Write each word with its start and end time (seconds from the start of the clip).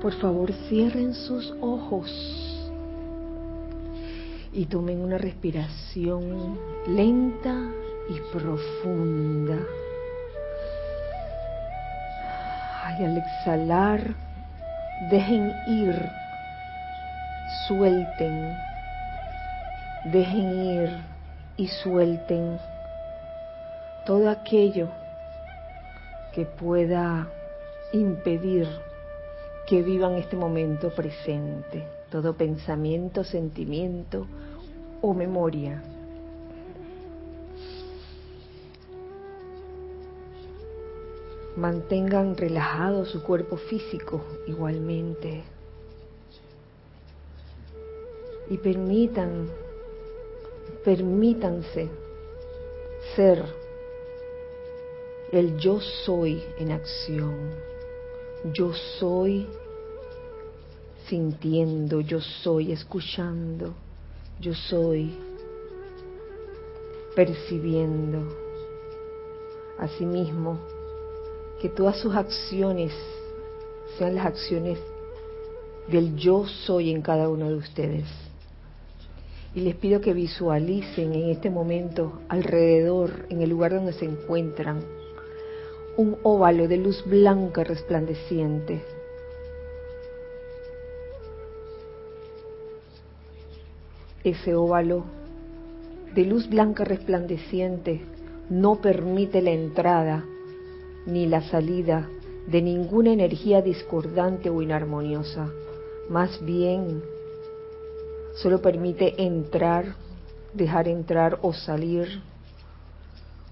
Por 0.00 0.14
favor, 0.14 0.52
cierren 0.68 1.12
sus 1.12 1.52
ojos 1.60 2.08
y 4.52 4.66
tomen 4.66 5.00
una 5.00 5.18
respiración 5.18 6.58
lenta 6.86 7.54
y 8.08 8.20
profunda. 8.32 9.58
Y 12.98 13.04
al 13.04 13.16
exhalar, 13.16 14.16
dejen 15.08 15.52
ir, 15.68 15.94
suelten, 17.68 18.56
dejen 20.06 20.64
ir 20.64 20.90
y 21.56 21.68
suelten 21.68 22.58
todo 24.04 24.28
aquello 24.30 24.88
que 26.34 26.44
pueda 26.44 27.28
impedir 27.92 28.66
que 29.68 29.82
vivan 29.82 30.14
este 30.14 30.34
momento 30.34 30.88
presente, 30.88 31.86
todo 32.10 32.32
pensamiento, 32.32 33.22
sentimiento 33.22 34.26
o 35.02 35.12
memoria. 35.12 35.82
Mantengan 41.54 42.34
relajado 42.34 43.04
su 43.04 43.22
cuerpo 43.22 43.58
físico 43.58 44.24
igualmente. 44.46 45.42
Y 48.48 48.56
permitan, 48.56 49.50
permítanse 50.82 51.90
ser 53.14 53.44
el 55.30 55.58
yo 55.58 55.78
soy 55.78 56.42
en 56.56 56.72
acción 56.72 57.77
yo 58.44 58.72
soy 58.98 59.46
sintiendo, 61.08 62.00
yo 62.00 62.20
soy 62.20 62.72
escuchando, 62.72 63.74
yo 64.40 64.54
soy 64.54 65.12
percibiendo. 67.16 68.36
Asimismo, 69.78 70.58
que 71.60 71.68
todas 71.68 71.98
sus 71.98 72.14
acciones 72.14 72.92
sean 73.96 74.14
las 74.14 74.26
acciones 74.26 74.78
del 75.88 76.16
yo 76.16 76.46
soy 76.46 76.90
en 76.90 77.02
cada 77.02 77.28
uno 77.28 77.48
de 77.48 77.56
ustedes. 77.56 78.04
Y 79.54 79.60
les 79.60 79.74
pido 79.74 80.00
que 80.00 80.12
visualicen 80.12 81.14
en 81.14 81.30
este 81.30 81.50
momento 81.50 82.20
alrededor, 82.28 83.26
en 83.30 83.40
el 83.42 83.50
lugar 83.50 83.72
donde 83.72 83.92
se 83.92 84.04
encuentran, 84.04 84.84
un 85.98 86.16
óvalo 86.22 86.68
de 86.68 86.76
luz 86.76 87.04
blanca 87.04 87.64
resplandeciente. 87.64 88.84
Ese 94.22 94.54
óvalo 94.54 95.02
de 96.14 96.24
luz 96.24 96.48
blanca 96.48 96.84
resplandeciente 96.84 98.00
no 98.48 98.76
permite 98.76 99.42
la 99.42 99.50
entrada 99.50 100.24
ni 101.04 101.26
la 101.26 101.42
salida 101.42 102.08
de 102.46 102.62
ninguna 102.62 103.12
energía 103.12 103.60
discordante 103.60 104.50
o 104.50 104.62
inarmoniosa. 104.62 105.50
Más 106.08 106.40
bien, 106.44 107.02
solo 108.36 108.62
permite 108.62 109.20
entrar, 109.20 109.96
dejar 110.54 110.86
entrar 110.86 111.40
o 111.42 111.52
salir 111.52 112.22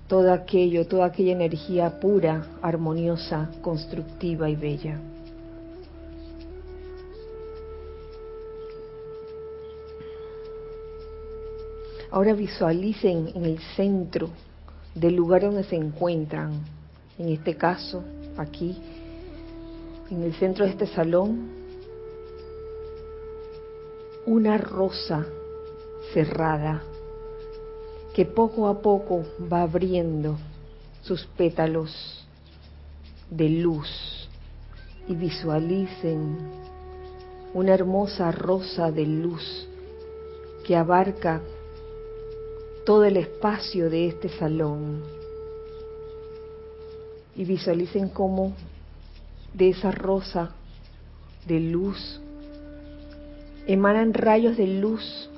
todo 0.08 0.32
aquello, 0.32 0.86
toda 0.86 1.06
aquella 1.06 1.32
energía 1.32 1.98
pura, 2.00 2.46
armoniosa, 2.62 3.50
constructiva 3.60 4.48
y 4.48 4.56
bella. 4.56 5.00
Ahora 12.10 12.34
visualicen 12.34 13.32
en 13.34 13.44
el 13.44 13.58
centro 13.74 14.30
del 14.94 15.16
lugar 15.16 15.42
donde 15.42 15.64
se 15.64 15.76
encuentran, 15.76 16.52
en 17.18 17.28
este 17.28 17.56
caso, 17.56 18.02
aquí, 18.36 18.76
en 20.10 20.22
el 20.22 20.34
centro 20.34 20.64
de 20.64 20.70
este 20.70 20.86
salón, 20.86 21.50
una 24.24 24.56
rosa 24.56 25.26
cerrada 26.14 26.82
que 28.16 28.24
poco 28.24 28.66
a 28.66 28.80
poco 28.80 29.26
va 29.52 29.60
abriendo 29.60 30.38
sus 31.02 31.26
pétalos 31.36 32.26
de 33.28 33.50
luz 33.50 34.26
y 35.06 35.14
visualicen 35.14 36.38
una 37.52 37.74
hermosa 37.74 38.32
rosa 38.32 38.90
de 38.90 39.04
luz 39.04 39.68
que 40.64 40.76
abarca 40.76 41.42
todo 42.86 43.04
el 43.04 43.18
espacio 43.18 43.90
de 43.90 44.06
este 44.08 44.30
salón. 44.30 45.02
Y 47.36 47.44
visualicen 47.44 48.08
cómo 48.08 48.54
de 49.52 49.68
esa 49.68 49.90
rosa 49.90 50.52
de 51.46 51.60
luz 51.60 52.18
emanan 53.66 54.14
rayos 54.14 54.56
de 54.56 54.68
luz 54.68 55.28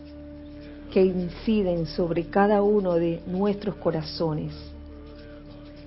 que 0.92 1.04
inciden 1.04 1.86
sobre 1.86 2.28
cada 2.28 2.62
uno 2.62 2.94
de 2.94 3.22
nuestros 3.26 3.76
corazones, 3.76 4.54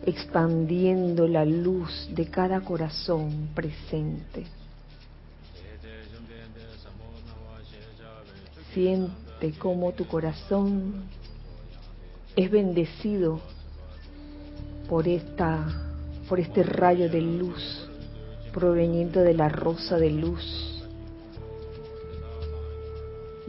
expandiendo 0.06 1.28
la 1.28 1.46
luz 1.46 2.10
de 2.14 2.28
cada 2.28 2.62
corazón 2.62 3.50
presente. 3.56 4.46
Siente 8.74 9.52
cómo 9.60 9.92
tu 9.92 10.08
corazón 10.08 11.04
es 12.36 12.50
bendecido 12.50 13.40
por 14.88 15.08
esta 15.08 15.88
por 16.30 16.40
este 16.40 16.64
rayo 16.64 17.10
de 17.10 17.20
luz 17.20 17.90
proveniente 18.54 19.20
de 19.20 19.34
la 19.34 19.50
rosa 19.50 19.98
de 19.98 20.12
luz 20.12 20.71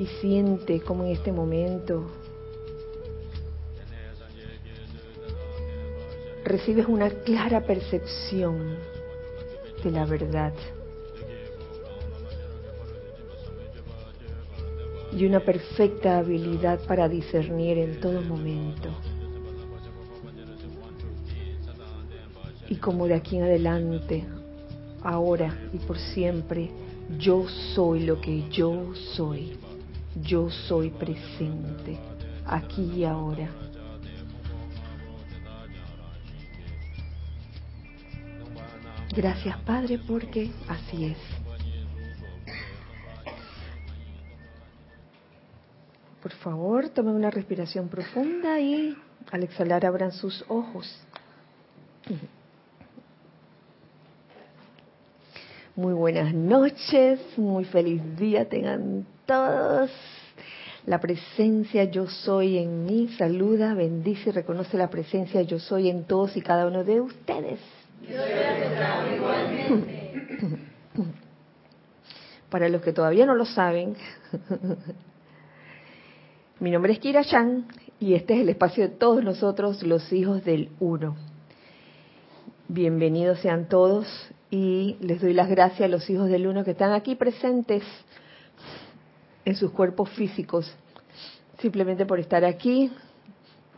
y 0.02 0.06
siente 0.20 0.80
como 0.80 1.04
en 1.04 1.12
este 1.12 1.30
momento 1.30 2.10
recibes 6.44 6.86
una 6.88 7.08
clara 7.08 7.60
percepción 7.60 8.78
de 9.84 9.90
la 9.92 10.04
verdad. 10.04 10.52
Y 15.12 15.24
una 15.24 15.38
perfecta 15.38 16.19
habilidad 16.19 16.80
para 16.86 17.08
discernir 17.08 17.78
en 17.78 18.00
todo 18.00 18.22
momento. 18.22 18.88
Y 22.69 22.74
como 22.74 23.06
de 23.06 23.14
aquí 23.14 23.36
en 23.36 23.44
adelante, 23.44 24.24
ahora 25.00 25.56
y 25.72 25.78
por 25.78 25.96
siempre, 25.96 26.70
yo 27.20 27.46
soy 27.76 28.00
lo 28.00 28.20
que 28.20 28.48
yo 28.50 28.92
soy 29.14 29.52
yo 30.20 30.50
soy 30.50 30.90
presente, 30.90 31.98
aquí 32.46 32.82
y 32.96 33.04
ahora. 33.04 33.48
Gracias 39.14 39.58
Padre 39.60 39.98
porque 40.06 40.50
así 40.68 41.04
es. 41.04 41.18
Por 46.22 46.32
favor, 46.32 46.88
tomen 46.88 47.14
una 47.14 47.30
respiración 47.30 47.88
profunda 47.88 48.60
y 48.60 48.96
al 49.30 49.42
exhalar 49.42 49.84
abran 49.84 50.12
sus 50.12 50.44
ojos. 50.48 50.86
Muy 55.75 55.94
buenas 55.94 56.32
noches, 56.32 57.20
muy 57.37 57.64
feliz 57.64 58.00
día 58.16 58.48
tengan 58.48 59.06
todos. 59.26 59.90
La 60.86 61.00
presencia 61.00 61.84
yo 61.84 62.08
soy 62.08 62.58
en 62.58 62.84
mí 62.84 63.08
saluda, 63.16 63.74
bendice 63.74 64.30
y 64.30 64.32
reconoce 64.32 64.76
la 64.76 64.90
presencia 64.90 65.40
yo 65.42 65.60
soy 65.60 65.88
en 65.88 66.02
todos 66.04 66.36
y 66.36 66.42
cada 66.42 66.66
uno 66.66 66.82
de 66.82 67.00
ustedes. 67.00 67.60
Para 72.50 72.69
los 72.69 72.82
que 72.82 72.92
todavía 72.92 73.24
no 73.24 73.36
lo 73.36 73.44
saben, 73.44 73.94
mi 76.60 76.72
nombre 76.72 76.92
es 76.92 76.98
Kira 76.98 77.25
Chan 77.25 77.66
y 78.00 78.14
este 78.14 78.34
es 78.34 78.40
el 78.40 78.48
espacio 78.48 78.88
de 78.88 78.90
todos 78.90 79.22
nosotros, 79.22 79.84
los 79.84 80.12
hijos 80.12 80.44
del 80.44 80.70
Uno. 80.80 81.16
Bienvenidos 82.66 83.38
sean 83.38 83.68
todos 83.68 84.08
y 84.50 84.96
les 85.00 85.20
doy 85.20 85.32
las 85.32 85.48
gracias 85.48 85.82
a 85.82 85.88
los 85.88 86.10
hijos 86.10 86.28
del 86.28 86.46
uno 86.46 86.64
que 86.64 86.72
están 86.72 86.92
aquí 86.92 87.14
presentes 87.14 87.84
en 89.44 89.56
sus 89.56 89.70
cuerpos 89.72 90.10
físicos, 90.10 90.72
simplemente 91.58 92.06
por 92.06 92.20
estar 92.20 92.44
aquí 92.44 92.92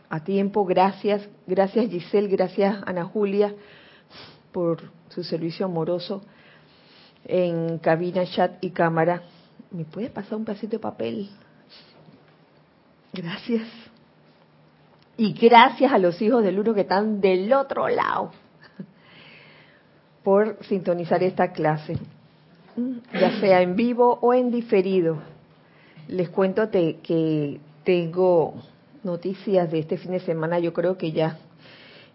a 0.09 0.23
tiempo. 0.23 0.65
Gracias, 0.65 1.27
gracias 1.47 1.89
Giselle, 1.89 2.27
gracias 2.27 2.83
Ana 2.85 3.05
Julia 3.05 3.53
por 4.51 4.91
su 5.09 5.23
servicio 5.23 5.65
amoroso 5.65 6.21
en 7.25 7.79
cabina, 7.79 8.25
chat 8.25 8.63
y 8.63 8.71
cámara. 8.71 9.23
¿Me 9.71 9.85
puede 9.85 10.09
pasar 10.09 10.37
un 10.37 10.45
pedacito 10.45 10.77
de 10.77 10.79
papel? 10.79 11.29
Gracias. 13.11 13.67
Y 15.17 15.33
gracias 15.33 15.91
a 15.91 15.97
los 15.97 16.21
hijos 16.21 16.43
del 16.43 16.59
uno 16.59 16.73
que 16.73 16.81
están 16.81 17.21
del 17.21 17.51
otro 17.53 17.87
lado 17.87 18.31
por 20.23 20.57
sintonizar 20.65 21.21
esta 21.23 21.51
clase, 21.51 21.97
ya 23.13 23.39
sea 23.39 23.61
en 23.61 23.75
vivo 23.75 24.17
o 24.21 24.33
en 24.33 24.51
diferido. 24.51 25.34
Les 26.07 26.29
cuento 26.29 26.69
que 26.69 27.59
tengo 27.83 28.53
noticias 29.03 29.71
de 29.71 29.79
este 29.79 29.97
fin 29.97 30.11
de 30.11 30.19
semana, 30.19 30.59
yo 30.59 30.73
creo 30.73 30.97
que 30.97 31.11
ya 31.11 31.37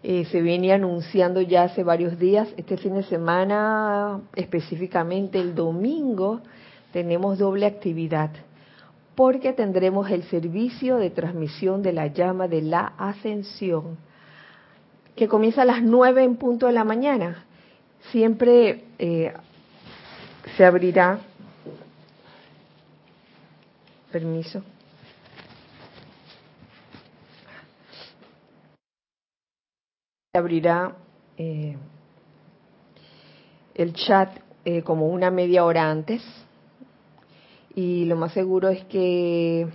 eh, 0.03 0.25
se 0.25 0.41
viene 0.41 0.73
anunciando 0.73 1.41
ya 1.41 1.63
hace 1.63 1.83
varios 1.83 2.17
días. 2.17 2.47
Este 2.57 2.77
fin 2.77 2.95
de 2.95 3.03
semana, 3.03 4.21
específicamente 4.35 5.39
el 5.39 5.53
domingo, 5.53 6.41
tenemos 6.91 7.37
doble 7.37 7.65
actividad 7.65 8.31
porque 9.15 9.53
tendremos 9.53 10.09
el 10.09 10.23
servicio 10.23 10.97
de 10.97 11.09
transmisión 11.09 11.83
de 11.83 11.93
la 11.93 12.07
llama 12.07 12.47
de 12.47 12.61
la 12.61 12.93
ascensión 12.97 13.97
que 15.15 15.27
comienza 15.27 15.63
a 15.63 15.65
las 15.65 15.83
nueve 15.83 16.23
en 16.23 16.37
punto 16.37 16.67
de 16.67 16.71
la 16.71 16.83
mañana. 16.83 17.45
Siempre 18.11 18.85
eh, 18.97 19.33
se 20.57 20.65
abrirá, 20.65 21.19
permiso, 24.11 24.61
abrirá 30.33 30.95
eh, 31.37 31.75
el 33.75 33.93
chat 33.93 34.29
eh, 34.63 34.81
como 34.81 35.07
una 35.07 35.31
media 35.31 35.65
hora 35.65 35.89
antes. 35.89 36.21
Y 37.75 38.05
lo 38.05 38.15
más 38.15 38.33
seguro 38.33 38.69
es 38.69 38.83
que 38.85 39.67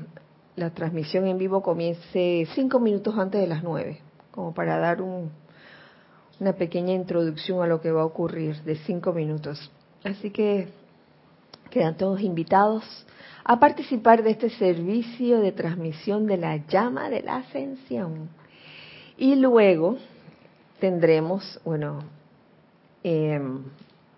la 0.55 0.71
transmisión 0.71 1.27
en 1.27 1.38
vivo 1.38 1.62
comience 1.62 2.47
cinco 2.55 2.79
minutos 2.79 3.15
antes 3.19 3.41
de 3.41 3.47
las 3.47 3.62
nueve, 3.62 4.00
como 4.31 4.55
para 4.55 4.79
dar 4.79 5.03
una 5.03 6.53
pequeña 6.55 6.94
introducción 6.94 7.62
a 7.62 7.67
lo 7.67 7.81
que 7.81 7.91
va 7.91 8.03
a 8.03 8.06
ocurrir 8.06 8.62
de 8.62 8.77
cinco 8.77 9.12
minutos. 9.12 9.71
Así 10.05 10.31
que 10.31 10.69
quedan 11.71 11.97
todos 11.97 12.21
invitados 12.21 12.85
a 13.49 13.61
participar 13.61 14.25
de 14.25 14.31
este 14.31 14.51
servicio 14.51 15.41
de 15.41 15.53
transmisión 15.53 16.27
de 16.27 16.37
la 16.37 16.57
llama 16.67 17.09
de 17.09 17.23
la 17.23 17.37
ascensión. 17.37 18.29
Y 19.17 19.37
luego 19.37 19.99
tendremos, 20.81 21.61
bueno, 21.65 22.01
em, 23.05 23.63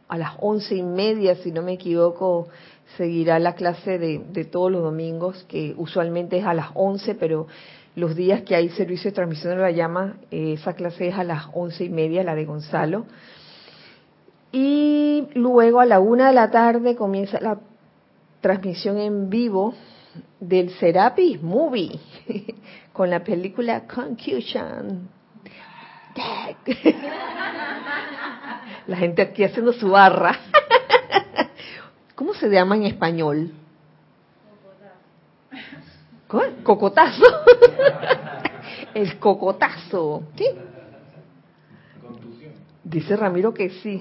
a 0.09 0.17
las 0.17 0.33
once 0.41 0.75
y 0.75 0.83
media, 0.83 1.35
si 1.37 1.53
no 1.53 1.61
me 1.61 1.75
equivoco, 1.75 2.49
seguirá 2.97 3.39
la 3.39 3.55
clase 3.55 3.99
de, 3.99 4.45
todos 4.47 4.73
los 4.73 4.83
domingos, 4.83 5.45
que 5.47 5.75
usualmente 5.77 6.39
es 6.39 6.47
a 6.47 6.55
las 6.55 6.71
once, 6.73 7.15
pero 7.15 7.49
los 7.97 8.17
días 8.17 8.41
que 8.45 8.57
hay 8.57 8.71
servicio 8.71 9.11
de 9.11 9.15
transmisión 9.15 9.57
de 9.57 9.61
la 9.61 9.73
llama, 9.73 10.17
eh, 10.31 10.55
esa 10.55 10.73
clase 10.73 11.09
es 11.09 11.15
a 11.15 11.25
las 11.25 11.49
once 11.53 11.85
y 11.85 11.91
media, 11.91 12.25
la 12.25 12.35
de 12.35 12.47
Gonzalo. 12.47 13.05
Y 14.53 15.29
luego 15.35 15.81
a 15.81 15.85
la 15.85 16.01
una 16.01 16.29
de 16.29 16.35
la 16.35 16.51
tarde 16.51 16.97
comienza 16.97 17.39
la 17.41 17.59
transmisión 18.41 18.99
en 18.99 19.31
vivo 19.31 19.75
del 20.41 20.71
Serapis 20.71 21.41
Movie 21.43 22.01
con 22.93 23.11
la 23.11 23.23
película 23.23 23.87
Confusion 23.87 25.09
La 28.87 28.97
gente 28.97 29.23
aquí 29.23 29.45
haciendo 29.45 29.73
su 29.73 29.89
barra. 29.91 30.37
¿Cómo 32.15 32.35
se 32.35 32.49
llama 32.49 32.77
en 32.77 32.83
español? 32.85 33.51
Cocotazo. 36.63 37.25
El 38.95 39.19
cocotazo. 39.19 40.23
¿Qué? 40.37 40.55
Dice 42.85 43.17
Ramiro 43.17 43.55
que 43.55 43.71
sí. 43.71 44.01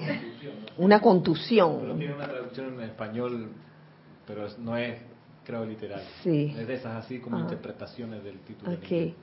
Una 0.78 1.00
contusión. 1.00 1.98
tiene 1.98 2.14
una 2.14 2.26
traducción 2.26 2.74
en 2.74 2.80
español, 2.82 3.48
pero 4.28 4.46
no 4.58 4.76
es, 4.76 5.00
creo, 5.44 5.64
literal. 5.64 6.02
Sí. 6.22 6.54
Es 6.56 6.68
de 6.68 6.74
esas 6.74 7.04
así 7.04 7.18
como 7.18 7.38
ah. 7.38 7.40
interpretaciones 7.40 8.22
del 8.22 8.38
título. 8.40 8.72
Okay. 8.74 9.14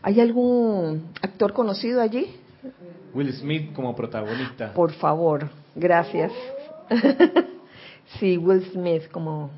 ¿Hay 0.00 0.20
algún 0.20 1.10
actor 1.20 1.52
conocido 1.52 2.00
allí? 2.00 2.36
Will 3.12 3.32
Smith 3.32 3.72
como 3.74 3.94
protagonista. 3.96 4.72
Por 4.72 4.92
favor, 4.92 5.50
gracias. 5.74 6.32
sí, 8.18 8.38
Will 8.38 8.64
Smith 8.70 9.08
como 9.10 9.50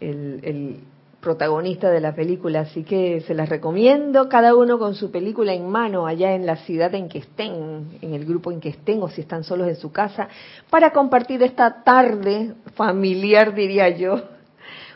el, 0.00 0.80
protagonista 1.26 1.90
de 1.90 1.98
la 1.98 2.14
película, 2.14 2.60
así 2.60 2.84
que 2.84 3.20
se 3.22 3.34
las 3.34 3.48
recomiendo, 3.48 4.28
cada 4.28 4.54
uno 4.54 4.78
con 4.78 4.94
su 4.94 5.10
película 5.10 5.54
en 5.54 5.68
mano, 5.68 6.06
allá 6.06 6.36
en 6.36 6.46
la 6.46 6.54
ciudad 6.58 6.94
en 6.94 7.08
que 7.08 7.18
estén, 7.18 7.98
en 8.00 8.14
el 8.14 8.24
grupo 8.24 8.52
en 8.52 8.60
que 8.60 8.68
estén, 8.68 9.02
o 9.02 9.08
si 9.08 9.22
están 9.22 9.42
solos 9.42 9.66
en 9.66 9.74
su 9.74 9.90
casa, 9.90 10.28
para 10.70 10.92
compartir 10.92 11.42
esta 11.42 11.82
tarde 11.82 12.54
familiar, 12.76 13.56
diría 13.56 13.88
yo, 13.88 14.22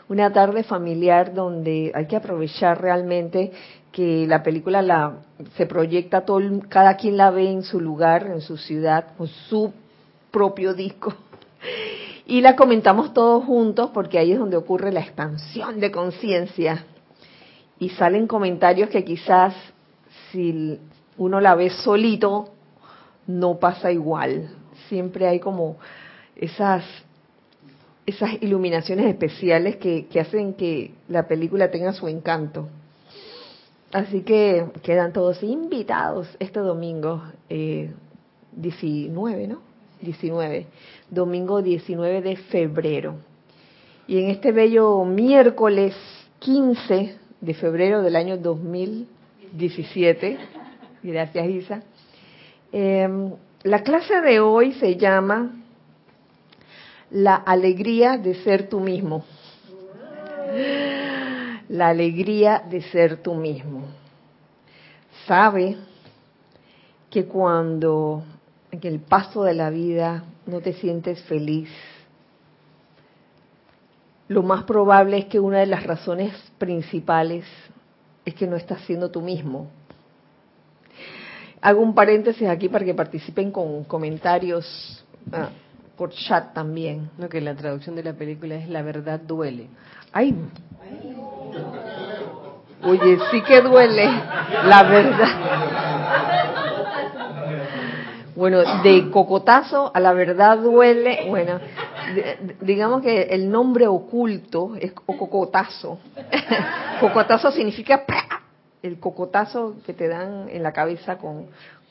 una 0.07 0.31
tarde 0.31 0.63
familiar 0.63 1.33
donde 1.33 1.91
hay 1.93 2.05
que 2.07 2.15
aprovechar 2.15 2.81
realmente 2.81 3.51
que 3.91 4.25
la 4.25 4.41
película 4.41 4.81
la 4.81 5.17
se 5.57 5.65
proyecta 5.65 6.21
todo 6.21 6.39
cada 6.69 6.95
quien 6.95 7.17
la 7.17 7.29
ve 7.29 7.51
en 7.51 7.63
su 7.63 7.81
lugar 7.81 8.27
en 8.27 8.39
su 8.39 8.55
ciudad 8.55 9.17
con 9.17 9.27
su 9.27 9.73
propio 10.31 10.73
disco 10.73 11.13
y 12.25 12.41
la 12.41 12.55
comentamos 12.55 13.13
todos 13.13 13.43
juntos 13.45 13.89
porque 13.93 14.19
ahí 14.19 14.31
es 14.31 14.39
donde 14.39 14.57
ocurre 14.57 14.91
la 14.91 15.01
expansión 15.01 15.79
de 15.79 15.91
conciencia. 15.91 16.85
Y 17.79 17.89
salen 17.89 18.27
comentarios 18.27 18.89
que 18.89 19.03
quizás 19.03 19.55
si 20.31 20.79
uno 21.17 21.41
la 21.41 21.55
ve 21.55 21.69
solito 21.69 22.49
no 23.27 23.57
pasa 23.57 23.91
igual. 23.91 24.49
Siempre 24.87 25.27
hay 25.27 25.39
como 25.39 25.77
esas 26.35 26.83
esas 28.05 28.41
iluminaciones 28.41 29.05
especiales 29.05 29.77
que, 29.77 30.07
que 30.07 30.19
hacen 30.19 30.53
que 30.53 30.91
la 31.07 31.27
película 31.27 31.69
tenga 31.69 31.93
su 31.93 32.07
encanto. 32.07 32.67
Así 33.91 34.21
que 34.21 34.65
quedan 34.83 35.13
todos 35.13 35.43
invitados 35.43 36.27
este 36.39 36.59
domingo 36.59 37.23
eh, 37.49 37.91
19, 38.53 39.47
¿no? 39.47 39.61
19, 40.01 40.65
domingo 41.11 41.61
19 41.61 42.23
de 42.23 42.37
febrero. 42.37 43.17
Y 44.07 44.23
en 44.23 44.31
este 44.31 44.51
bello 44.51 45.05
miércoles 45.05 45.95
15 46.39 47.15
de 47.39 47.53
febrero 47.53 48.01
del 48.01 48.15
año 48.15 48.37
2017, 48.37 50.39
gracias 51.03 51.47
Isa, 51.47 51.83
em, 52.71 53.33
la 53.61 53.83
clase 53.83 54.21
de 54.21 54.39
hoy 54.39 54.73
se 54.73 54.95
llama 54.95 55.51
La 57.11 57.35
alegría 57.35 58.17
de 58.17 58.33
ser 58.33 58.67
tú 58.67 58.79
mismo 58.79 59.23
la 61.71 61.87
alegría 61.87 62.61
de 62.69 62.81
ser 62.81 63.23
tú 63.23 63.33
mismo. 63.33 63.83
Sabe 65.25 65.77
que 67.09 67.25
cuando 67.25 68.23
en 68.71 68.79
el 68.83 68.99
paso 68.99 69.43
de 69.43 69.53
la 69.53 69.69
vida 69.69 70.23
no 70.45 70.61
te 70.61 70.73
sientes 70.73 71.21
feliz, 71.23 71.69
lo 74.27 74.43
más 74.43 74.63
probable 74.63 75.17
es 75.17 75.25
que 75.25 75.39
una 75.39 75.59
de 75.59 75.65
las 75.65 75.83
razones 75.83 76.33
principales 76.57 77.45
es 78.23 78.33
que 78.33 78.47
no 78.47 78.55
estás 78.55 78.81
siendo 78.81 79.11
tú 79.11 79.21
mismo. 79.21 79.69
Hago 81.61 81.81
un 81.81 81.93
paréntesis 81.93 82.47
aquí 82.47 82.69
para 82.69 82.85
que 82.85 82.93
participen 82.93 83.51
con 83.51 83.83
comentarios 83.83 85.05
ah, 85.33 85.49
por 85.97 86.11
chat 86.11 86.53
también. 86.53 87.09
Lo 87.17 87.27
que 87.27 87.41
la 87.41 87.55
traducción 87.55 87.95
de 87.95 88.03
la 88.03 88.13
película 88.13 88.55
es 88.55 88.69
La 88.69 88.81
verdad 88.81 89.19
duele. 89.19 89.67
Ay, 90.13 90.33
Oye, 92.83 93.19
sí 93.29 93.41
que 93.43 93.61
duele, 93.61 94.05
la 94.63 94.83
verdad. 94.83 95.90
Bueno, 98.41 98.81
de 98.81 99.11
cocotazo 99.11 99.91
a 99.93 99.99
la 99.99 100.13
verdad 100.13 100.57
duele. 100.57 101.29
Bueno, 101.29 101.59
digamos 102.61 103.03
que 103.03 103.21
el 103.21 103.51
nombre 103.51 103.85
oculto 103.85 104.75
es 104.79 104.93
cocotazo. 104.93 105.99
cocotazo 106.99 107.51
significa 107.51 108.03
el 108.81 108.99
cocotazo 108.99 109.75
que 109.85 109.93
te 109.93 110.07
dan 110.07 110.49
en 110.49 110.63
la 110.63 110.71
cabeza 110.71 111.19
con, 111.19 111.49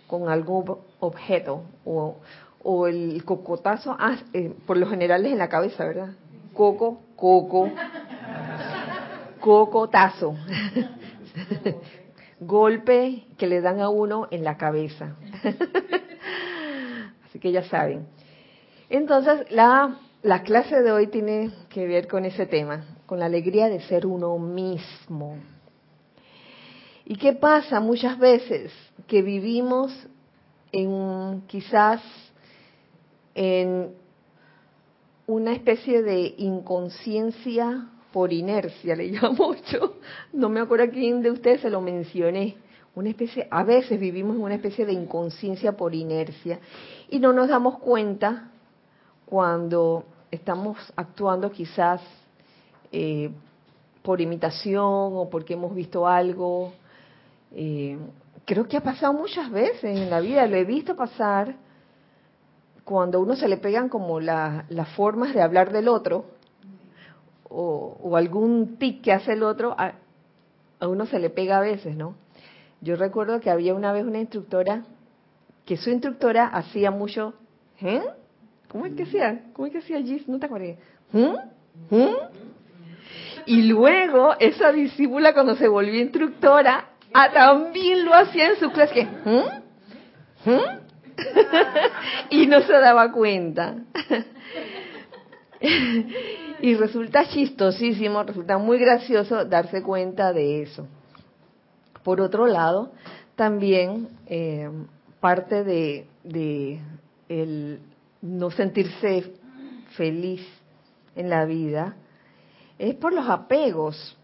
con 0.08 0.28
algún 0.28 0.76
objeto. 0.98 1.62
O, 1.84 2.16
o 2.64 2.88
el 2.88 3.22
cocotazo, 3.24 3.94
ah, 3.96 4.16
eh, 4.32 4.52
por 4.66 4.76
lo 4.76 4.88
general 4.88 5.24
es 5.26 5.30
en 5.30 5.38
la 5.38 5.48
cabeza, 5.48 5.84
¿verdad? 5.84 6.08
Coco, 6.52 6.98
coco, 7.14 7.70
cocotazo. 9.38 10.34
Golpe 12.40 13.26
que 13.38 13.46
le 13.46 13.60
dan 13.60 13.78
a 13.78 13.88
uno 13.88 14.26
en 14.32 14.42
la 14.42 14.56
cabeza. 14.56 15.14
Que 17.40 17.52
ya 17.52 17.62
saben. 17.64 18.06
Entonces, 18.88 19.50
la, 19.50 19.98
la 20.22 20.42
clase 20.42 20.82
de 20.82 20.92
hoy 20.92 21.06
tiene 21.06 21.50
que 21.68 21.86
ver 21.86 22.08
con 22.08 22.24
ese 22.24 22.46
tema, 22.46 22.84
con 23.06 23.18
la 23.18 23.26
alegría 23.26 23.68
de 23.68 23.80
ser 23.80 24.06
uno 24.06 24.38
mismo. 24.38 25.38
¿Y 27.04 27.16
qué 27.16 27.32
pasa 27.32 27.80
muchas 27.80 28.18
veces? 28.18 28.72
Que 29.06 29.22
vivimos 29.22 29.92
en 30.72 31.42
quizás 31.46 32.00
en 33.34 33.94
una 35.26 35.52
especie 35.52 36.02
de 36.02 36.34
inconsciencia 36.38 37.88
por 38.12 38.32
inercia, 38.32 38.96
le 38.96 39.06
llamo 39.12 39.54
yo. 39.72 39.96
No 40.32 40.48
me 40.48 40.60
acuerdo 40.60 40.84
a 40.84 40.90
quién 40.90 41.22
de 41.22 41.30
ustedes 41.30 41.60
se 41.60 41.70
lo 41.70 41.80
mencioné. 41.80 42.56
Una 42.94 43.10
especie, 43.10 43.46
a 43.50 43.62
veces 43.62 44.00
vivimos 44.00 44.34
en 44.36 44.42
una 44.42 44.56
especie 44.56 44.84
de 44.84 44.92
inconsciencia 44.92 45.76
por 45.76 45.94
inercia 45.94 46.58
y 47.10 47.18
no 47.18 47.32
nos 47.32 47.48
damos 47.48 47.78
cuenta 47.78 48.50
cuando 49.26 50.04
estamos 50.30 50.78
actuando 50.94 51.50
quizás 51.50 52.00
eh, 52.92 53.30
por 54.02 54.20
imitación 54.20 54.86
o 54.86 55.28
porque 55.28 55.54
hemos 55.54 55.74
visto 55.74 56.06
algo. 56.06 56.72
Eh, 57.52 57.98
creo 58.46 58.68
que 58.68 58.76
ha 58.76 58.82
pasado 58.82 59.12
muchas 59.12 59.50
veces 59.50 59.96
en 59.96 60.08
la 60.08 60.20
vida, 60.20 60.46
lo 60.46 60.56
he 60.56 60.64
visto 60.64 60.94
pasar 60.94 61.56
cuando 62.84 63.18
a 63.18 63.20
uno 63.20 63.34
se 63.34 63.48
le 63.48 63.56
pegan 63.56 63.88
como 63.88 64.20
las 64.20 64.88
formas 64.94 65.34
de 65.34 65.42
hablar 65.42 65.72
del 65.72 65.88
otro 65.88 66.24
o, 67.48 68.16
algún 68.16 68.76
tic 68.78 69.02
que 69.02 69.12
hace 69.12 69.32
el 69.32 69.42
otro, 69.42 69.74
a, 69.76 69.94
uno 70.86 71.06
se 71.06 71.18
le 71.18 71.30
pega 71.30 71.58
a 71.58 71.60
veces, 71.60 71.96
¿no? 71.96 72.14
Yo 72.80 72.94
recuerdo 72.96 73.40
que 73.40 73.50
había 73.50 73.74
una 73.74 73.92
vez 73.92 74.04
una 74.04 74.20
instructora 74.20 74.84
que 75.64 75.76
su 75.76 75.90
instructora 75.90 76.46
hacía 76.46 76.90
mucho, 76.90 77.34
¿eh? 77.80 78.02
¿Cómo 78.68 78.86
es 78.86 78.94
que 78.94 79.02
hacía? 79.02 79.44
¿Cómo 79.52 79.66
es 79.66 79.72
que 79.72 79.78
hacía 79.78 80.00
Gis? 80.00 80.28
¿No 80.28 80.38
te 80.38 80.46
acuerdas? 80.46 80.76
¿Eh? 81.12 81.34
¿Eh? 81.90 82.16
Y 83.46 83.62
luego 83.68 84.34
esa 84.38 84.72
discípula 84.72 85.32
cuando 85.32 85.56
se 85.56 85.68
volvió 85.68 86.00
instructora, 86.00 86.90
ah, 87.12 87.30
también 87.32 88.04
lo 88.04 88.14
hacía 88.14 88.50
en 88.50 88.56
su 88.58 88.70
clase. 88.70 89.08
¿Eh? 89.26 89.62
¿Eh? 90.46 90.80
y 92.30 92.46
no 92.46 92.60
se 92.62 92.72
daba 92.72 93.12
cuenta. 93.12 93.76
y 96.62 96.74
resulta 96.74 97.28
chistosísimo, 97.28 98.22
resulta 98.22 98.56
muy 98.58 98.78
gracioso 98.78 99.44
darse 99.44 99.82
cuenta 99.82 100.32
de 100.32 100.62
eso. 100.62 100.86
Por 102.02 102.20
otro 102.20 102.46
lado, 102.46 102.92
también 103.36 104.08
eh, 104.26 104.70
parte 105.20 105.64
de, 105.64 106.80
el 107.28 107.80
no 108.22 108.50
sentirse 108.50 109.32
feliz 109.96 110.46
en 111.14 111.30
la 111.30 111.44
vida 111.44 111.96
es 112.78 112.94
por 112.94 113.12
los 113.12 113.28
apegos. 113.28 114.16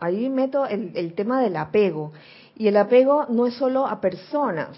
Ahí 0.00 0.28
meto 0.28 0.66
el 0.66 1.14
tema 1.14 1.40
del 1.40 1.56
apego. 1.56 2.12
Y 2.56 2.68
el 2.68 2.76
apego 2.76 3.26
no 3.28 3.46
es 3.46 3.54
solo 3.54 3.86
a 3.86 4.00
personas, 4.00 4.76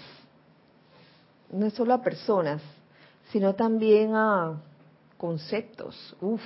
no 1.51 1.65
es 1.67 1.73
solo 1.73 1.93
a 1.93 2.01
personas, 2.01 2.61
sino 3.31 3.53
también 3.53 4.15
a 4.15 4.59
conceptos. 5.17 6.15
Uf, 6.21 6.41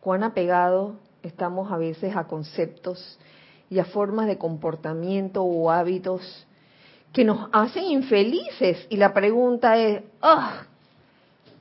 cuán 0.00 0.22
apegado 0.22 0.96
estamos 1.22 1.72
a 1.72 1.78
veces 1.78 2.14
a 2.16 2.28
conceptos 2.28 3.18
y 3.68 3.80
a 3.80 3.84
formas 3.84 4.28
de 4.28 4.38
comportamiento 4.38 5.42
o 5.42 5.70
hábitos 5.70 6.45
que 7.12 7.24
nos 7.24 7.48
hacen 7.52 7.84
infelices. 7.84 8.86
Y 8.90 8.96
la 8.96 9.12
pregunta 9.14 9.76
es, 9.78 10.02
oh, 10.20 10.50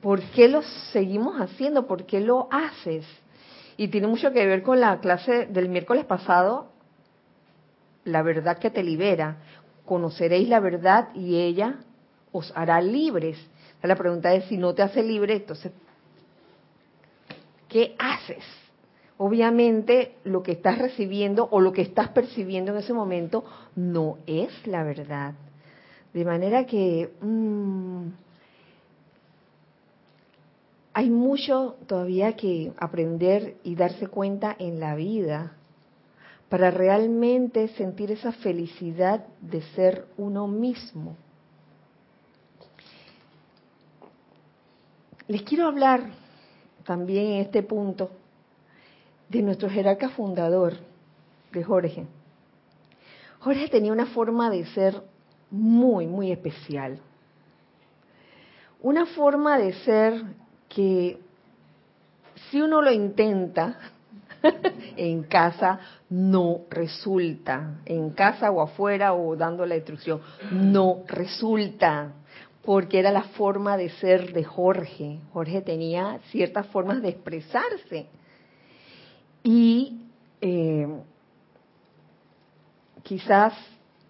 ¿por 0.02 0.22
qué 0.22 0.48
lo 0.48 0.62
seguimos 0.92 1.40
haciendo? 1.40 1.88
¿Por 1.88 2.06
qué 2.06 2.20
lo 2.20 2.48
haces? 2.52 3.06
Y 3.78 3.90
tiene 3.90 4.08
mucho 4.08 4.32
que 4.32 4.46
ver 4.46 4.64
con 4.64 4.80
la 4.80 5.00
clase 5.00 5.48
del 5.48 5.70
miércoles 5.70 6.06
pasado, 6.06 6.68
la 8.04 8.22
verdad 8.22 8.58
que 8.58 8.70
te 8.70 8.84
libera. 8.84 9.38
Conoceréis 9.86 10.48
la 10.48 10.60
verdad 10.60 11.10
y 11.14 11.38
ella 11.38 11.76
os 12.32 12.52
hará 12.56 12.82
libres. 12.82 13.38
La 13.82 13.96
pregunta 13.96 14.34
es, 14.34 14.46
si 14.46 14.58
no 14.58 14.74
te 14.74 14.82
hace 14.82 15.04
libre, 15.04 15.36
entonces, 15.36 15.72
¿qué 17.70 17.96
haces? 18.00 18.44
Obviamente 19.18 20.16
lo 20.26 20.44
que 20.44 20.54
estás 20.54 20.78
recibiendo 20.78 21.48
o 21.50 21.62
lo 21.62 21.72
que 21.72 21.82
estás 21.82 22.10
percibiendo 22.10 22.72
en 22.72 22.80
ese 22.80 22.94
momento 22.94 23.46
no 23.76 24.18
es 24.28 24.52
la 24.68 24.84
verdad. 24.84 25.36
De 26.14 26.26
manera 26.26 26.66
que 26.66 27.14
mm, 27.22 28.08
hay 30.94 31.10
mucho 31.10 31.78
todavía 31.88 32.36
que 32.36 32.74
aprender 32.78 33.56
y 33.64 33.76
darse 33.76 34.08
cuenta 34.08 34.56
en 34.60 34.80
la 34.82 34.96
vida 34.96 35.54
para 36.50 36.70
realmente 36.70 37.70
sentir 37.70 38.12
esa 38.12 38.34
felicidad 38.34 39.26
de 39.40 39.62
ser 39.62 40.08
uno 40.18 40.48
mismo. 40.48 41.16
Les 45.28 45.42
quiero 45.42 45.68
hablar 45.68 46.02
también 46.84 47.26
en 47.28 47.42
este 47.42 47.64
punto 47.64 48.12
de 49.30 49.42
nuestro 49.42 49.70
jerarca 49.70 50.10
fundador, 50.10 50.74
de 51.52 51.64
Jorge. 51.64 52.06
Jorge 53.40 53.68
tenía 53.70 53.92
una 53.92 54.08
forma 54.08 54.50
de 54.50 54.66
ser 54.68 55.02
muy, 55.52 56.08
muy 56.08 56.32
especial. 56.32 57.00
Una 58.82 59.06
forma 59.06 59.58
de 59.58 59.74
ser 59.74 60.24
que 60.68 61.20
si 62.50 62.62
uno 62.62 62.82
lo 62.82 62.92
intenta 62.92 63.78
en 64.98 65.24
casa, 65.24 65.80
no 66.10 66.62
resulta. 66.70 67.80
En 67.86 68.12
casa 68.12 68.52
o 68.52 68.62
afuera 68.62 69.14
o 69.14 69.36
dando 69.36 69.66
la 69.66 69.76
instrucción, 69.76 70.22
no 70.52 71.04
resulta 71.08 72.14
porque 72.64 73.00
era 73.00 73.12
la 73.12 73.24
forma 73.24 73.78
de 73.78 73.90
ser 73.90 74.34
de 74.34 74.44
Jorge. 74.44 75.20
Jorge 75.34 75.62
tenía 75.62 76.20
ciertas 76.32 76.66
formas 76.68 77.02
de 77.02 77.10
expresarse. 77.10 78.08
Y 79.46 80.00
eh, 80.42 80.88
quizás 83.04 83.54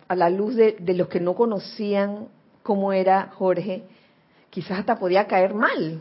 a 0.07 0.15
la 0.15 0.29
luz 0.29 0.55
de, 0.55 0.77
de, 0.79 0.93
los 0.93 1.09
que 1.09 1.19
no 1.19 1.35
conocían 1.35 2.29
cómo 2.63 2.93
era 2.93 3.31
Jorge, 3.35 3.83
quizás 4.49 4.79
hasta 4.79 4.97
podía 4.97 5.27
caer 5.27 5.53
mal. 5.53 5.99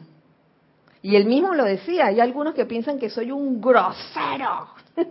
Y 1.02 1.16
él 1.16 1.26
mismo 1.26 1.52
lo 1.52 1.64
decía, 1.64 2.06
hay 2.06 2.20
algunos 2.20 2.54
que 2.54 2.64
piensan 2.64 3.00
que 3.00 3.10
soy 3.10 3.32
un 3.32 3.60
grosero. 3.60 4.68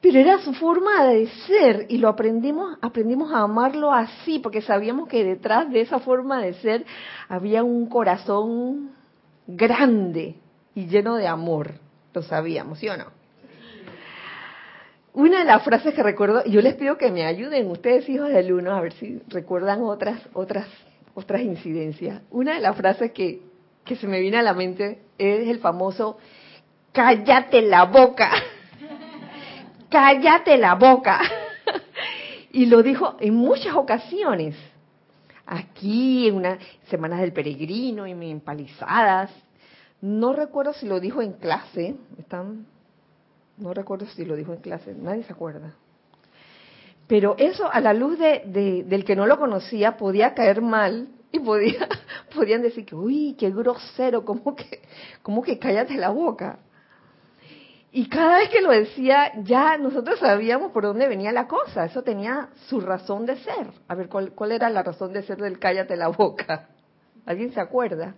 pero 0.00 0.18
era 0.18 0.38
su 0.38 0.54
forma 0.54 1.04
de 1.04 1.26
ser 1.46 1.86
y 1.90 1.98
lo 1.98 2.08
aprendimos, 2.08 2.78
aprendimos 2.80 3.32
a 3.32 3.40
amarlo 3.40 3.92
así, 3.92 4.38
porque 4.38 4.62
sabíamos 4.62 5.08
que 5.08 5.24
detrás 5.24 5.70
de 5.70 5.82
esa 5.82 5.98
forma 5.98 6.40
de 6.40 6.54
ser 6.54 6.86
había 7.28 7.62
un 7.62 7.86
corazón 7.86 8.92
grande 9.46 10.36
y 10.74 10.86
lleno 10.86 11.16
de 11.16 11.26
amor. 11.26 11.85
Lo 12.16 12.22
sabíamos, 12.22 12.78
¿sí 12.78 12.88
o 12.88 12.96
no? 12.96 13.12
Una 15.12 15.40
de 15.40 15.44
las 15.44 15.62
frases 15.62 15.92
que 15.92 16.02
recuerdo, 16.02 16.42
yo 16.46 16.62
les 16.62 16.74
pido 16.74 16.96
que 16.96 17.10
me 17.10 17.26
ayuden 17.26 17.70
ustedes 17.70 18.08
hijos 18.08 18.30
del 18.30 18.54
uno, 18.54 18.74
a 18.74 18.80
ver 18.80 18.94
si 18.94 19.20
recuerdan 19.28 19.82
otras, 19.82 20.22
otras, 20.32 20.66
otras 21.12 21.42
incidencias. 21.42 22.22
Una 22.30 22.54
de 22.54 22.60
las 22.60 22.74
frases 22.74 23.12
que, 23.12 23.42
que 23.84 23.96
se 23.96 24.06
me 24.06 24.18
viene 24.18 24.38
a 24.38 24.42
la 24.42 24.54
mente 24.54 25.02
es 25.18 25.46
el 25.46 25.58
famoso 25.58 26.16
cállate 26.92 27.60
la 27.60 27.84
boca 27.84 28.30
cállate 29.90 30.56
la 30.56 30.74
boca. 30.74 31.20
y 32.52 32.64
lo 32.64 32.82
dijo 32.82 33.18
en 33.20 33.34
muchas 33.34 33.74
ocasiones. 33.74 34.56
Aquí, 35.44 36.28
en 36.28 36.36
unas 36.36 36.58
semanas 36.88 37.20
del 37.20 37.34
peregrino, 37.34 38.06
en 38.06 38.22
empalizadas. 38.22 39.30
No 40.06 40.32
recuerdo 40.32 40.72
si 40.72 40.86
lo 40.86 41.00
dijo 41.00 41.20
en 41.20 41.32
clase. 41.32 41.96
Están, 42.16 42.64
no 43.58 43.74
recuerdo 43.74 44.06
si 44.06 44.24
lo 44.24 44.36
dijo 44.36 44.52
en 44.52 44.60
clase. 44.60 44.94
Nadie 44.94 45.24
se 45.24 45.32
acuerda. 45.32 45.74
Pero 47.08 47.34
eso, 47.38 47.68
a 47.72 47.80
la 47.80 47.92
luz 47.92 48.16
de, 48.16 48.84
del 48.86 49.04
que 49.04 49.16
no 49.16 49.26
lo 49.26 49.36
conocía, 49.36 49.96
podía 49.96 50.32
caer 50.32 50.62
mal 50.62 51.08
y 51.32 51.40
podía, 51.40 51.88
podían 52.36 52.62
decir 52.62 52.86
que, 52.86 52.94
uy, 52.94 53.34
qué 53.36 53.50
grosero, 53.50 54.24
como 54.24 54.54
que, 54.54 54.82
como 55.22 55.42
que 55.42 55.58
cállate 55.58 55.96
la 55.96 56.10
boca. 56.10 56.60
Y 57.90 58.08
cada 58.08 58.38
vez 58.38 58.50
que 58.50 58.60
lo 58.60 58.70
decía, 58.70 59.32
ya 59.42 59.76
nosotros 59.76 60.20
sabíamos 60.20 60.70
por 60.70 60.84
dónde 60.84 61.08
venía 61.08 61.32
la 61.32 61.48
cosa. 61.48 61.84
Eso 61.84 62.04
tenía 62.04 62.50
su 62.68 62.80
razón 62.80 63.26
de 63.26 63.38
ser. 63.38 63.72
A 63.88 63.96
ver, 63.96 64.08
¿cuál, 64.08 64.30
cuál 64.32 64.52
era 64.52 64.70
la 64.70 64.84
razón 64.84 65.12
de 65.12 65.24
ser 65.24 65.38
del 65.38 65.58
cállate 65.58 65.96
la 65.96 66.08
boca? 66.08 66.68
¿Alguien 67.24 67.52
se 67.52 67.60
acuerda? 67.60 68.14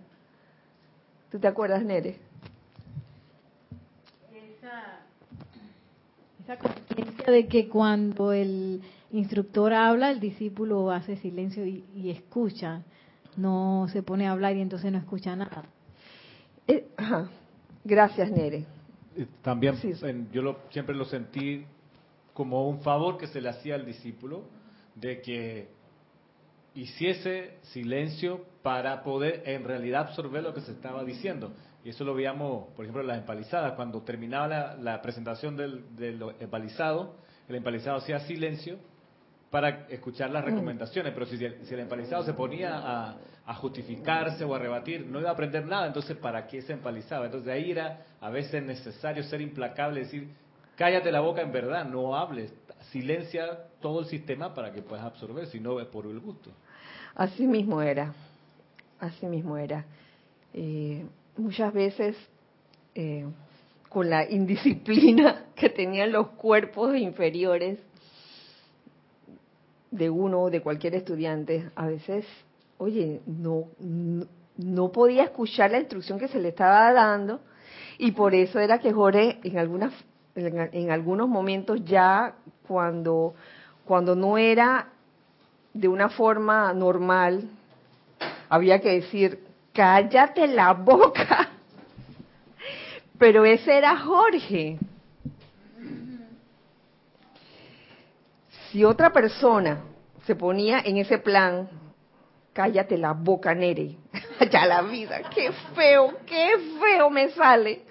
¿Tú 1.31 1.39
te 1.39 1.47
acuerdas, 1.47 1.83
Nere? 1.83 2.17
Esa, 4.33 4.99
esa 6.43 6.57
conciencia 6.57 7.31
de 7.31 7.47
que 7.47 7.69
cuando 7.69 8.31
el 8.33 8.81
instructor 9.11 9.73
habla, 9.73 10.11
el 10.11 10.19
discípulo 10.19 10.91
hace 10.91 11.17
silencio 11.17 11.65
y, 11.65 11.85
y 11.95 12.09
escucha. 12.09 12.81
no 13.37 13.87
se 13.93 14.03
pone 14.03 14.27
a 14.27 14.31
hablar 14.31 14.55
y 14.57 14.61
entonces 14.61 14.91
no 14.91 14.97
escucha 14.97 15.35
nada. 15.35 15.63
Eh, 16.67 16.87
ajá. 16.97 17.29
Gracias, 17.85 18.29
Nere. 18.31 18.65
También 19.41 19.75
Sí. 19.77 19.93
en- 20.01 20.29
yo 20.31 20.41
lo- 20.41 20.59
siempre 20.71 20.93
lo 20.95 21.05
sentí 21.05 21.63
como 22.33 22.67
un 22.67 22.81
favor 22.81 23.17
que 23.17 23.27
se 23.27 23.39
le 23.39 23.49
hacía 23.49 23.75
al 23.75 23.85
discípulo 23.85 24.43
de 24.95 25.21
que 25.21 25.69
hiciese 26.75 27.57
silencio 27.73 28.45
para 28.61 29.03
poder 29.03 29.43
en 29.45 29.63
realidad 29.63 30.01
absorber 30.01 30.43
lo 30.43 30.53
que 30.53 30.61
se 30.61 30.71
estaba 30.71 31.03
diciendo. 31.03 31.51
Y 31.83 31.89
eso 31.89 32.03
lo 32.03 32.13
veíamos, 32.13 32.67
por 32.75 32.85
ejemplo, 32.85 33.01
en 33.01 33.07
las 33.07 33.17
empalizadas. 33.19 33.73
Cuando 33.73 34.01
terminaba 34.01 34.75
la, 34.75 35.01
presentación 35.01 35.55
del, 35.55 35.83
empalizado, 36.39 37.15
el 37.47 37.55
empalizado 37.55 37.97
hacía 37.97 38.19
silencio 38.21 38.77
para 39.49 39.87
escuchar 39.87 40.29
las 40.29 40.43
recomendaciones. 40.45 41.13
Pero 41.13 41.25
si, 41.25 41.43
el- 41.43 41.65
si 41.65 41.73
el 41.73 41.79
empalizado 41.79 42.23
se 42.23 42.33
ponía 42.33 42.75
a, 42.77 43.17
a 43.45 43.53
justificarse 43.55 44.43
o 44.43 44.53
a 44.53 44.59
rebatir, 44.59 45.05
no 45.07 45.19
iba 45.19 45.29
a 45.29 45.33
aprender 45.33 45.65
nada. 45.65 45.87
Entonces, 45.87 46.17
¿para 46.17 46.45
qué 46.47 46.61
se 46.61 46.73
empalizaba? 46.73 47.25
Entonces, 47.25 47.45
de 47.47 47.53
ahí 47.53 47.71
era 47.71 48.05
a 48.19 48.29
veces 48.29 48.61
necesario 48.61 49.23
ser 49.23 49.41
implacable, 49.41 50.01
decir, 50.01 50.29
cállate 50.75 51.11
la 51.11 51.21
boca 51.21 51.41
en 51.41 51.51
verdad, 51.51 51.85
no 51.85 52.15
hables, 52.15 52.53
silencia 52.91 53.67
todo 53.81 54.01
el 54.01 54.05
sistema 54.05 54.53
para 54.53 54.71
que 54.71 54.81
puedas 54.81 55.05
absorber, 55.05 55.47
si 55.47 55.59
no 55.59 55.79
es 55.79 55.87
por 55.87 56.05
el 56.05 56.19
gusto. 56.19 56.51
Así 57.15 57.45
mismo 57.45 57.81
era, 57.81 58.13
así 58.99 59.25
mismo 59.25 59.57
era. 59.57 59.85
Eh, 60.53 61.05
muchas 61.37 61.73
veces 61.73 62.15
eh, 62.95 63.25
con 63.89 64.09
la 64.09 64.29
indisciplina 64.29 65.45
que 65.55 65.69
tenían 65.69 66.11
los 66.11 66.29
cuerpos 66.29 66.95
inferiores 66.97 67.79
de 69.91 70.09
uno 70.09 70.43
o 70.43 70.49
de 70.49 70.61
cualquier 70.61 70.95
estudiante, 70.95 71.69
a 71.75 71.87
veces, 71.87 72.25
oye, 72.77 73.21
no, 73.25 73.65
no, 73.79 74.25
no 74.57 74.91
podía 74.91 75.23
escuchar 75.23 75.71
la 75.71 75.79
instrucción 75.79 76.19
que 76.19 76.27
se 76.27 76.39
le 76.39 76.49
estaba 76.49 76.93
dando 76.93 77.39
y 77.97 78.11
por 78.11 78.35
eso 78.35 78.59
era 78.59 78.79
que 78.79 78.93
Jorge 78.93 79.39
en 79.43 79.57
algunas 79.57 79.93
en, 80.35 80.69
en 80.73 80.91
algunos 80.91 81.27
momentos 81.27 81.83
ya 81.85 82.33
cuando 82.67 83.33
cuando 83.89 84.15
no 84.15 84.37
era 84.37 84.89
de 85.73 85.87
una 85.87 86.09
forma 86.09 86.71
normal, 86.73 87.49
había 88.47 88.79
que 88.79 89.01
decir, 89.01 89.43
cállate 89.73 90.45
la 90.45 90.73
boca. 90.73 91.49
Pero 93.17 93.45
ese 93.45 93.79
era 93.79 93.97
Jorge. 93.97 94.77
Si 98.69 98.85
otra 98.85 99.11
persona 99.11 99.81
se 100.27 100.35
ponía 100.35 100.81
en 100.81 100.97
ese 100.97 101.17
plan, 101.17 101.67
cállate 102.53 102.95
la 102.95 103.13
boca, 103.13 103.55
Nere. 103.55 103.95
ya 104.51 104.67
la 104.67 104.83
vida, 104.83 105.21
qué 105.33 105.51
feo, 105.73 106.13
qué 106.27 106.75
feo 106.79 107.09
me 107.09 107.29
sale. 107.29 107.81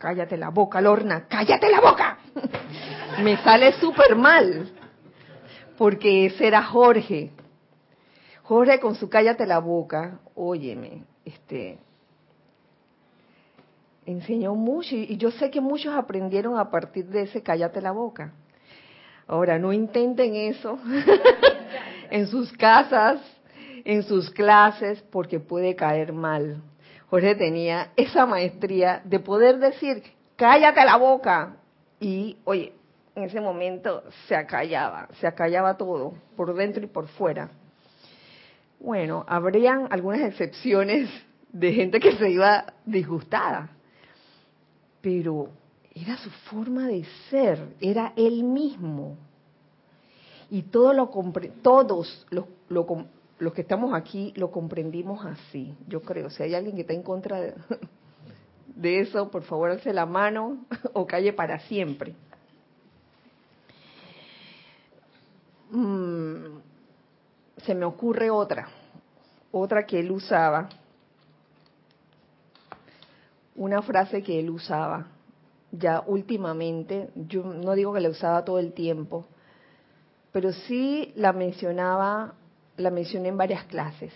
Cállate 0.00 0.38
la 0.38 0.48
boca, 0.48 0.80
Lorna, 0.80 1.26
cállate 1.28 1.70
la 1.70 1.78
boca. 1.82 2.18
me 3.22 3.36
sale 3.42 3.74
súper 3.74 4.16
mal 4.16 4.72
porque 5.76 6.24
ese 6.24 6.46
era 6.46 6.62
Jorge. 6.62 7.32
Jorge 8.44 8.80
con 8.80 8.94
su 8.94 9.10
cállate 9.10 9.46
la 9.46 9.58
boca, 9.58 10.20
óyeme, 10.34 11.04
este 11.26 11.76
enseñó 14.06 14.54
mucho 14.54 14.96
y 14.96 15.02
y 15.02 15.16
yo 15.18 15.30
sé 15.32 15.50
que 15.50 15.60
muchos 15.60 15.94
aprendieron 15.94 16.58
a 16.58 16.70
partir 16.70 17.04
de 17.08 17.24
ese 17.24 17.42
cállate 17.42 17.82
la 17.82 17.92
boca. 17.92 18.32
Ahora, 19.26 19.58
no 19.58 19.70
intenten 19.70 20.34
eso 20.34 20.78
en 22.10 22.26
sus 22.26 22.50
casas, 22.54 23.20
en 23.84 24.02
sus 24.02 24.30
clases, 24.30 25.02
porque 25.12 25.40
puede 25.40 25.76
caer 25.76 26.14
mal. 26.14 26.62
Jorge 27.10 27.34
tenía 27.34 27.90
esa 27.96 28.24
maestría 28.24 29.02
de 29.04 29.18
poder 29.18 29.58
decir, 29.58 30.02
cállate 30.36 30.84
la 30.84 30.96
boca. 30.96 31.56
Y, 31.98 32.38
oye, 32.44 32.72
en 33.16 33.24
ese 33.24 33.40
momento 33.40 34.04
se 34.28 34.36
acallaba, 34.36 35.08
se 35.20 35.26
acallaba 35.26 35.76
todo, 35.76 36.14
por 36.36 36.54
dentro 36.54 36.82
y 36.82 36.86
por 36.86 37.08
fuera. 37.08 37.50
Bueno, 38.78 39.24
habrían 39.28 39.88
algunas 39.90 40.20
excepciones 40.20 41.10
de 41.52 41.72
gente 41.72 41.98
que 42.00 42.16
se 42.16 42.30
iba 42.30 42.72
disgustada, 42.86 43.68
pero 45.02 45.48
era 45.94 46.16
su 46.18 46.30
forma 46.30 46.86
de 46.86 47.04
ser, 47.28 47.58
era 47.80 48.12
él 48.16 48.44
mismo. 48.44 49.16
Y 50.48 50.62
todo 50.62 50.92
lo 50.92 51.10
todos 51.62 52.26
lo 52.68 52.86
com- 52.86 53.06
los 53.40 53.54
que 53.54 53.62
estamos 53.62 53.94
aquí 53.94 54.32
lo 54.36 54.50
comprendimos 54.50 55.24
así, 55.24 55.74
yo 55.88 56.02
creo. 56.02 56.30
Si 56.30 56.42
hay 56.42 56.54
alguien 56.54 56.76
que 56.76 56.82
está 56.82 56.92
en 56.92 57.02
contra 57.02 57.40
de, 57.40 57.54
eso, 59.00 59.30
por 59.30 59.42
favor, 59.42 59.70
alce 59.70 59.92
la 59.92 60.06
mano 60.06 60.66
o 60.92 61.06
calle 61.06 61.32
para 61.32 61.58
siempre. 61.60 62.14
Mm, 65.70 66.58
se 67.64 67.74
me 67.74 67.84
ocurre 67.86 68.30
otra, 68.30 68.68
otra 69.52 69.86
que 69.86 70.00
él 70.00 70.10
usaba, 70.10 70.68
una 73.54 73.82
frase 73.82 74.22
que 74.22 74.38
él 74.38 74.50
usaba 74.50 75.06
ya 75.72 76.02
últimamente, 76.06 77.10
yo 77.14 77.44
no 77.44 77.74
digo 77.74 77.92
que 77.94 78.00
la 78.00 78.08
usaba 78.10 78.44
todo 78.44 78.58
el 78.58 78.72
tiempo, 78.72 79.26
pero 80.32 80.52
sí 80.52 81.12
la 81.16 81.32
mencionaba, 81.32 82.34
la 82.80 82.90
mencioné 82.90 83.28
en 83.28 83.36
varias 83.36 83.64
clases. 83.64 84.12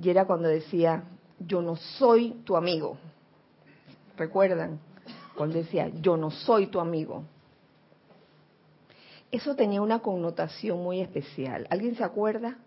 Y 0.00 0.08
era 0.08 0.26
cuando 0.26 0.48
decía, 0.48 1.04
yo 1.38 1.62
no 1.62 1.76
soy 1.76 2.32
tu 2.44 2.56
amigo. 2.56 2.96
¿Recuerdan? 4.16 4.78
Cuando 5.36 5.58
decía, 5.58 5.90
yo 6.00 6.16
no 6.16 6.30
soy 6.30 6.66
tu 6.66 6.80
amigo. 6.80 7.24
Eso 9.30 9.54
tenía 9.54 9.80
una 9.80 10.00
connotación 10.00 10.82
muy 10.82 11.00
especial. 11.00 11.66
¿Alguien 11.70 11.96
se 11.96 12.04
acuerda? 12.04 12.58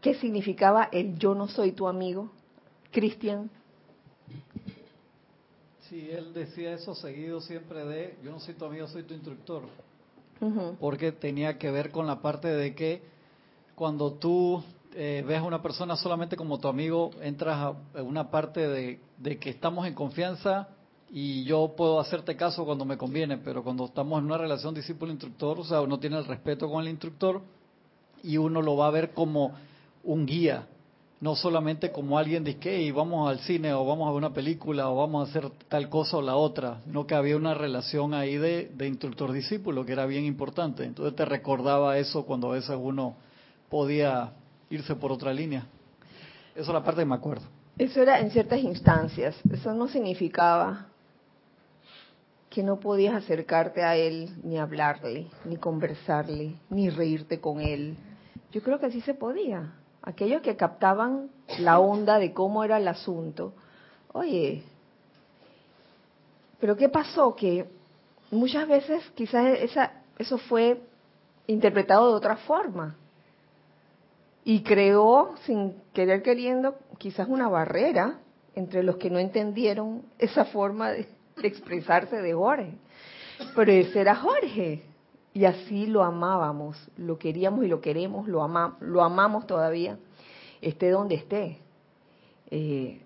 ¿Qué 0.00 0.14
significaba 0.14 0.88
el 0.92 1.18
yo 1.18 1.34
no 1.34 1.48
soy 1.48 1.72
tu 1.72 1.88
amigo? 1.88 2.30
Cristian. 2.92 3.50
Sí, 5.88 6.08
él 6.10 6.32
decía 6.32 6.72
eso 6.72 6.94
seguido 6.94 7.40
siempre 7.40 7.84
de, 7.84 8.16
yo 8.22 8.32
no 8.32 8.40
soy 8.40 8.54
tu 8.54 8.64
amigo, 8.64 8.88
soy 8.88 9.04
tu 9.04 9.14
instructor, 9.14 9.62
porque 10.80 11.12
tenía 11.12 11.58
que 11.58 11.70
ver 11.70 11.92
con 11.92 12.06
la 12.08 12.20
parte 12.20 12.48
de 12.48 12.74
que 12.74 13.02
cuando 13.76 14.14
tú 14.14 14.64
eh, 14.94 15.22
ves 15.28 15.38
a 15.38 15.42
una 15.42 15.60
persona 15.60 15.96
solamente 15.96 16.34
como 16.34 16.58
tu 16.58 16.66
amigo, 16.66 17.10
entras 17.20 17.74
a 17.94 18.02
una 18.02 18.30
parte 18.30 18.66
de, 18.66 19.38
que 19.38 19.50
estamos 19.50 19.86
en 19.86 19.92
confianza 19.92 20.68
y 21.10 21.44
yo 21.44 21.74
puedo 21.76 22.00
hacerte 22.00 22.36
caso 22.36 22.64
cuando 22.64 22.86
me 22.86 22.96
conviene, 22.96 23.36
pero 23.36 23.62
cuando 23.62 23.84
estamos 23.84 24.18
en 24.18 24.24
una 24.24 24.38
relación 24.38 24.74
discípulo-instructor, 24.74 25.60
o 25.60 25.64
sea, 25.64 25.82
uno 25.82 25.98
tiene 25.98 26.16
el 26.16 26.24
respeto 26.24 26.70
con 26.70 26.82
el 26.82 26.88
instructor 26.88 27.42
y 28.22 28.38
uno 28.38 28.62
lo 28.62 28.78
va 28.78 28.86
a 28.86 28.90
ver 28.90 29.12
como 29.12 29.52
un 30.04 30.24
guía, 30.24 30.66
no 31.20 31.36
solamente 31.36 31.92
como 31.92 32.16
alguien 32.18 32.44
de 32.44 32.56
que 32.56 32.76
"Hey, 32.76 32.90
vamos 32.92 33.28
al 33.28 33.40
cine 33.40 33.74
o 33.74 33.84
vamos 33.84 34.08
a 34.08 34.12
una 34.12 34.32
película 34.32 34.88
o 34.88 34.96
vamos 34.96 35.28
a 35.28 35.30
hacer 35.30 35.50
tal 35.68 35.90
cosa 35.90 36.16
o 36.16 36.22
la 36.22 36.36
otra, 36.36 36.80
no 36.86 37.06
que 37.06 37.14
había 37.14 37.36
una 37.36 37.52
relación 37.52 38.14
ahí 38.14 38.38
de 38.38 38.88
instructor-discípulo 38.88 39.84
que 39.84 39.92
era 39.92 40.06
bien 40.06 40.24
importante. 40.24 40.84
Entonces 40.84 41.14
te 41.14 41.26
recordaba 41.26 41.98
eso 41.98 42.24
cuando 42.24 42.48
a 42.48 42.54
veces 42.54 42.74
uno 42.80 43.25
podía 43.68 44.32
irse 44.70 44.94
por 44.94 45.12
otra 45.12 45.32
línea. 45.32 45.66
Eso 46.54 46.70
es 46.70 46.74
la 46.74 46.82
parte 46.82 47.02
que 47.02 47.06
me 47.06 47.14
acuerdo. 47.14 47.44
Eso 47.78 48.00
era 48.00 48.20
en 48.20 48.30
ciertas 48.30 48.60
instancias. 48.60 49.36
Eso 49.52 49.74
no 49.74 49.88
significaba 49.88 50.86
que 52.48 52.62
no 52.62 52.80
podías 52.80 53.14
acercarte 53.14 53.82
a 53.82 53.96
él, 53.96 54.30
ni 54.42 54.58
hablarle, 54.58 55.26
ni 55.44 55.56
conversarle, 55.56 56.54
ni 56.70 56.88
reírte 56.88 57.38
con 57.40 57.60
él. 57.60 57.96
Yo 58.52 58.62
creo 58.62 58.80
que 58.80 58.90
sí 58.90 59.02
se 59.02 59.12
podía. 59.12 59.74
Aquellos 60.02 60.40
que 60.40 60.56
captaban 60.56 61.28
la 61.58 61.78
onda 61.78 62.18
de 62.18 62.32
cómo 62.32 62.64
era 62.64 62.78
el 62.78 62.88
asunto. 62.88 63.52
Oye, 64.12 64.62
pero 66.58 66.76
¿qué 66.76 66.88
pasó? 66.88 67.36
Que 67.36 67.66
muchas 68.30 68.66
veces 68.66 69.04
quizás 69.14 69.58
esa, 69.58 69.92
eso 70.18 70.38
fue 70.38 70.80
interpretado 71.46 72.08
de 72.08 72.16
otra 72.16 72.36
forma 72.38 72.96
y 74.48 74.62
creó, 74.62 75.34
sin 75.44 75.74
querer 75.92 76.22
queriendo, 76.22 76.76
quizás 76.98 77.26
una 77.28 77.48
barrera 77.48 78.20
entre 78.54 78.84
los 78.84 78.96
que 78.96 79.10
no 79.10 79.18
entendieron 79.18 80.02
esa 80.20 80.44
forma 80.44 80.92
de, 80.92 81.08
expresarse 81.42 82.22
de 82.22 82.32
Jorge. 82.32 82.78
Pero 83.56 83.72
ese 83.72 84.00
era 84.00 84.14
Jorge. 84.14 84.84
Y 85.34 85.46
así 85.46 85.86
lo 85.86 86.04
amábamos, 86.04 86.78
lo 86.96 87.18
queríamos 87.18 87.64
y 87.64 87.66
lo 87.66 87.80
queremos, 87.80 88.28
lo, 88.28 88.40
ama, 88.40 88.78
lo 88.80 89.02
amamos 89.02 89.48
todavía, 89.48 89.98
esté 90.62 90.90
donde 90.90 91.16
esté. 91.16 91.58
Eh, 92.52 93.00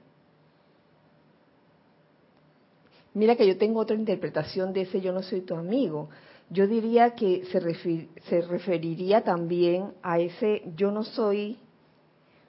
mira 3.15 3.35
que 3.35 3.47
yo 3.47 3.57
tengo 3.57 3.81
otra 3.81 3.97
interpretación 3.97 4.75
de 4.75 4.83
ese 4.83 5.01
yo 5.01 5.11
no 5.11 5.23
soy 5.23 5.41
tu 5.41 5.55
amigo. 5.55 6.11
Yo 6.51 6.67
diría 6.67 7.15
que 7.15 7.45
se, 7.47 8.09
se 8.29 8.41
referiría 8.43 9.23
también 9.23 9.93
a 10.03 10.19
ese 10.19 10.63
yo 10.77 10.91
no 10.91 11.05
soy 11.05 11.59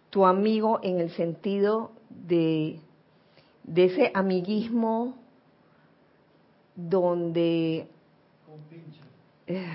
tu 0.09 0.25
amigo 0.25 0.79
en 0.81 0.99
el 0.99 1.11
sentido 1.11 1.91
de, 2.09 2.79
de 3.63 3.85
ese 3.85 4.11
amiguismo 4.13 5.15
donde 6.75 7.87
eh, 9.47 9.67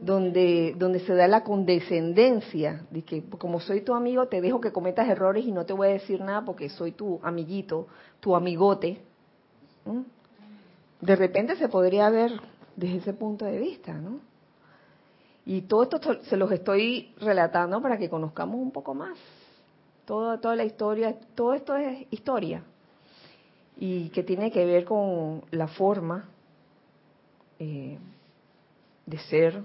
donde 0.00 0.74
donde 0.76 1.00
se 1.00 1.14
da 1.14 1.28
la 1.28 1.44
condescendencia 1.44 2.86
de 2.90 3.02
que 3.02 3.22
como 3.24 3.60
soy 3.60 3.82
tu 3.82 3.94
amigo 3.94 4.26
te 4.26 4.40
dejo 4.40 4.60
que 4.60 4.72
cometas 4.72 5.08
errores 5.08 5.44
y 5.44 5.52
no 5.52 5.66
te 5.66 5.72
voy 5.72 5.88
a 5.88 5.92
decir 5.92 6.20
nada 6.20 6.44
porque 6.44 6.70
soy 6.70 6.92
tu 6.92 7.20
amiguito, 7.22 7.88
tu 8.20 8.34
amigote. 8.34 9.02
¿Mm? 9.84 10.00
De 11.02 11.16
repente 11.16 11.56
se 11.56 11.68
podría 11.68 12.08
ver 12.10 12.32
desde 12.80 12.96
ese 12.96 13.12
punto 13.12 13.44
de 13.44 13.58
vista, 13.58 13.92
¿no? 13.92 14.20
Y 15.44 15.62
todo 15.62 15.82
esto 15.82 16.00
se 16.24 16.36
los 16.36 16.50
estoy 16.50 17.12
relatando 17.18 17.80
para 17.82 17.98
que 17.98 18.08
conozcamos 18.08 18.56
un 18.56 18.70
poco 18.70 18.94
más. 18.94 19.18
Toda, 20.06 20.40
toda 20.40 20.56
la 20.56 20.64
historia, 20.64 21.14
todo 21.34 21.52
esto 21.52 21.76
es 21.76 22.06
historia. 22.10 22.62
Y 23.76 24.08
que 24.10 24.22
tiene 24.22 24.50
que 24.50 24.64
ver 24.64 24.84
con 24.84 25.42
la 25.50 25.68
forma 25.68 26.28
eh, 27.58 27.98
de 29.06 29.18
ser 29.18 29.62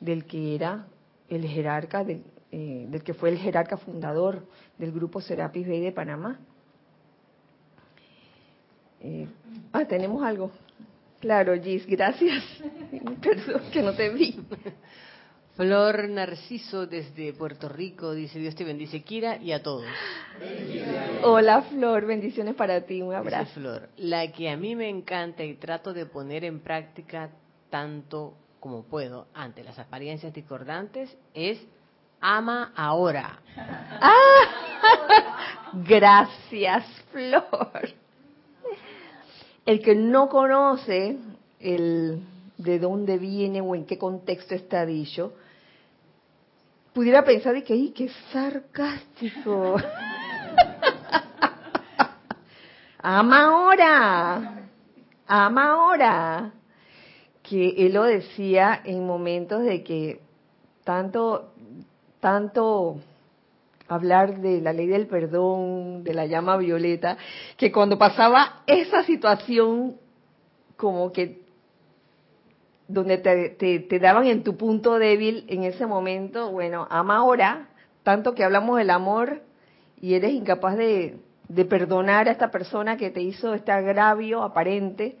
del 0.00 0.26
que 0.26 0.56
era 0.56 0.86
el 1.28 1.46
jerarca, 1.46 2.02
del, 2.04 2.24
eh, 2.50 2.86
del 2.88 3.02
que 3.02 3.14
fue 3.14 3.30
el 3.30 3.38
jerarca 3.38 3.76
fundador 3.76 4.44
del 4.78 4.90
grupo 4.92 5.20
Serapis 5.20 5.68
Bay 5.68 5.80
de 5.80 5.92
Panamá. 5.92 6.38
Eh, 9.00 9.28
ah, 9.72 9.84
tenemos 9.84 10.22
algo. 10.24 10.50
Claro, 11.20 11.60
Gis, 11.60 11.86
gracias. 11.86 12.44
Perdón 13.22 13.62
que 13.72 13.82
no 13.82 13.92
te 13.94 14.10
vi. 14.10 14.38
Flor 15.56 16.08
Narciso 16.10 16.86
desde 16.86 17.32
Puerto 17.32 17.68
Rico 17.68 18.12
dice, 18.12 18.38
Dios 18.38 18.54
te 18.54 18.64
bendice, 18.64 19.02
Kira, 19.02 19.38
y 19.38 19.52
a 19.52 19.62
todos. 19.62 19.86
Hola 21.22 21.62
Flor, 21.62 22.04
bendiciones 22.04 22.54
para 22.54 22.82
ti, 22.82 23.00
un 23.00 23.08
Dice 23.08 23.16
abrazo. 23.16 23.52
Flor, 23.54 23.88
la 23.96 24.30
que 24.32 24.50
a 24.50 24.56
mí 24.58 24.76
me 24.76 24.90
encanta 24.90 25.44
y 25.44 25.54
trato 25.54 25.94
de 25.94 26.04
poner 26.04 26.44
en 26.44 26.60
práctica 26.60 27.30
tanto 27.70 28.34
como 28.60 28.84
puedo 28.84 29.28
ante 29.32 29.64
las 29.64 29.78
apariencias 29.78 30.34
discordantes 30.34 31.16
es 31.32 31.58
ama 32.20 32.72
ahora. 32.76 33.40
Gracias, 35.72 36.84
Flor. 37.10 37.88
El 39.66 39.82
que 39.82 39.94
no 39.96 40.28
conoce 40.28 41.18
el 41.58 42.22
de 42.56 42.78
dónde 42.78 43.18
viene 43.18 43.60
o 43.60 43.74
en 43.74 43.84
qué 43.84 43.98
contexto 43.98 44.54
está 44.54 44.86
dicho, 44.86 45.34
pudiera 46.92 47.24
pensar 47.24 47.54
de 47.54 47.64
que, 47.64 47.74
¡ay, 47.74 47.90
qué 47.90 48.08
sarcástico! 48.32 49.76
ama 52.98 53.44
ahora, 53.44 54.68
ama 55.26 55.72
ahora. 55.72 56.52
Que 57.42 57.74
él 57.86 57.92
lo 57.92 58.04
decía 58.04 58.80
en 58.84 59.06
momentos 59.06 59.62
de 59.62 59.82
que 59.82 60.20
tanto, 60.84 61.52
tanto 62.20 63.00
hablar 63.88 64.40
de 64.40 64.60
la 64.60 64.72
ley 64.72 64.86
del 64.86 65.06
perdón, 65.06 66.04
de 66.04 66.14
la 66.14 66.26
llama 66.26 66.56
violeta, 66.56 67.16
que 67.56 67.72
cuando 67.72 67.98
pasaba 67.98 68.62
esa 68.66 69.02
situación 69.04 69.96
como 70.76 71.12
que 71.12 71.46
donde 72.88 73.18
te, 73.18 73.80
te, 73.80 73.98
daban 73.98 74.26
en 74.26 74.44
tu 74.44 74.56
punto 74.56 74.98
débil 74.98 75.44
en 75.48 75.64
ese 75.64 75.86
momento, 75.86 76.52
bueno, 76.52 76.86
ama 76.90 77.16
ahora, 77.16 77.68
tanto 78.04 78.34
que 78.34 78.44
hablamos 78.44 78.78
del 78.78 78.90
amor 78.90 79.42
y 80.00 80.14
eres 80.14 80.32
incapaz 80.32 80.76
de, 80.76 81.18
de 81.48 81.64
perdonar 81.64 82.28
a 82.28 82.32
esta 82.32 82.50
persona 82.50 82.96
que 82.96 83.10
te 83.10 83.20
hizo 83.20 83.54
este 83.54 83.72
agravio 83.72 84.42
aparente, 84.42 85.16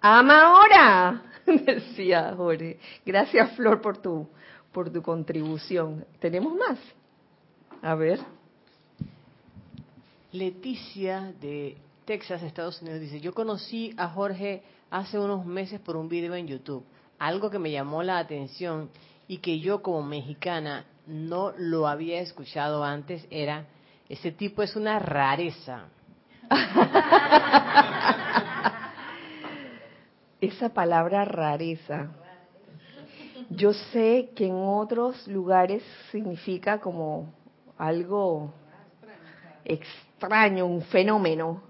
ama 0.00 0.42
ahora, 0.42 1.22
decía 1.46 2.34
Jorge. 2.36 2.78
Gracias 3.04 3.52
Flor 3.52 3.80
por 3.80 3.98
tu, 3.98 4.28
por 4.72 4.90
tu 4.90 5.02
contribución. 5.02 6.04
¿Tenemos 6.20 6.54
más? 6.54 6.78
A 7.82 7.94
ver. 7.94 8.20
Leticia 10.32 11.32
de 11.40 11.76
Texas, 12.04 12.42
Estados 12.42 12.82
Unidos, 12.82 13.00
dice, 13.00 13.20
yo 13.20 13.32
conocí 13.32 13.94
a 13.96 14.08
Jorge 14.08 14.62
hace 14.90 15.18
unos 15.18 15.46
meses 15.46 15.80
por 15.80 15.96
un 15.96 16.08
video 16.08 16.34
en 16.34 16.46
YouTube. 16.46 16.84
Algo 17.18 17.50
que 17.50 17.58
me 17.58 17.70
llamó 17.70 18.02
la 18.02 18.18
atención 18.18 18.90
y 19.28 19.38
que 19.38 19.60
yo 19.60 19.82
como 19.82 20.02
mexicana 20.02 20.84
no 21.06 21.52
lo 21.56 21.88
había 21.88 22.20
escuchado 22.20 22.84
antes 22.84 23.26
era, 23.30 23.66
ese 24.08 24.32
tipo 24.32 24.62
es 24.62 24.76
una 24.76 24.98
rareza. 24.98 25.84
Esa 30.40 30.68
palabra 30.68 31.24
rareza. 31.24 32.10
Yo 33.50 33.72
sé 33.72 34.30
que 34.36 34.46
en 34.46 34.54
otros 34.54 35.26
lugares 35.26 35.82
significa 36.10 36.78
como 36.78 37.32
algo 37.78 38.52
extraño, 39.64 40.66
un 40.66 40.82
fenómeno. 40.82 41.62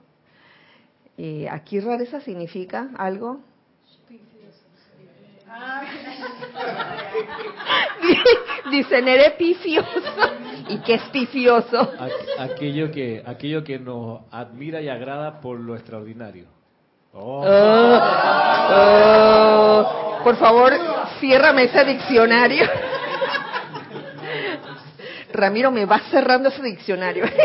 Eh, 1.19 1.49
aquí 1.51 1.81
rareza 1.81 2.21
significa 2.21 2.89
algo. 2.97 3.41
Dice 8.71 9.03
Nere 9.03 9.31
pifioso. 9.33 9.87
¿Y 10.69 10.79
qué 10.81 10.95
es 10.95 11.03
pifioso? 11.11 11.93
Aqu- 11.99 12.13
Aquello 12.39 12.91
que, 12.91 13.23
aquello 13.25 13.63
que 13.65 13.79
nos 13.79 14.23
admira 14.31 14.81
y 14.81 14.89
agrada 14.89 15.41
por 15.41 15.59
lo 15.61 15.75
extraordinario. 15.77 16.47
Oh. 17.15 17.45
Oh, 18.69 20.19
por 20.23 20.37
favor, 20.37 20.73
ciérrame 21.21 21.65
ese 21.65 21.85
diccionario. 21.85 22.67
Ramiro, 25.37 25.71
me 25.71 25.85
va 25.85 26.01
cerrando 26.11 26.49
ese 26.49 26.63
diccionario. 26.63 27.25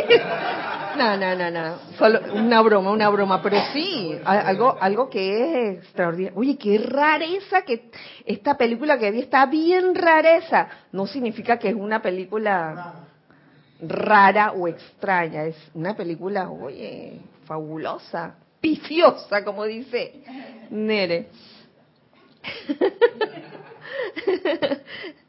No, 0.97 1.15
no, 1.15 1.33
no, 1.35 1.49
no. 1.49 1.77
Solo 1.97 2.19
una 2.33 2.61
broma, 2.61 2.91
una 2.91 3.09
broma. 3.09 3.41
Pero 3.41 3.57
sí, 3.71 4.13
algo, 4.25 4.77
algo 4.79 5.09
que 5.09 5.39
es 5.39 5.77
extraordinario. 5.77 6.37
Oye, 6.37 6.57
qué 6.57 6.77
rareza 6.77 7.61
que 7.61 7.89
esta 8.25 8.57
película 8.57 8.99
que 8.99 9.09
vi 9.09 9.21
está 9.21 9.45
bien 9.45 9.95
rareza. 9.95 10.67
No 10.91 11.07
significa 11.07 11.57
que 11.57 11.69
es 11.69 11.75
una 11.75 12.01
película 12.01 12.93
rara 13.81 14.51
o 14.51 14.67
extraña. 14.67 15.45
Es 15.45 15.55
una 15.73 15.95
película, 15.95 16.49
oye, 16.49 17.21
fabulosa, 17.45 18.35
pifiosa, 18.59 19.45
como 19.45 19.63
dice 19.63 20.21
Nere. 20.69 21.29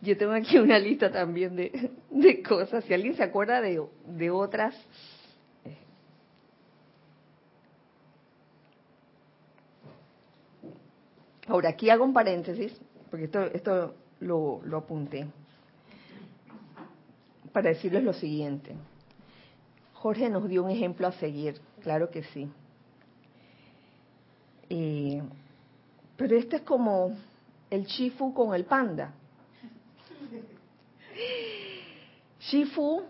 Yo 0.00 0.16
tengo 0.16 0.32
aquí 0.32 0.58
una 0.58 0.78
lista 0.78 1.10
también 1.10 1.56
de, 1.56 1.90
de 2.10 2.42
cosas. 2.42 2.84
Si 2.84 2.94
alguien 2.94 3.16
se 3.16 3.22
acuerda 3.22 3.60
de, 3.60 3.82
de 4.06 4.30
otras. 4.30 4.74
eh. 5.64 5.76
Ahora, 11.48 11.70
aquí 11.70 11.90
hago 11.90 12.04
un 12.04 12.12
paréntesis, 12.12 12.78
porque 13.10 13.24
esto, 13.26 13.42
esto 13.44 13.94
lo, 14.20 14.60
lo 14.64 14.78
apunté, 14.78 15.26
para 17.52 17.70
decirles 17.70 18.02
lo 18.02 18.12
siguiente. 18.12 18.74
Jorge 19.94 20.28
nos 20.28 20.48
dio 20.48 20.62
un 20.62 20.70
ejemplo 20.70 21.06
a 21.06 21.12
seguir, 21.12 21.58
claro 21.82 22.10
que 22.10 22.22
sí. 22.24 22.48
Eh, 24.68 25.22
pero 26.16 26.36
este 26.36 26.56
es 26.56 26.62
como 26.62 27.16
el 27.70 27.84
Shifu 27.86 28.34
con 28.34 28.54
el 28.54 28.64
panda. 28.64 29.14
Shifu, 32.40 33.02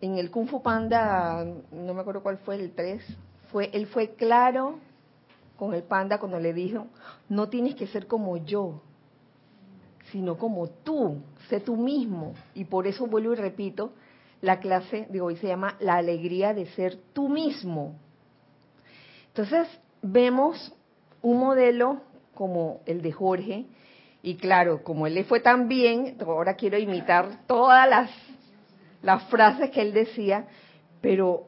en 0.00 0.18
el 0.18 0.30
Kung 0.30 0.48
Fu 0.48 0.62
Panda, 0.62 1.44
no 1.70 1.94
me 1.94 2.00
acuerdo 2.00 2.22
cuál 2.22 2.38
fue 2.38 2.56
el 2.56 2.72
3, 2.72 3.02
fue, 3.50 3.70
él 3.72 3.86
fue 3.86 4.14
claro 4.14 4.78
con 5.56 5.74
el 5.74 5.82
panda 5.82 6.18
cuando 6.18 6.38
le 6.38 6.52
dijo, 6.52 6.86
no 7.28 7.48
tienes 7.48 7.74
que 7.74 7.86
ser 7.86 8.06
como 8.06 8.36
yo, 8.36 8.82
sino 10.12 10.36
como 10.36 10.68
tú, 10.68 11.22
sé 11.48 11.60
tú 11.60 11.76
mismo. 11.76 12.34
Y 12.54 12.64
por 12.64 12.86
eso 12.86 13.06
vuelvo 13.06 13.32
y 13.32 13.36
repito, 13.36 13.92
la 14.40 14.60
clase 14.60 15.06
de 15.10 15.20
hoy 15.20 15.36
se 15.36 15.48
llama 15.48 15.76
La 15.80 15.96
alegría 15.96 16.54
de 16.54 16.66
ser 16.66 16.96
tú 17.12 17.28
mismo. 17.28 17.94
Entonces, 19.28 19.68
vemos 20.02 20.72
un 21.22 21.38
modelo 21.38 22.00
como 22.34 22.80
el 22.86 23.02
de 23.02 23.12
Jorge, 23.12 23.66
y 24.26 24.34
claro, 24.34 24.82
como 24.82 25.06
él 25.06 25.14
le 25.14 25.22
fue 25.22 25.38
tan 25.38 25.68
bien, 25.68 26.16
ahora 26.20 26.54
quiero 26.56 26.76
imitar 26.76 27.46
todas 27.46 27.88
las, 29.00 29.22
frases 29.28 29.70
que 29.70 29.80
él 29.80 29.92
decía, 29.92 30.48
pero 31.00 31.46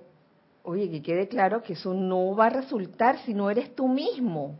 oye, 0.62 0.88
que 0.88 1.02
quede 1.02 1.26
claro 1.26 1.60
que 1.60 1.72
eso 1.72 1.92
no 1.92 2.36
va 2.36 2.46
a 2.46 2.50
resultar 2.50 3.18
si 3.24 3.34
no 3.34 3.50
eres 3.50 3.74
tú 3.74 3.88
mismo. 3.88 4.56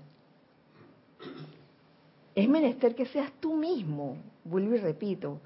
Es 2.34 2.48
menester 2.48 2.96
que 2.96 3.06
seas 3.06 3.30
tú 3.38 3.54
mismo, 3.54 4.16
vuelvo 4.42 4.74
y 4.74 4.78
repito. 4.78 5.38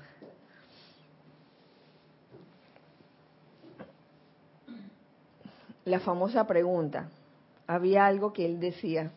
La 5.84 6.00
famosa 6.00 6.46
pregunta, 6.46 7.10
había 7.66 8.06
algo 8.06 8.32
que 8.32 8.46
él 8.46 8.60
decía, 8.60 9.12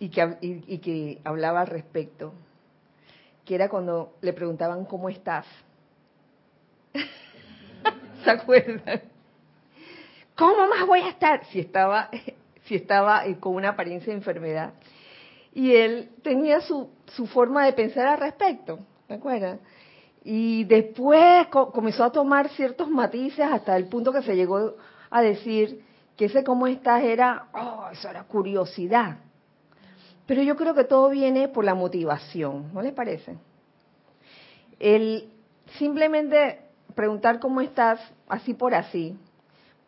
y 0.00 0.08
que, 0.08 0.36
y, 0.40 0.78
que 0.78 1.20
hablaba 1.24 1.60
al 1.60 1.66
respecto, 1.68 2.32
que 3.44 3.54
era 3.54 3.68
cuando 3.68 4.14
le 4.22 4.32
preguntaban 4.32 4.84
cómo 4.86 5.08
estás. 5.08 5.46
¿Se 8.24 8.30
acuerdan? 8.30 9.02
¿Cómo 10.36 10.66
más 10.68 10.86
voy 10.86 11.00
a 11.00 11.10
estar? 11.10 11.44
Si 11.46 11.60
estaba, 11.60 12.08
si 12.64 12.74
estaba 12.76 13.26
eh, 13.26 13.36
con 13.38 13.54
una 13.54 13.68
apariencia 13.70 14.12
de 14.12 14.18
enfermedad. 14.18 14.72
Y 15.52 15.74
él 15.74 16.10
tenía 16.22 16.60
su, 16.62 16.88
su 17.06 17.26
forma 17.26 17.66
de 17.66 17.72
pensar 17.74 18.06
al 18.06 18.18
respecto, 18.20 18.78
¿te 19.06 19.14
acuerdas? 19.14 19.58
Y 20.24 20.64
después 20.64 21.46
co- 21.48 21.72
comenzó 21.72 22.04
a 22.04 22.12
tomar 22.12 22.48
ciertos 22.50 22.88
matices 22.88 23.46
hasta 23.50 23.76
el 23.76 23.86
punto 23.86 24.12
que 24.12 24.22
se 24.22 24.36
llegó 24.36 24.76
a 25.10 25.22
decir 25.22 25.82
que 26.16 26.26
ese 26.26 26.44
cómo 26.44 26.66
estás 26.66 27.02
era, 27.02 27.48
oh, 27.52 27.88
eso 27.92 28.08
era 28.08 28.22
curiosidad. 28.24 29.18
Pero 30.30 30.44
yo 30.44 30.54
creo 30.54 30.76
que 30.76 30.84
todo 30.84 31.10
viene 31.10 31.48
por 31.48 31.64
la 31.64 31.74
motivación, 31.74 32.72
¿no 32.72 32.82
les 32.82 32.92
parece? 32.92 33.36
El 34.78 35.28
simplemente 35.76 36.60
preguntar 36.94 37.40
cómo 37.40 37.60
estás 37.60 37.98
así 38.28 38.54
por 38.54 38.72
así, 38.76 39.18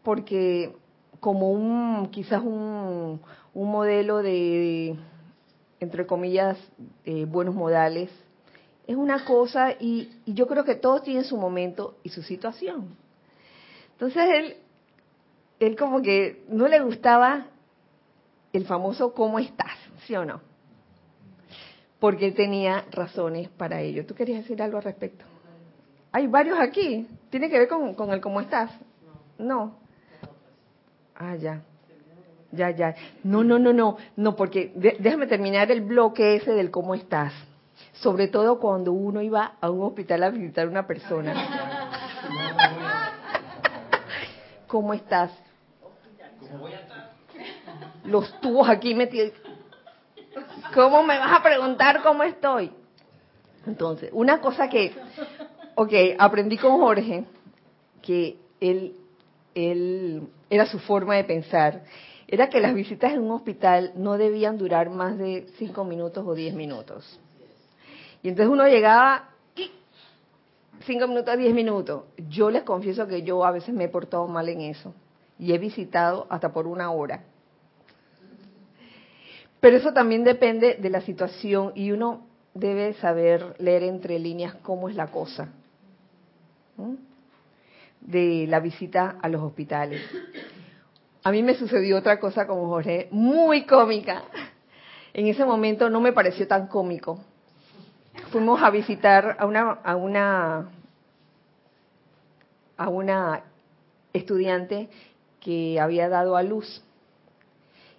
porque 0.03 0.75
como 1.21 1.53
un 1.53 2.09
quizás 2.11 2.43
un, 2.43 3.21
un 3.55 3.71
modelo 3.71 4.21
de 4.21 4.97
entre 5.79 6.09
comillas 6.09 6.59
eh, 7.05 7.25
buenos 7.25 7.55
modales 7.55 8.11
es 8.89 8.97
una 8.97 9.25
cosa 9.25 9.71
y, 9.79 10.11
y 10.27 10.35
yo 10.35 10.49
creo 10.49 10.65
que 10.65 10.75
todos 10.75 11.05
tienen 11.05 11.23
su 11.23 11.37
momento 11.37 11.99
y 12.03 12.09
su 12.09 12.25
situación. 12.25 12.97
Entonces 13.93 14.29
él 14.29 14.57
él 15.61 15.77
como 15.77 16.03
que 16.03 16.43
no 16.49 16.67
le 16.67 16.81
gustaba 16.81 17.47
el 18.53 18.67
famoso 18.67 19.15
cómo 19.15 19.39
estás, 19.39 19.79
¿sí 20.07 20.15
o 20.17 20.25
no? 20.25 20.41
Porque 21.99 22.27
él 22.27 22.35
tenía 22.35 22.85
razones 22.91 23.49
para 23.51 23.81
ello. 23.81 24.05
¿Tú 24.07 24.15
querías 24.15 24.43
decir 24.43 24.61
algo 24.63 24.79
al 24.79 24.85
respecto? 24.85 25.25
Hay 26.11 26.27
varios 26.27 26.59
aquí. 26.59 27.07
¿Tiene 27.31 27.49
que 27.49 27.59
ver 27.59 27.69
con, 27.69 27.95
con 27.95 28.11
el 28.13 28.21
cómo 28.21 28.41
estás? 28.41 28.71
No. 29.39 29.77
Ah, 31.15 31.37
ya. 31.37 31.63
Ya, 32.51 32.71
ya. 32.71 32.95
No, 33.23 33.43
no, 33.45 33.59
no, 33.59 33.73
no. 33.73 33.97
No, 34.17 34.37
porque 34.37 34.73
de- 34.75 34.97
déjame 34.99 35.27
terminar 35.27 35.71
el 35.71 35.81
bloque 35.81 36.37
ese 36.37 36.53
del 36.53 36.71
cómo 36.71 36.95
estás. 36.95 37.33
Sobre 37.95 38.29
todo 38.29 38.59
cuando 38.59 38.93
uno 38.93 39.23
iba 39.23 39.55
a 39.61 39.71
un 39.71 39.83
hospital 39.85 40.25
a 40.25 40.31
visitar 40.31 40.67
a 40.67 40.71
una 40.71 40.87
persona. 40.87 41.35
¿Cómo 44.67 44.93
estás? 44.93 45.31
Los 48.05 48.41
tubos 48.41 48.69
aquí 48.69 48.95
metidos. 48.95 49.33
¿Cómo 50.75 51.03
me 51.03 51.19
vas 51.19 51.39
a 51.39 51.43
preguntar 51.43 52.03
cómo 52.03 52.23
estoy? 52.23 52.71
Entonces, 53.67 54.11
una 54.13 54.41
cosa 54.41 54.69
que, 54.69 54.93
ok, 55.75 55.93
aprendí 56.19 56.57
con 56.57 56.79
Jorge, 56.79 57.25
que 58.01 58.39
él, 58.61 58.95
él, 59.55 60.29
era 60.49 60.67
su 60.67 60.79
forma 60.79 61.17
de 61.17 61.25
pensar, 61.25 61.85
era 62.27 62.49
que 62.49 62.61
las 62.61 62.75
visitas 62.75 63.13
en 63.13 63.21
un 63.21 63.33
hospital 63.33 63.93
no 63.97 64.17
debían 64.17 64.57
durar 64.57 64.89
más 64.89 65.19
de 65.19 65.47
cinco 65.59 65.85
minutos 65.85 66.25
o 66.27 66.35
diez 66.35 66.55
minutos. 66.55 67.21
Y 68.23 68.29
entonces 68.29 68.51
uno 68.51 68.67
llegaba 68.67 69.29
y 69.55 69.71
cinco 70.87 71.07
minutos, 71.07 71.37
diez 71.37 71.55
minutos. 71.55 72.05
Yo 72.29 72.51
les 72.51 72.63
confieso 72.63 73.07
que 73.07 73.23
yo 73.23 73.45
a 73.45 73.51
veces 73.51 73.75
me 73.75 73.85
he 73.85 73.89
portado 73.89 74.27
mal 74.27 74.49
en 74.49 74.63
eso 74.63 74.95
y 75.39 75.53
he 75.53 75.59
visitado 75.59 76.27
hasta 76.31 76.53
por 76.53 76.67
una 76.67 76.91
hora. 76.91 77.25
Pero 79.63 79.77
eso 79.77 79.93
también 79.93 80.25
depende 80.25 80.75
de 80.75 80.91
la 80.91 81.03
situación 81.03 81.71
y 81.77 81.93
uno 81.93 82.27
debe 82.53 82.95
saber 82.95 83.55
leer 83.61 83.85
entre 83.85 84.19
líneas 84.19 84.57
cómo 84.57 84.89
es 84.89 84.97
la 84.97 85.07
cosa 85.07 85.51
de 88.01 88.47
la 88.49 88.59
visita 88.59 89.19
a 89.23 89.29
los 89.29 89.41
hospitales. 89.41 90.03
A 91.23 91.31
mí 91.31 91.45
me 91.45 91.55
sucedió 91.55 91.97
otra 91.97 92.19
cosa 92.19 92.45
con 92.45 92.67
Jorge, 92.67 93.07
muy 93.13 93.65
cómica. 93.65 94.25
En 95.15 95.29
ese 95.29 95.45
momento 95.45 95.89
no 95.89 96.01
me 96.01 96.13
pareció 96.13 96.49
tan 96.49 96.67
cómico. 96.67 97.21
Fuimos 98.33 98.61
a 98.65 98.71
visitar 98.71 99.37
a 99.39 99.47
una 99.47 99.71
a 99.71 99.95
una 99.95 100.71
a 102.77 102.89
una 102.89 103.45
estudiante 104.13 104.89
que 105.39 105.79
había 105.79 106.09
dado 106.09 106.35
a 106.35 106.43
luz. 106.43 106.83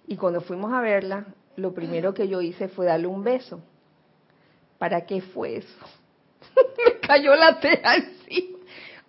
Y 0.06 0.18
cuando 0.18 0.42
fuimos 0.42 0.70
a 0.70 0.82
verla, 0.82 1.24
lo 1.56 1.72
primero 1.72 2.14
que 2.14 2.28
yo 2.28 2.40
hice 2.40 2.68
fue 2.68 2.86
darle 2.86 3.06
un 3.06 3.22
beso. 3.22 3.60
¿Para 4.78 5.04
qué 5.06 5.20
fue 5.20 5.56
eso? 5.56 5.86
Me 6.56 7.00
cayó 7.00 7.34
la 7.34 7.58
tela 7.58 7.96
encima. 7.96 8.58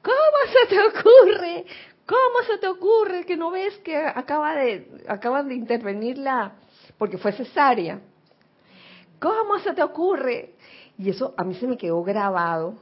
¿Cómo 0.01 0.53
se 0.53 0.75
te 0.75 0.79
ocurre? 0.79 1.65
¿Cómo 2.05 2.43
se 2.47 2.58
te 2.60 2.67
ocurre 2.67 3.25
que 3.25 3.36
no 3.36 3.49
ves 3.49 3.75
que 3.79 3.97
acaba 3.97 4.55
de 4.55 4.88
acaban 5.08 5.47
de 5.47 5.55
intervenir 5.55 6.19
la 6.19 6.53
porque 6.97 7.17
fue 7.17 7.31
cesárea? 7.31 7.99
¿Cómo 9.19 9.58
se 9.60 9.73
te 9.73 9.81
ocurre? 9.81 10.53
Y 10.97 11.10
eso 11.10 11.34
a 11.36 11.43
mí 11.43 11.55
se 11.55 11.67
me 11.67 11.77
quedó 11.77 12.03
grabado. 12.03 12.75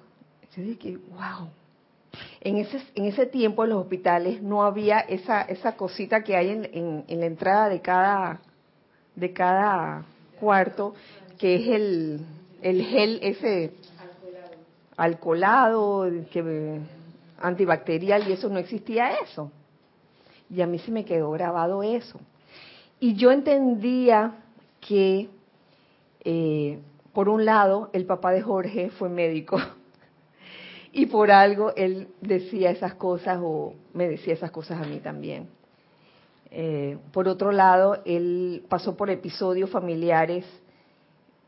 Yo 0.55 0.63
dije, 0.63 0.97
wow. 0.97 1.49
En 2.41 2.57
ese, 2.57 2.79
en 2.93 3.05
ese 3.05 3.25
tiempo 3.25 3.63
en 3.63 3.71
los 3.71 3.81
hospitales 3.81 4.41
no 4.41 4.63
había 4.63 4.99
esa, 4.99 5.41
esa 5.43 5.75
cosita 5.75 6.23
que 6.23 6.35
hay 6.35 6.49
en, 6.49 6.65
en, 6.65 7.05
en 7.07 7.19
la 7.19 7.25
entrada 7.25 7.69
de 7.69 7.81
cada, 7.81 8.41
de 9.15 9.33
cada 9.33 10.05
cuarto, 10.39 10.93
que 11.37 11.55
es 11.55 11.67
el, 11.67 12.25
el 12.61 12.83
gel 12.83 13.19
ese 13.21 13.71
alcoholado, 14.97 16.09
que, 16.31 16.79
antibacterial, 17.39 18.27
y 18.27 18.33
eso 18.33 18.49
no 18.49 18.59
existía 18.59 19.15
eso. 19.15 19.51
Y 20.49 20.61
a 20.61 20.67
mí 20.67 20.79
se 20.79 20.91
me 20.91 21.05
quedó 21.05 21.31
grabado 21.31 21.83
eso. 21.83 22.19
Y 22.99 23.15
yo 23.15 23.31
entendía 23.31 24.35
que, 24.79 25.29
eh, 26.23 26.79
por 27.11 27.29
un 27.29 27.45
lado, 27.45 27.89
el 27.93 28.05
papá 28.05 28.31
de 28.31 28.41
Jorge 28.41 28.89
fue 28.91 29.09
médico 29.09 29.59
y 30.91 31.07
por 31.07 31.31
algo 31.31 31.73
él 31.75 32.07
decía 32.21 32.71
esas 32.71 32.93
cosas 32.95 33.39
o 33.41 33.73
me 33.93 34.07
decía 34.07 34.33
esas 34.33 34.51
cosas 34.51 34.81
a 34.81 34.85
mí 34.85 34.99
también. 34.99 35.49
Eh, 36.55 36.99
por 37.11 37.27
otro 37.27 37.51
lado, 37.51 38.03
él 38.05 38.63
pasó 38.69 38.95
por 38.95 39.09
episodios 39.09 39.71
familiares 39.71 40.45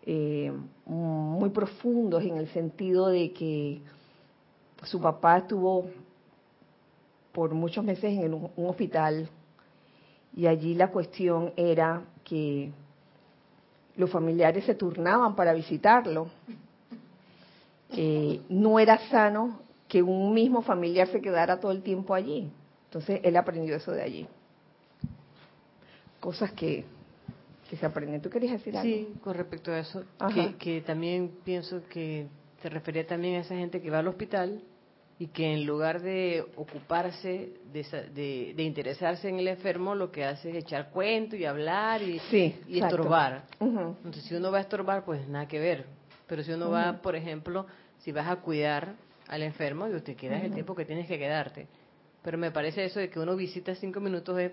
eh, 0.03 0.51
muy 0.87 1.51
profundos 1.51 2.23
en 2.23 2.37
el 2.37 2.47
sentido 2.47 3.09
de 3.09 3.31
que 3.31 3.81
su 4.81 4.99
papá 4.99 5.37
estuvo 5.37 5.85
por 7.31 7.53
muchos 7.53 7.83
meses 7.85 8.17
en 8.17 8.33
un, 8.33 8.49
hospital 8.67 9.29
y 10.35 10.47
allí 10.47 10.73
la 10.73 10.89
cuestión 10.89 11.53
era 11.55 12.01
que 12.23 12.71
los 13.97 14.09
familiares 14.09 14.65
se 14.65 14.73
turnaban 14.73 15.35
para 15.35 15.53
visitarlo. 15.53 16.29
Eh, 17.91 18.41
no 18.49 18.79
era 18.79 18.97
sano 19.09 19.59
que 19.87 20.01
un 20.01 20.33
mismo 20.33 20.63
familiar 20.63 21.07
se 21.09 21.21
quedara 21.21 21.59
todo 21.59 21.71
el 21.71 21.83
tiempo 21.83 22.15
allí. 22.15 22.49
Entonces 22.85 23.19
él 23.23 23.37
aprendió 23.37 23.75
eso 23.75 23.91
de 23.91 24.01
allí. 24.01 24.27
Cosas 26.25 26.53
que, 26.53 26.83
que 27.69 27.77
se 27.77 27.85
aprenden. 27.85 28.19
¿Tú 28.19 28.31
querías 28.31 28.53
decir 28.53 28.75
algo? 28.75 28.83
Sí, 28.83 29.13
con 29.23 29.35
respecto 29.35 29.71
a 29.71 29.77
eso, 29.77 30.03
que, 30.33 30.55
que 30.55 30.81
también 30.81 31.31
pienso 31.43 31.83
que 31.87 32.25
se 32.63 32.69
refería 32.69 33.05
también 33.05 33.35
a 33.35 33.39
esa 33.41 33.53
gente 33.55 33.79
que 33.79 33.91
va 33.91 33.99
al 33.99 34.07
hospital 34.07 34.63
y 35.19 35.27
que 35.27 35.53
en 35.53 35.67
lugar 35.67 36.01
de 36.01 36.43
ocuparse, 36.55 37.53
de, 37.71 37.83
de, 38.15 38.53
de 38.55 38.63
interesarse 38.63 39.29
en 39.29 39.37
el 39.37 39.47
enfermo, 39.49 39.93
lo 39.93 40.11
que 40.11 40.25
hace 40.25 40.49
es 40.49 40.55
echar 40.55 40.89
cuento 40.89 41.35
y 41.35 41.45
hablar 41.45 42.01
y, 42.01 42.17
Sí, 42.31 42.55
y 42.67 42.79
estorbar. 42.79 43.43
Ujú. 43.59 43.95
Entonces, 43.97 44.23
si 44.23 44.33
uno 44.33 44.51
va 44.51 44.57
a 44.57 44.61
estorbar, 44.61 45.05
pues 45.05 45.27
nada 45.27 45.47
que 45.47 45.59
ver. 45.59 45.85
Pero 46.25 46.41
si 46.41 46.53
uno 46.53 46.71
va, 46.71 47.03
por 47.03 47.15
ejemplo, 47.15 47.67
si 47.99 48.11
vas 48.11 48.27
a 48.27 48.37
cuidar 48.37 48.95
al 49.27 49.43
enfermo, 49.43 49.87
y 49.87 50.01
te 50.01 50.15
quedas 50.15 50.43
el 50.43 50.51
tiempo 50.51 50.73
que 50.73 50.85
tienes 50.85 51.07
que 51.07 51.19
quedarte. 51.19 51.67
Pero 52.23 52.39
me 52.39 52.49
parece 52.49 52.83
eso 52.83 52.99
de 52.99 53.11
que 53.11 53.19
uno 53.19 53.35
visita 53.35 53.75
cinco 53.75 53.99
minutos 53.99 54.39
es 54.39 54.51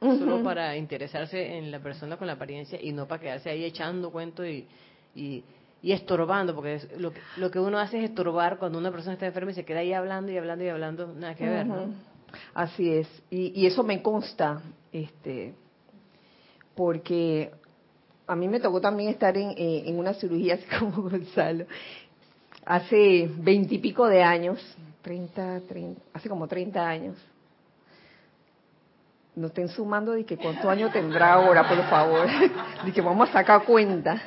solo 0.00 0.42
para 0.42 0.76
interesarse 0.76 1.58
en 1.58 1.70
la 1.70 1.78
persona 1.80 2.16
con 2.16 2.26
la 2.26 2.32
apariencia 2.34 2.78
y 2.80 2.92
no 2.92 3.06
para 3.06 3.20
quedarse 3.20 3.50
ahí 3.50 3.64
echando 3.64 4.10
cuentos 4.10 4.46
y, 4.46 4.66
y, 5.14 5.44
y 5.82 5.92
estorbando, 5.92 6.54
porque 6.54 6.74
es- 6.76 6.98
lo, 6.98 7.12
que- 7.12 7.20
lo 7.36 7.50
que 7.50 7.58
uno 7.58 7.78
hace 7.78 7.98
es 8.02 8.10
estorbar 8.10 8.58
cuando 8.58 8.78
una 8.78 8.90
persona 8.90 9.12
está 9.14 9.26
enferma 9.26 9.50
y 9.50 9.54
se 9.54 9.64
queda 9.64 9.80
ahí 9.80 9.92
hablando 9.92 10.32
y 10.32 10.38
hablando 10.38 10.64
y 10.64 10.68
hablando, 10.68 11.06
nada 11.14 11.34
que 11.34 11.44
ver, 11.48 11.66
¿no? 11.66 11.74
Así 12.54 12.88
es, 12.90 13.08
y, 13.30 13.52
y 13.60 13.66
eso 13.66 13.82
me 13.82 14.00
consta, 14.02 14.62
este, 14.92 15.52
porque 16.74 17.50
a 18.26 18.36
mí 18.36 18.48
me 18.48 18.60
tocó 18.60 18.80
también 18.80 19.10
estar 19.10 19.36
en, 19.36 19.50
eh, 19.50 19.82
en 19.86 19.98
una 19.98 20.14
cirugía 20.14 20.54
así 20.54 20.64
como 20.78 21.02
Gonzalo, 21.10 21.66
hace 22.64 23.28
veintipico 23.38 24.06
de 24.06 24.22
años, 24.22 24.58
30, 25.02 25.60
30, 25.68 26.00
hace 26.12 26.28
como 26.28 26.46
30 26.46 26.88
años, 26.88 27.16
no 29.36 29.46
estén 29.46 29.68
sumando 29.68 30.12
de 30.12 30.24
que 30.24 30.36
cuántos 30.36 30.66
años 30.66 30.92
tendrá 30.92 31.34
ahora, 31.34 31.68
por 31.68 31.82
favor. 31.84 32.26
De 32.84 32.92
que 32.92 33.00
vamos 33.00 33.28
a 33.30 33.32
sacar 33.32 33.64
cuenta. 33.64 34.20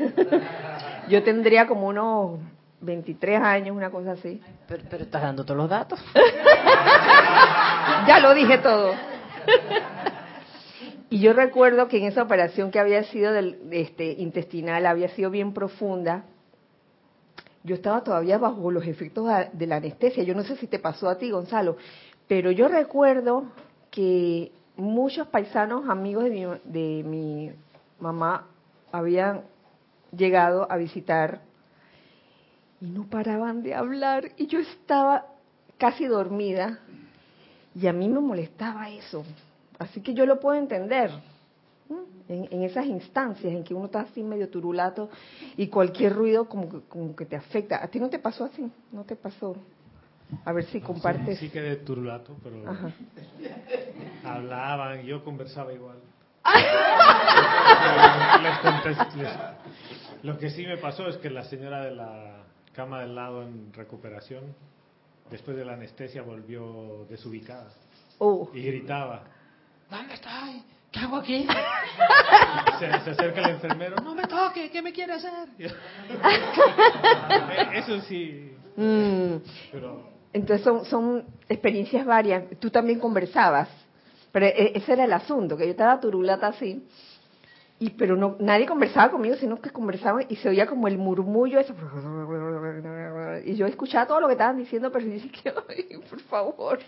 Yo 1.10 1.24
tendría 1.24 1.68
como 1.68 1.88
unos 1.88 2.40
23 2.82 3.42
años, 3.42 3.76
una 3.76 3.90
cosa 3.90 4.14
así. 4.14 4.42
Pero, 4.68 4.84
pero 4.90 5.04
estás 5.04 5.22
dando 5.22 5.44
todos 5.44 5.58
los 5.58 5.70
datos. 5.70 6.00
ya 8.08 8.20
lo 8.22 8.34
dije 8.34 8.58
todo. 8.60 8.94
y 11.10 11.20
yo 11.20 11.34
recuerdo 11.34 11.88
que 11.88 11.98
en 11.98 12.06
esa 12.06 12.24
operación 12.24 12.72
que 12.72 12.80
había 12.80 13.04
sido 13.04 13.34
del, 13.34 13.60
este, 13.72 14.14
intestinal, 14.14 14.86
había 14.86 15.10
sido 15.10 15.30
bien 15.30 15.54
profunda, 15.54 16.24
yo 17.64 17.76
estaba 17.76 18.04
todavía 18.04 18.38
bajo 18.38 18.72
los 18.72 18.86
efectos 18.86 19.30
de 19.54 19.68
la 19.68 19.78
anestesia. 19.78 20.24
Yo 20.24 20.36
no 20.36 20.44
sé 20.44 20.56
si 20.58 20.68
te 20.68 20.80
pasó 20.80 21.10
a 21.10 21.18
ti, 21.18 21.32
Gonzalo, 21.32 21.78
pero 22.28 22.52
yo 22.52 22.68
recuerdo 22.68 23.46
que 23.90 24.52
muchos 24.76 25.28
paisanos, 25.28 25.90
amigos 25.90 26.26
de 26.26 26.30
mi, 26.30 26.46
de 26.64 27.04
mi 27.04 27.52
mamá, 28.00 28.48
habían 28.92 29.42
llegado 30.16 30.72
a 30.72 30.78
visitar 30.78 31.42
y 32.82 32.88
no 32.88 33.06
paraban 33.06 33.64
de 33.64 33.76
hablar 33.76 34.32
y 34.38 34.48
yo 34.48 34.60
estaba 34.60 35.28
casi 35.78 36.06
dormida 36.06 36.80
y 37.76 37.88
a 37.88 37.94
mí 37.94 38.08
me 38.08 38.20
molestaba 38.20 38.90
eso. 38.90 39.24
Así 39.80 40.02
que 40.02 40.14
yo 40.14 40.26
lo 40.26 40.40
puedo 40.40 40.58
entender 40.58 41.12
en, 42.28 42.64
esas 42.64 42.86
instancias 42.86 43.54
en 43.54 43.64
que 43.64 43.74
uno 43.74 43.86
está 43.86 44.02
así 44.02 44.24
medio 44.24 44.50
turulato 44.50 45.10
y 45.58 45.68
cualquier 45.68 46.14
ruido 46.14 46.48
como 46.48 46.82
como 46.88 47.16
que 47.16 47.26
te 47.26 47.36
afecta. 47.36 47.84
¿A 47.84 47.88
ti 47.88 48.00
no 48.00 48.10
te 48.10 48.20
pasó 48.20 48.46
así? 48.46 48.72
¿No 48.92 49.04
te 49.04 49.16
pasó? 49.16 49.56
A 50.46 50.54
ver 50.54 50.66
si 50.66 50.82
compartes. 50.82 51.40
Sí, 51.40 51.48
sí 51.48 51.52
quedé 51.52 51.78
turulato, 51.78 52.38
pero 52.44 52.64
hablaban, 54.24 55.02
yo 55.04 55.24
conversaba 55.24 55.74
igual. 55.74 55.98
lo 60.24 60.38
que 60.38 60.50
sí 60.50 60.66
me 60.66 60.78
pasó 60.78 61.08
es 61.08 61.16
que 61.18 61.30
la 61.30 61.44
señora 61.46 61.86
de 61.86 61.92
la 61.92 62.44
cama 62.74 63.02
del 63.02 63.16
lado 63.16 63.44
en 63.44 63.72
recuperación, 63.74 64.56
después 65.30 65.56
de 65.56 65.66
la 65.66 65.74
anestesia 65.74 66.22
volvió 66.22 67.06
desubicada. 67.10 67.70
Oh. 68.20 68.50
Y 68.54 68.64
gritaba, 68.64 69.24
¿dónde 69.90 70.14
estoy? 70.16 70.64
¿Qué 70.92 71.00
hago 71.00 71.18
aquí? 71.18 71.48
Se, 72.80 72.86
acerca 72.86 73.42
el 73.42 73.50
enfermero, 73.52 73.96
no 74.04 74.14
me 74.14 74.28
toque, 74.28 74.70
¿qué 74.70 74.82
me 74.82 74.94
quiere 74.94 75.14
hacer? 75.14 75.50
Eso 77.74 78.02
sí. 78.02 78.56
Mm. 78.76 79.38
Entonces 80.34 80.90
son, 80.90 81.26
experiencias 81.48 82.06
varias. 82.06 82.44
Tú 82.60 82.70
también 82.70 83.00
conversabas, 83.00 83.70
pero 84.32 84.48
e, 84.48 84.74
ese 84.76 84.94
era 84.94 85.06
el 85.06 85.14
asunto, 85.14 85.56
que 85.56 85.66
yo 85.66 85.72
estaba 85.72 86.00
turulata 86.00 86.48
así, 86.48 86.86
y 87.80 87.92
pero 87.92 88.16
no 88.16 88.36
nadie 88.40 88.66
conversaba 88.66 89.12
conmigo, 89.12 89.36
sino 89.36 89.60
que 89.62 89.70
conversaban 89.70 90.26
y 90.30 90.36
se 90.38 90.50
oía 90.50 90.66
como 90.66 90.88
el 90.88 90.98
murmullo 90.98 91.60
eso. 91.60 91.74
Y 93.46 93.56
yo 93.56 93.66
escuchaba 93.66 94.08
todo 94.08 94.22
lo 94.22 94.28
que 94.28 94.34
estaban 94.34 94.58
diciendo, 94.58 94.92
pero 94.92 95.06
yo 95.06 95.12
decía, 95.12 95.54
por 96.10 96.20
favor, 96.22 96.80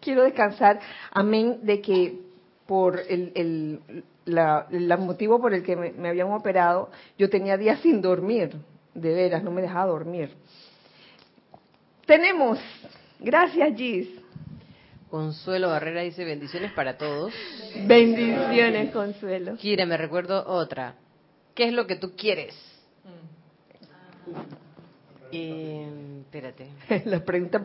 quiero 0.00 0.24
descansar. 0.24 0.80
Amén 1.12 1.60
de 1.62 1.80
que 1.80 2.20
por 2.66 3.00
el, 3.08 3.32
el 3.34 4.04
la, 4.24 4.96
motivo 4.98 5.40
por 5.40 5.54
el 5.54 5.62
que 5.62 5.76
me, 5.76 6.08
habían 6.08 6.32
operado, 6.32 6.90
yo 7.18 7.28
tenía 7.28 7.56
días 7.56 7.80
sin 7.80 8.00
dormir, 8.00 8.56
de 8.94 9.14
veras, 9.14 9.42
no 9.42 9.50
me 9.50 9.62
dejaba 9.62 9.86
dormir. 9.86 10.30
Tenemos, 12.06 12.58
gracias 13.18 13.76
Gis. 13.76 14.08
Consuelo 15.10 15.68
Barrera 15.68 16.02
dice 16.02 16.24
bendiciones 16.24 16.72
para 16.72 16.96
todos. 16.96 17.32
Bendiciones, 17.86 18.92
Consuelo. 18.92 19.56
Kira, 19.56 19.84
me 19.84 19.96
recuerdo 19.96 20.46
otra. 20.46 20.94
¿Qué 21.54 21.64
es 21.64 21.72
lo 21.72 21.86
que 21.86 21.96
tú 21.96 22.12
quieres? 22.16 22.54
Eh, 25.32 26.22
espérate. 26.22 26.68
La 27.06 27.24
pregunta 27.24 27.62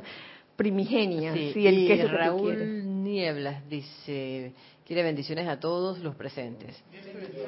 primigenia. 0.55 1.33
Sí, 1.33 1.67
el 1.67 1.79
y 1.79 2.01
Raúl 2.03 3.03
Nieblas 3.03 3.67
dice, 3.69 4.53
quiere 4.85 5.03
bendiciones 5.03 5.47
a 5.47 5.59
todos 5.59 5.99
los 5.99 6.15
presentes. 6.15 6.81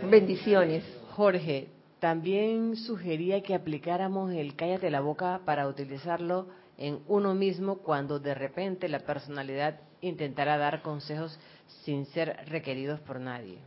Bendiciones. 0.09 0.83
Jorge, 1.11 1.69
también 1.99 2.75
sugería 2.75 3.41
que 3.41 3.55
aplicáramos 3.55 4.31
el 4.33 4.55
cállate 4.55 4.91
la 4.91 5.01
boca 5.01 5.41
para 5.45 5.67
utilizarlo 5.67 6.47
en 6.77 6.99
uno 7.07 7.33
mismo 7.33 7.79
cuando 7.79 8.19
de 8.19 8.33
repente 8.33 8.87
la 8.87 8.99
personalidad 8.99 9.79
intentará 10.01 10.57
dar 10.57 10.81
consejos 10.81 11.37
sin 11.83 12.05
ser 12.05 12.37
requeridos 12.47 12.99
por 12.99 13.19
nadie. 13.19 13.57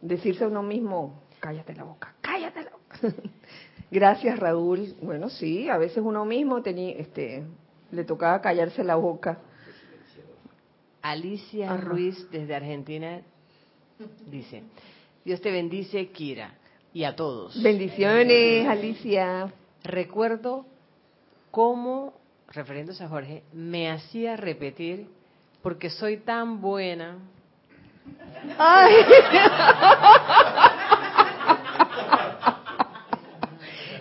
Decirse 0.00 0.44
a 0.44 0.48
uno 0.48 0.62
mismo, 0.62 1.20
cállate 1.40 1.74
la 1.74 1.84
boca, 1.84 2.14
cállate 2.20 2.62
la 2.62 2.70
boca. 2.70 2.98
Gracias, 3.90 4.38
Raúl. 4.38 4.94
Bueno, 5.02 5.28
sí, 5.30 5.68
a 5.68 5.78
veces 5.78 5.98
uno 5.98 6.24
mismo 6.24 6.62
tenía, 6.62 6.96
este, 6.96 7.44
le 7.90 8.04
tocaba 8.04 8.40
callarse 8.40 8.84
la 8.84 8.96
boca. 8.96 9.38
Alicia 11.02 11.76
Ruiz 11.76 12.28
desde 12.30 12.54
Argentina 12.54 13.20
dice, 14.26 14.62
Dios 15.24 15.40
te 15.40 15.52
bendice, 15.52 16.08
Kira, 16.08 16.54
y 16.92 17.04
a 17.04 17.14
todos. 17.14 17.62
Bendiciones, 17.62 18.66
Alicia. 18.68 19.52
Recuerdo 19.84 20.66
cómo, 21.50 22.14
refiriéndose 22.48 23.04
a 23.04 23.08
Jorge, 23.08 23.42
me 23.52 23.90
hacía 23.90 24.36
repetir, 24.36 25.08
porque 25.62 25.90
soy 25.90 26.18
tan 26.18 26.60
buena. 26.60 27.18
Ay. 28.58 28.94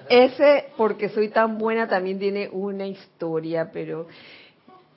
Ese, 0.10 0.68
porque 0.78 1.10
soy 1.10 1.30
tan 1.30 1.58
buena, 1.58 1.88
también 1.88 2.20
tiene 2.20 2.50
una 2.52 2.86
historia, 2.86 3.72
pero 3.72 4.08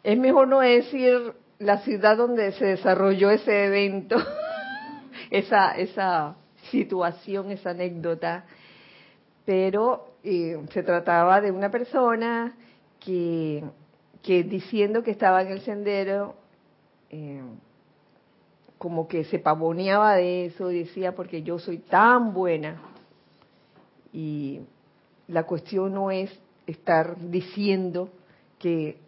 es 0.02 0.18
mejor 0.18 0.48
no 0.48 0.60
decir 0.60 1.32
la 1.58 1.78
ciudad 1.78 2.16
donde 2.16 2.52
se 2.52 2.66
desarrolló 2.66 3.30
ese 3.30 3.66
evento, 3.66 4.16
esa, 5.30 5.72
esa 5.72 6.36
situación, 6.70 7.50
esa 7.50 7.70
anécdota. 7.70 8.44
Pero 9.46 10.08
eh, 10.30 10.60
se 10.72 10.82
trataba 10.82 11.40
de 11.40 11.50
una 11.50 11.70
persona 11.70 12.54
que, 13.00 13.64
que 14.22 14.42
diciendo 14.42 15.02
que 15.02 15.10
estaba 15.10 15.40
en 15.40 15.48
el 15.48 15.62
sendero, 15.62 16.34
eh, 17.08 17.40
como 18.76 19.08
que 19.08 19.24
se 19.24 19.38
pavoneaba 19.38 20.16
de 20.16 20.46
eso, 20.46 20.68
decía, 20.68 21.14
porque 21.14 21.42
yo 21.42 21.58
soy 21.58 21.78
tan 21.78 22.34
buena. 22.34 22.78
Y 24.12 24.60
la 25.28 25.44
cuestión 25.44 25.94
no 25.94 26.10
es 26.10 26.30
estar 26.66 27.16
diciendo 27.18 28.10
que 28.58 28.98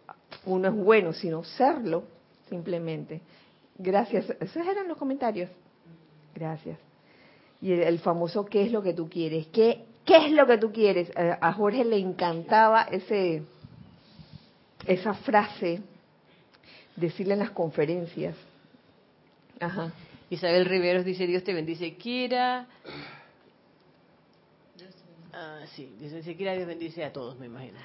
uno 0.45 0.69
es 0.69 0.73
bueno, 0.73 1.13
sino 1.13 1.43
serlo 1.43 2.03
simplemente. 2.49 3.21
Gracias. 3.77 4.27
Esos 4.39 4.65
eran 4.65 4.87
los 4.87 4.97
comentarios. 4.97 5.51
Gracias. 6.33 6.79
Y 7.61 7.73
el, 7.73 7.99
famoso 7.99 8.43
¿qué 8.45 8.63
es 8.63 8.71
lo 8.71 8.81
que 8.81 8.93
tú 8.93 9.07
quieres? 9.07 9.45
¿Qué, 9.47 9.85
¿Qué 10.11 10.25
es 10.25 10.33
lo 10.33 10.45
que 10.45 10.57
tú 10.57 10.73
quieres? 10.73 11.09
A, 11.15 11.53
Jorge 11.53 11.85
le 11.85 11.97
encantaba 11.97 12.81
ese 12.91 13.43
esa 14.85 15.13
frase 15.13 15.81
decirle 16.97 17.33
en 17.33 17.39
las 17.39 17.51
conferencias. 17.51 18.35
Ajá. 19.61 19.93
Isabel 20.29 20.65
Riveros 20.65 21.05
dice, 21.05 21.25
Dios 21.25 21.45
te 21.45 21.53
bendice, 21.53 21.95
Kira. 21.95 22.67
Ah, 25.31 25.61
sí, 25.75 25.95
dice 25.97 26.35
Kira, 26.35 26.55
Dios 26.55 26.67
bendice 26.67 27.05
a 27.05 27.13
todos, 27.13 27.39
me 27.39 27.45
imagino. 27.45 27.79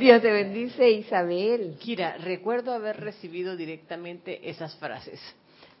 Dios 0.00 0.20
te 0.20 0.32
bendice, 0.32 0.90
Isabel. 0.90 1.76
Kira, 1.78 2.18
recuerdo 2.18 2.72
haber 2.72 3.00
recibido 3.00 3.56
directamente 3.56 4.50
esas 4.50 4.74
frases 4.78 5.20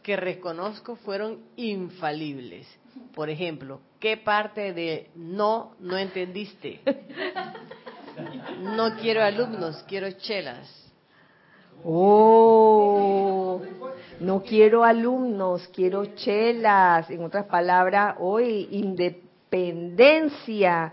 que 0.00 0.14
reconozco 0.14 0.94
fueron 0.94 1.40
infalibles. 1.56 2.68
Por 3.14 3.30
ejemplo, 3.30 3.80
¿qué 4.00 4.16
parte 4.16 4.72
de 4.72 5.10
no 5.14 5.74
no 5.80 5.96
entendiste? 5.96 6.80
No 8.60 8.96
quiero 8.96 9.22
alumnos, 9.22 9.84
quiero 9.88 10.10
chelas. 10.12 10.92
Oh, 11.84 13.60
no 14.20 14.42
quiero 14.42 14.84
alumnos, 14.84 15.66
quiero 15.68 16.04
chelas. 16.14 17.10
En 17.10 17.24
otras 17.24 17.46
palabras, 17.46 18.16
hoy 18.20 18.68
independencia. 18.70 20.92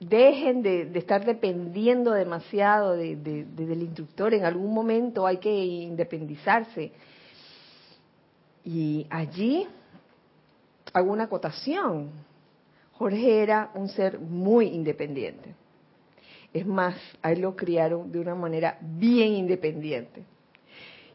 Dejen 0.00 0.62
de, 0.62 0.90
estar 0.94 1.24
dependiendo 1.24 2.12
demasiado 2.12 2.96
del 2.96 3.82
instructor. 3.82 4.34
En 4.34 4.44
algún 4.44 4.72
momento 4.72 5.26
hay 5.26 5.38
que 5.38 5.52
independizarse. 5.52 6.92
Y 8.64 9.08
allí 9.10 9.66
hago 10.94 11.12
una 11.12 11.24
acotación. 11.24 12.10
Jorge 12.92 13.42
era 13.42 13.70
un 13.74 13.88
ser 13.88 14.18
muy 14.18 14.68
independiente. 14.68 15.54
Es 16.52 16.64
más, 16.64 16.94
a 17.20 17.32
él 17.32 17.40
lo 17.40 17.56
criaron 17.56 18.10
de 18.12 18.20
una 18.20 18.36
manera 18.36 18.78
bien 18.80 19.32
independiente. 19.32 20.24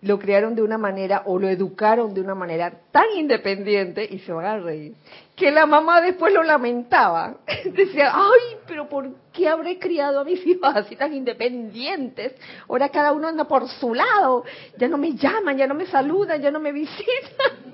lo 0.02 0.18
criaron 0.18 0.56
de 0.56 0.62
una 0.62 0.78
manera 0.78 1.24
o 1.26 1.38
lo 1.38 1.50
educaron 1.50 2.14
de 2.14 2.22
una 2.22 2.34
manera 2.36 2.72
tan 2.92 3.04
independiente, 3.18 4.08
y 4.10 4.20
se 4.20 4.32
van 4.32 4.46
a 4.46 4.58
reír, 4.58 4.94
que 5.36 5.52
la 5.52 5.66
mamá 5.66 6.00
después 6.02 6.34
lo 6.34 6.42
lamentaba. 6.44 7.38
Decía, 7.66 8.12
ay, 8.14 8.58
pero 8.66 8.88
¿por 8.88 9.10
qué 9.34 9.50
habré 9.50 9.78
criado 9.78 10.22
a 10.22 10.24
mis 10.24 10.46
hijos 10.46 10.74
así 10.74 10.96
tan 10.96 11.14
independientes? 11.14 12.34
Ahora 12.70 12.90
cada 12.90 13.12
uno 13.12 13.28
anda 13.28 13.46
por 13.46 13.68
su 13.68 13.94
lado, 13.94 14.46
ya 14.78 14.88
no 14.88 14.98
me 14.98 15.14
llaman, 15.16 15.58
ya 15.58 15.68
no 15.68 15.76
me 15.76 15.86
saludan, 15.86 16.42
ya 16.42 16.52
no 16.52 16.62
me 16.62 16.72
visitan. 16.72 17.69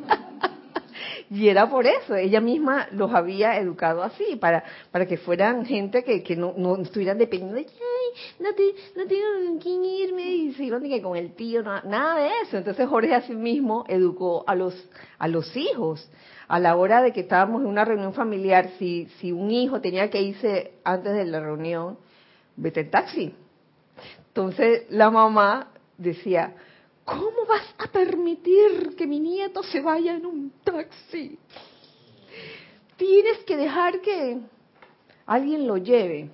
Y 1.30 1.49
era 1.49 1.69
por 1.69 1.88
eso, 1.88 2.15
ella 2.15 2.39
misma 2.39 2.88
los 2.91 3.11
había 3.13 3.57
educado 3.57 4.03
así, 4.03 4.36
para, 4.36 4.63
para 4.91 5.05
que 5.05 5.17
fueran 5.17 5.65
gente 5.65 6.03
que, 6.03 6.21
que 6.21 6.36
no, 6.36 6.53
no 6.55 6.78
estuvieran 6.78 7.17
dependiendo 7.17 7.55
de, 7.55 7.65
ay, 7.65 8.36
no, 8.39 8.49
no 8.49 9.07
tengo 9.07 9.47
con 9.47 9.59
quién 9.59 9.84
irme, 9.84 10.23
y 10.23 10.53
se 10.53 10.65
iban 10.65 10.84
que 10.84 11.01
con 11.01 11.17
el 11.17 11.34
tío, 11.34 11.63
nada 11.63 12.19
de 12.19 12.30
eso. 12.43 12.57
Entonces 12.57 12.88
Jorge 12.88 13.15
así 13.15 13.34
mismo 13.34 13.86
educó 13.88 14.43
a 14.47 14.55
los, 14.55 14.73
a 15.17 15.28
los 15.28 15.55
hijos. 15.57 16.09
A 16.47 16.59
la 16.59 16.76
hora 16.76 17.01
de 17.01 17.11
que 17.11 17.21
estábamos 17.21 17.61
en 17.63 17.67
una 17.67 17.86
reunión 17.86 18.13
familiar, 18.13 18.69
si, 18.78 19.07
si 19.19 19.32
un 19.32 19.49
hijo 19.49 19.82
tenía 19.82 20.11
que 20.11 20.21
irse 20.21 20.73
antes 20.84 21.13
de 21.13 21.26
la 21.26 21.39
reunión, 21.39 21.97
vete 22.55 22.82
en 22.82 22.91
taxi. 22.91 23.36
Entonces 24.28 24.84
la 24.89 25.09
mamá 25.09 25.71
decía, 25.97 26.53
¿Cómo 27.05 27.45
vas 27.47 27.75
a 27.77 27.87
permitir 27.87 28.95
que 28.97 29.05
mi 29.05 29.19
nieto 29.19 29.61
se 29.61 29.79
vaya 29.79 30.15
en 30.15 30.25
un 30.25 30.51
taxi? 30.63 31.37
Tienes 32.97 33.43
que 33.45 33.55
dejar 33.55 34.01
que 34.01 34.39
alguien 35.27 35.67
lo 35.67 35.77
lleve. 35.77 36.29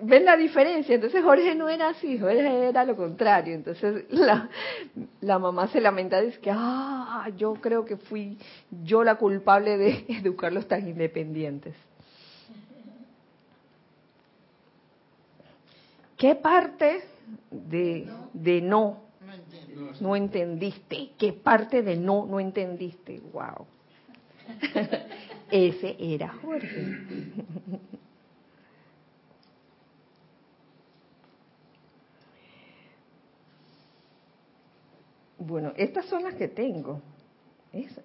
¿Ven 0.00 0.24
la 0.24 0.36
diferencia? 0.36 0.94
Entonces 0.94 1.24
Jorge 1.24 1.56
no 1.56 1.68
era 1.68 1.88
así, 1.88 2.18
Jorge 2.18 2.68
era 2.68 2.84
lo 2.84 2.96
contrario. 2.96 3.54
Entonces 3.54 4.04
la, 4.10 5.38
mamá 5.40 5.66
se 5.66 5.80
lamenta, 5.80 6.20
dice 6.20 6.38
que, 6.38 6.52
ah, 6.54 7.28
yo 7.36 7.54
creo 7.54 7.84
que 7.84 7.96
fui 7.96 8.38
yo 8.84 9.02
la 9.02 9.16
culpable 9.16 9.76
de 9.76 10.04
educarlos 10.08 10.68
tan 10.68 10.86
independientes. 10.88 11.74
¿Qué 16.16 16.36
parte 16.36 17.17
de, 17.50 18.08
de 18.32 18.60
no 18.60 19.08
no 20.00 20.14
entendiste? 20.16 21.10
¿Qué 21.18 21.32
parte 21.32 21.82
de 21.82 21.96
no 21.96 22.26
no 22.26 22.40
entendiste? 22.40 23.20
¡Wow! 23.32 23.66
Ese 25.50 25.96
era 25.98 26.28
Jorge. 26.28 26.86
Bueno, 35.40 35.72
estas 35.76 36.06
son 36.06 36.24
las 36.24 36.34
que 36.34 36.48
tengo. 36.48 37.00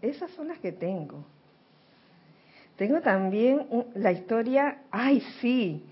esas 0.01 0.29
son 0.31 0.47
las 0.47 0.59
que 0.59 0.71
tengo. 0.71 1.25
Tengo 2.77 3.01
también 3.01 3.67
la 3.95 4.11
historia, 4.11 4.83
ay 4.91 5.21
sí, 5.41 5.83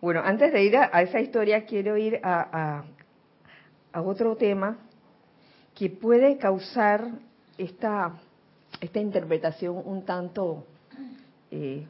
bueno, 0.00 0.20
antes 0.24 0.52
de 0.52 0.62
ir 0.62 0.76
a, 0.76 1.02
esa 1.02 1.20
historia, 1.20 1.64
quiero 1.64 1.96
ir 1.96 2.20
a, 2.22 2.84
otro 3.94 4.36
tema 4.36 4.76
que 5.74 5.90
puede 5.90 6.38
causar 6.38 7.08
esta, 7.56 8.12
esta 8.80 9.00
interpretación 9.00 9.82
un 9.84 10.04
tanto 10.04 10.64
eh, 11.50 11.84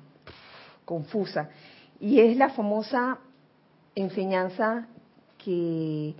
confusa. 0.87 1.51
Y 2.01 2.21
es 2.21 2.37
la 2.39 2.49
famosa 2.51 3.19
enseñanza 3.95 4.87
que, 5.37 6.15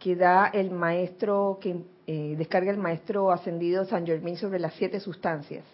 que 0.00 0.16
da 0.16 0.48
el 0.48 0.72
maestro, 0.72 1.58
que 1.60 1.76
eh, 2.08 2.34
descarga 2.36 2.72
el 2.72 2.78
maestro 2.78 3.30
ascendido 3.30 3.84
San 3.84 4.04
Germán 4.04 4.36
sobre 4.36 4.58
las 4.58 4.74
siete 4.74 4.98
sustancias 4.98 5.64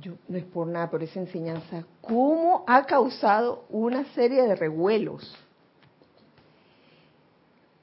yo 0.00 0.14
no 0.28 0.38
es 0.38 0.44
por 0.44 0.66
nada, 0.66 0.90
pero 0.90 1.04
esa 1.04 1.20
enseñanza, 1.20 1.84
cómo 2.00 2.64
ha 2.66 2.84
causado 2.84 3.64
una 3.68 4.04
serie 4.14 4.42
de 4.42 4.56
revuelos, 4.56 5.36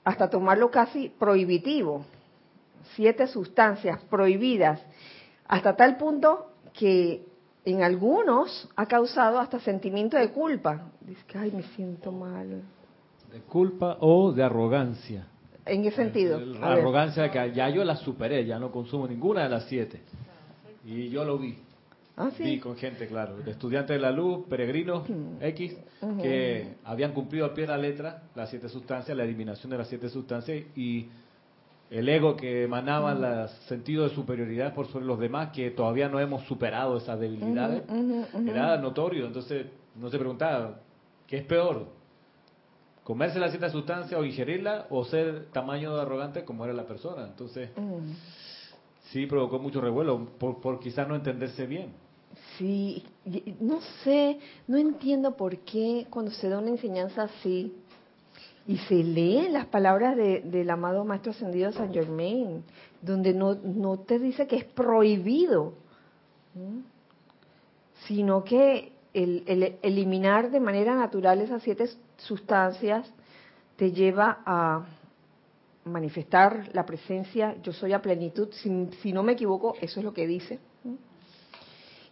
hasta 0.04 0.30
tomarlo 0.30 0.72
casi 0.72 1.10
prohibitivo, 1.10 2.04
siete 2.96 3.28
sustancias 3.28 4.02
prohibidas, 4.10 4.82
hasta 5.48 5.76
tal 5.76 5.98
punto 5.98 6.52
que 6.74 7.26
en 7.66 7.84
algunos 7.84 8.68
ha 8.76 8.86
causado 8.88 9.40
hasta 9.40 9.60
sentimiento 9.60 10.18
de 10.18 10.32
culpa. 10.32 10.90
Dice 11.02 11.22
que, 11.28 11.38
ay, 11.38 11.52
me 11.52 11.64
siento 11.76 12.12
mal. 12.12 12.64
De 13.32 13.40
culpa 13.42 13.98
o 14.00 14.32
de 14.32 14.44
arrogancia. 14.44 15.28
¿En 15.66 15.84
qué 15.84 15.92
sentido? 15.92 16.40
La 16.40 16.74
arrogancia 16.74 17.24
de 17.24 17.32
que 17.32 17.52
ya 17.54 17.70
yo 17.70 17.84
la 17.84 17.96
superé, 17.98 18.46
ya 18.46 18.58
no 18.58 18.72
consumo 18.72 19.08
ninguna 19.08 19.44
de 19.44 19.50
las 19.50 19.66
siete. 19.66 20.02
Y 20.84 21.10
yo 21.10 21.24
lo 21.24 21.38
vi. 21.38 21.58
Ah, 22.22 22.32
sí. 22.36 22.60
con 22.60 22.76
gente, 22.76 23.08
claro, 23.08 23.38
de 23.38 23.52
estudiantes 23.52 23.96
de 23.96 24.02
la 24.02 24.12
luz, 24.12 24.46
peregrinos. 24.50 25.04
X, 25.40 25.78
que 26.22 26.76
habían 26.84 27.14
cumplido 27.14 27.46
a 27.46 27.54
pie 27.54 27.66
la 27.66 27.78
letra 27.78 28.24
las 28.36 28.50
siete 28.50 28.68
sustancias, 28.68 29.16
la 29.16 29.24
eliminación 29.24 29.72
de 29.72 29.78
las 29.78 29.88
siete 29.88 30.10
sustancias 30.10 30.66
y 30.76 31.08
el 31.90 32.10
ego 32.10 32.36
que 32.36 32.64
emanaba 32.64 33.14
el 33.14 33.50
sentido 33.70 34.04
de 34.04 34.10
superioridad 34.14 34.74
por 34.74 34.88
sobre 34.88 35.06
los 35.06 35.18
demás, 35.18 35.52
que 35.52 35.72
todavía 35.72 36.10
no 36.10 36.20
hemos 36.20 36.44
superado 36.44 36.98
esas 36.98 37.18
debilidades, 37.18 37.84
era 38.46 38.78
notorio. 38.78 39.26
Entonces, 39.26 39.68
no 39.96 40.10
se 40.10 40.20
preguntaba, 40.20 40.82
¿qué 41.26 41.38
es 41.38 41.46
peor? 41.46 41.88
¿Comerse 43.06 43.40
las 43.40 43.52
siete 43.52 43.70
sustancias 43.70 44.20
o 44.20 44.26
ingerirla 44.26 44.88
o 44.90 45.06
ser 45.06 45.46
tamaño 45.54 45.96
de 45.96 46.02
arrogante 46.02 46.44
como 46.44 46.66
era 46.66 46.74
la 46.74 46.86
persona? 46.86 47.24
Entonces, 47.26 47.70
sí 49.06 49.26
provocó 49.26 49.58
mucho 49.58 49.80
revuelo 49.80 50.28
por, 50.38 50.60
por 50.60 50.82
quizás 50.82 51.08
no 51.08 51.16
entenderse 51.16 51.66
bien. 51.66 51.94
Sí, 52.60 53.06
no 53.62 53.80
sé, 54.04 54.38
no 54.68 54.78
entiendo 54.78 55.38
por 55.38 55.60
qué 55.60 56.08
cuando 56.10 56.32
se 56.32 56.50
da 56.50 56.60
una 56.60 56.72
enseñanza 56.72 57.24
así 57.24 57.74
y 58.68 58.78
se 58.80 58.96
leen 58.96 59.54
las 59.54 59.66
palabras 59.68 60.18
del 60.18 60.70
amado 60.70 61.06
Maestro 61.06 61.32
Ascendido 61.32 61.72
San 61.72 61.94
Germain, 61.94 62.66
donde 63.02 63.34
no, 63.34 63.56
no 63.56 64.00
te 64.00 64.20
dice 64.20 64.46
que 64.46 64.58
es 64.58 64.66
prohibido, 64.66 65.74
sino 68.06 68.44
que 68.44 68.92
el, 69.14 69.44
el, 69.48 69.78
eliminar 69.82 70.52
de 70.52 70.60
manera 70.60 70.96
natural 70.96 71.40
esas 71.40 71.64
siete 71.64 71.90
sustancias 72.18 73.10
te 73.78 73.94
lleva 73.94 74.44
a 74.46 74.86
manifestar 75.86 76.70
la 76.74 76.86
presencia, 76.86 77.56
yo 77.64 77.72
soy 77.72 77.94
a 77.94 78.02
plenitud, 78.02 78.50
si 78.52 79.14
no 79.14 79.24
me 79.24 79.32
equivoco, 79.32 79.76
eso 79.80 80.02
es 80.02 80.04
lo 80.04 80.14
que 80.14 80.28
dice 80.28 80.60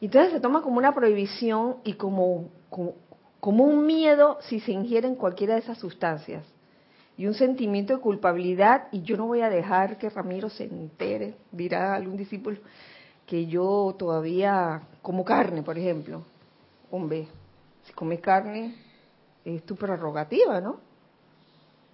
entonces 0.06 0.32
se 0.32 0.40
toma 0.40 0.62
como 0.62 0.78
una 0.78 0.94
prohibición 0.94 1.78
y 1.84 1.94
como, 1.94 2.50
como, 3.40 3.64
un 3.64 3.86
miedo 3.86 4.38
si 4.42 4.60
se 4.60 4.72
ingieren 4.72 5.16
cualquiera 5.16 5.56
de 5.56 5.62
esas 5.62 5.80
sustancias. 5.80 6.46
Y 7.18 7.26
un 7.26 7.34
sentimiento 7.34 7.96
de 7.96 8.02
culpabilidad, 8.02 8.90
y 8.92 9.02
yo 9.02 9.18
no 9.18 9.26
voy 9.26 9.42
a 9.42 9.50
dejar 9.50 9.98
que 9.98 10.10
Ramiro 10.10 10.50
se 10.50 10.66
entere, 10.66 11.36
dirá 11.52 11.96
algún 11.96 12.16
discípulo, 12.16 12.60
que 13.26 13.48
yo 13.48 13.96
todavía 13.98 14.84
como 15.02 15.26
carne, 15.26 15.64
por 15.64 15.80
ejemplo. 15.80 16.22
Hombre, 16.92 17.28
si 17.84 17.94
comes 17.94 18.20
carne, 18.20 18.76
es 19.44 19.64
tu 19.64 19.76
prerrogativa, 19.76 20.62
¿no? 20.62 20.78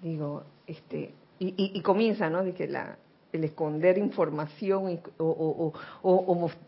Digo, 0.02 0.44
este, 0.68 1.14
y, 1.40 1.54
y 1.58 1.82
comienza, 1.82 2.30
¿no? 2.30 2.44
De 2.44 2.54
que 2.54 2.68
la, 2.68 2.98
el 3.34 3.44
esconder 3.44 3.98
información 3.98 5.02
o, 5.18 5.74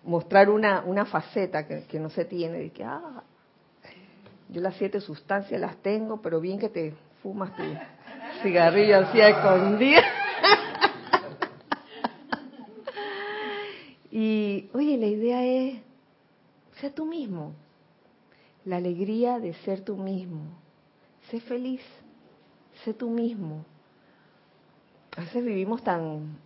mostrar 0.04 0.50
una, 0.50 0.82
una 0.82 1.06
faceta 1.06 1.66
que, 1.68 2.00
no 2.00 2.10
se 2.10 2.26
tiene, 2.26 2.58
de 2.58 2.72
que, 2.72 2.84
ah, 2.84 3.24
yo 4.50 4.62
las 4.62 4.76
siete 4.76 5.00
sustancias 5.00 5.62
las 5.62 5.78
tengo, 5.78 6.22
pero 6.22 6.42
bien 6.42 6.60
que 6.60 6.70
te 6.70 6.94
fumas 7.22 7.56
tu 7.56 7.64
cigarrillo 8.42 8.98
así 8.98 9.22
a 9.22 9.30
escondida. 9.30 10.02
y, 14.12 14.70
oye, 14.74 14.98
la 14.98 15.08
idea 15.08 15.46
es, 15.46 15.80
sea 16.80 16.94
tú 16.94 17.06
mismo, 17.06 17.54
la 18.66 18.78
alegría 18.78 19.40
de 19.40 19.54
ser 19.54 19.82
tú 19.82 19.98
mismo, 19.98 20.42
sé 21.30 21.40
feliz, 21.40 21.82
sé 22.84 22.94
tú 22.94 23.12
mismo. 23.12 23.64
A 25.16 25.22
veces 25.22 25.46
vivimos 25.46 25.82
tan, 25.82 26.38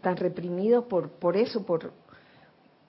tan 0.00 0.16
reprimidos 0.16 0.84
por, 0.84 1.10
por 1.10 1.36
eso, 1.36 1.64
por 1.64 1.92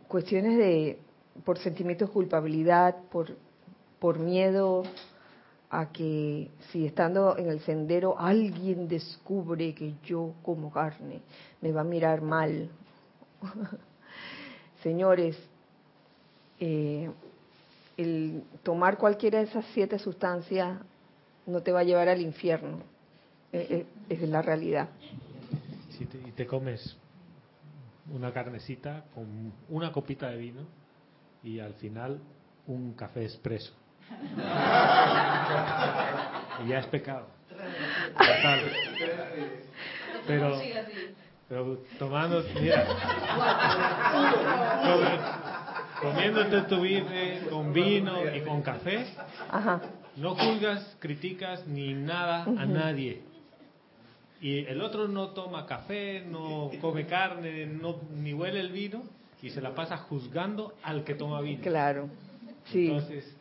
cuestiones 0.08 0.58
de, 0.58 1.00
por 1.44 1.58
sentimientos 1.60 2.10
de 2.10 2.14
culpabilidad, 2.14 2.96
por, 3.12 3.36
por 4.00 4.20
miedo 4.20 4.84
a 5.70 5.92
que 5.92 6.50
si 6.72 6.86
estando 6.86 7.38
en 7.38 7.50
el 7.50 7.60
sendero 7.62 8.18
alguien 8.18 8.88
descubre 8.88 9.76
que 9.76 9.94
yo 10.04 10.34
como 10.42 10.72
carne, 10.72 11.22
me 11.62 11.72
va 11.72 11.82
a 11.82 11.84
mirar 11.84 12.22
mal. 12.22 12.70
Señores, 14.84 15.38
eh, 16.60 17.10
el 17.98 18.44
tomar 18.64 18.98
cualquiera 18.98 19.40
de 19.40 19.46
esas 19.46 19.66
siete 19.74 20.00
sustancias 20.00 20.80
no 21.46 21.62
te 21.62 21.72
va 21.72 21.82
a 21.82 21.84
llevar 21.84 22.10
al 22.10 22.22
infierno. 22.22 22.80
Eh, 23.52 23.68
eh, 23.70 23.86
es 24.10 24.22
la 24.30 24.42
realidad. 24.42 24.90
Si 26.00 26.06
te- 26.06 26.18
y 26.18 26.32
te 26.32 26.48
comes 26.48 26.98
una 28.10 28.32
carnecita 28.32 29.04
con 29.14 29.54
una 29.68 29.92
copita 29.92 30.30
de 30.30 30.38
vino 30.38 30.62
y 31.44 31.60
al 31.60 31.74
final 31.76 32.20
un 32.68 32.94
café 32.94 33.24
expreso. 33.26 33.74
y 36.66 36.70
ya 36.70 36.80
es 36.80 36.86
pecado. 36.88 37.28
Total. 38.18 38.60
Pero, 40.26 40.60
pero 41.50 41.78
tomando, 42.00 42.44
mira, 42.62 42.86
comiéndote 46.02 46.62
tu 46.64 46.82
bife 46.82 47.42
con 47.50 47.74
vino 47.74 48.34
y 48.36 48.42
con 48.42 48.62
café, 48.62 49.06
no 50.16 50.36
juzgas, 50.36 50.96
criticas 51.00 51.68
ni 51.68 51.94
nada 51.94 52.44
a 52.44 52.66
nadie. 52.66 53.22
Y 54.42 54.60
el 54.66 54.82
otro 54.82 55.08
no 55.08 55.30
toma 55.30 55.66
café, 55.66 56.22
no 56.22 56.72
come 56.80 57.06
carne, 57.06 57.66
no, 57.66 57.98
ni 58.16 58.34
huele 58.34 58.60
el 58.62 58.72
vino 58.72 59.04
y 59.42 59.50
se 59.50 59.62
la 59.62 59.76
pasa 59.76 59.98
juzgando 59.98 60.74
al 60.84 61.04
que 61.04 61.16
toma 61.16 61.42
vino. 61.42 61.62
Claro. 61.62 62.10
Sí. 62.66 62.88
Entonces, 62.88 63.36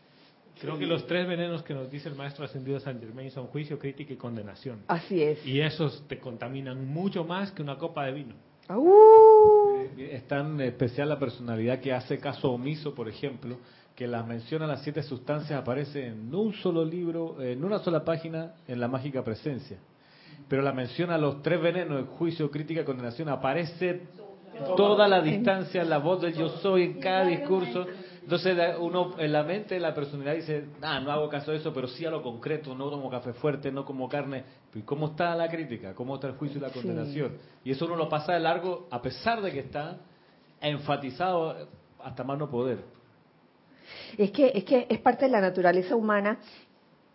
creo 0.61 0.79
que 0.79 0.87
los 0.87 1.07
tres 1.07 1.29
venenos 1.29 1.63
que 1.63 1.75
nos 1.75 1.91
dice 1.91 2.09
el 2.09 2.17
maestro 2.17 2.45
ascendido 2.45 2.81
San 2.81 2.99
Germain 3.01 3.31
son 3.31 3.47
juicio, 3.47 3.79
crítica 3.79 4.13
y 4.13 4.17
condenación. 4.17 4.81
Así 4.89 5.23
es. 5.23 5.45
Y 5.47 5.61
esos 5.61 6.07
te 6.09 6.19
contaminan 6.19 6.87
mucho 6.87 7.25
más 7.25 7.53
que 7.53 7.63
una 7.63 7.79
copa 7.79 8.07
de 8.07 8.13
vino. 8.13 8.35
¡Uh! 8.69 9.87
Es 9.99 10.27
tan 10.27 10.61
especial 10.61 11.09
la 11.09 11.19
personalidad 11.19 11.81
que 11.81 11.93
hace 11.93 12.19
caso 12.19 12.53
omiso, 12.53 12.95
por 12.95 13.09
ejemplo, 13.09 13.57
que 13.95 14.07
las 14.07 14.27
menciona 14.27 14.67
las 14.67 14.83
siete 14.83 15.03
sustancias 15.03 15.61
aparece 15.61 16.07
en 16.07 16.33
un 16.35 16.53
solo 16.55 16.85
libro, 16.85 17.41
en 17.43 17.65
una 17.65 17.79
sola 17.81 18.05
página, 18.05 18.55
en 18.67 18.79
la 18.79 18.89
mágica 18.89 19.25
presencia. 19.25 19.79
Pero 20.49 20.63
la 20.63 20.73
menciona 20.73 21.19
los 21.19 21.43
tres 21.43 21.61
venenos, 21.61 21.99
el 21.99 22.07
juicio, 22.07 22.51
crítica, 22.51 22.85
condenación, 22.85 23.29
aparece 23.29 24.03
toda 24.77 25.07
la 25.07 25.21
distancia, 25.21 25.85
la 25.85 25.99
voz 25.99 26.23
del 26.23 26.35
yo 26.35 26.49
soy 26.61 26.83
en 26.85 27.01
cada 27.01 27.25
discurso. 27.27 27.87
Entonces 28.23 28.57
uno 28.79 29.15
en 29.19 29.33
la 29.33 29.43
mente, 29.43 29.79
la 29.81 29.95
personalidad 29.95 30.35
dice, 30.35 30.65
ah, 30.83 31.01
no 31.01 31.11
hago 31.11 31.29
caso 31.29 31.51
de 31.51 31.59
eso, 31.59 31.73
pero 31.73 31.89
sí 31.89 32.05
a 32.05 32.11
lo 32.11 32.23
concreto, 32.23 32.75
no 32.75 32.91
tomo 32.91 33.09
café 33.11 33.33
fuerte, 33.33 33.71
no 33.73 33.85
como 33.85 34.09
carne. 34.09 34.45
¿Y 34.75 34.83
cómo 34.83 35.09
está 35.09 35.35
la 35.35 35.49
crítica? 35.49 35.95
¿Cómo 35.95 36.15
está 36.17 36.29
el 36.29 36.35
juicio 36.35 36.59
y 36.59 36.61
la 36.63 36.69
Sí. 36.69 36.75
condenación? 36.81 37.39
Y 37.65 37.71
eso 37.71 37.87
uno 37.87 37.97
lo 37.97 38.09
pasa 38.09 38.33
de 38.35 38.41
largo 38.41 38.87
a 38.91 39.01
pesar 39.01 39.41
de 39.41 39.51
que 39.53 39.61
está 39.61 39.99
enfatizado 40.61 41.69
hasta 42.03 42.25
más 42.25 42.39
no 42.39 42.51
poder. 42.51 42.79
Es 44.19 44.31
que, 44.31 44.51
es 44.55 44.65
que 44.65 44.87
es 44.89 44.99
parte 45.01 45.25
de 45.27 45.31
la 45.31 45.41
naturaleza 45.41 45.97
humana 45.97 46.39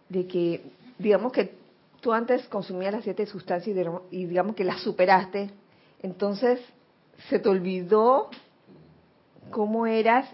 de 0.09 0.25
que, 0.27 0.61
digamos 0.97 1.31
que 1.31 1.62
tú 2.03 2.11
antes 2.11 2.45
consumías 2.49 2.93
las 2.93 3.05
siete 3.05 3.25
sustancias 3.25 3.75
y, 4.11 4.25
digamos 4.25 4.55
que 4.55 4.65
las 4.65 4.81
superaste, 4.81 5.49
entonces 6.01 6.59
se 7.29 7.39
te 7.39 7.47
olvidó 7.47 8.29
cómo 9.49 9.87
eras 9.87 10.29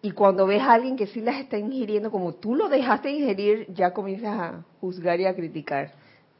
y 0.00 0.12
cuando 0.12 0.46
ves 0.46 0.62
a 0.62 0.74
alguien 0.74 0.96
que 0.96 1.08
sí 1.08 1.20
las 1.20 1.40
está 1.40 1.58
ingiriendo 1.58 2.12
como 2.12 2.34
tú 2.34 2.54
lo 2.54 2.68
dejaste 2.68 3.10
ingerir, 3.10 3.66
ya 3.74 3.92
comienzas 3.92 4.38
a 4.38 4.64
juzgar 4.80 5.18
y 5.18 5.26
a 5.26 5.34
criticar. 5.34 5.92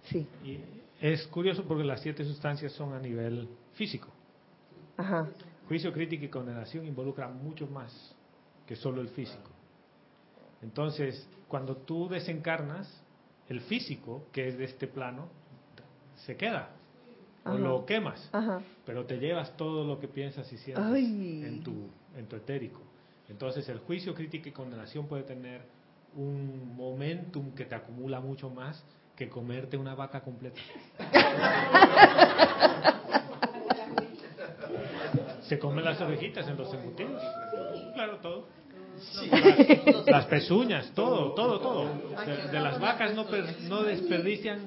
Sí, 0.04 0.24
Y 0.44 0.60
es 1.00 1.26
curioso 1.26 1.64
porque 1.64 1.82
las 1.82 2.00
siete 2.00 2.24
sustancias 2.24 2.72
son 2.72 2.92
a 2.94 3.00
nivel 3.00 3.48
físico. 3.74 4.08
ajá, 4.96 5.28
Juicio, 5.66 5.92
crítica 5.92 6.24
y 6.24 6.28
condenación 6.28 6.86
involucran 6.86 7.42
mucho 7.42 7.66
más 7.66 8.14
que 8.66 8.76
solo 8.76 9.00
el 9.00 9.08
físico. 9.08 9.50
Entonces, 10.62 11.28
cuando 11.48 11.76
tú 11.76 12.08
desencarnas, 12.08 12.88
el 13.48 13.60
físico, 13.62 14.26
que 14.32 14.48
es 14.48 14.58
de 14.58 14.64
este 14.64 14.86
plano, 14.86 15.28
se 16.26 16.36
queda. 16.36 16.70
O 17.44 17.56
lo 17.56 17.86
quemas. 17.86 18.28
ajá. 18.32 18.60
Pero 18.84 19.06
te 19.06 19.18
llevas 19.18 19.56
todo 19.56 19.84
lo 19.84 19.98
que 19.98 20.08
piensas 20.08 20.52
y 20.52 20.58
sientes 20.58 20.84
Ay. 20.84 21.42
en 21.44 21.62
tu, 21.62 21.88
en 22.16 22.26
tu 22.26 22.36
etérico. 22.36 22.82
Entonces, 23.28 23.68
el 23.68 23.78
juicio, 23.78 24.14
crítica 24.14 24.48
y 24.48 24.52
condenación 24.52 25.06
puede 25.06 25.22
tener 25.22 25.62
un 26.14 26.74
momentum 26.76 27.52
que 27.54 27.64
te 27.64 27.74
acumula 27.74 28.20
mucho 28.20 28.50
más 28.50 28.84
que 29.16 29.28
comerte 29.28 29.76
una 29.76 29.94
vaca 29.94 30.20
completa. 30.20 30.60
Se 35.42 35.58
comen 35.58 35.84
las 35.84 36.00
orejitas 36.00 36.46
en 36.46 36.56
los 36.56 36.72
embutidos. 36.74 37.22
Claro, 37.94 38.18
todo. 38.18 38.46
Las, 39.30 40.06
las 40.06 40.24
pezuñas, 40.26 40.90
todo, 40.94 41.32
todo, 41.34 41.60
todo. 41.60 41.84
De, 42.26 42.48
de 42.52 42.60
las 42.60 42.80
vacas 42.80 43.14
no, 43.14 43.26
per- 43.26 43.60
no 43.62 43.82
desperdician 43.82 44.60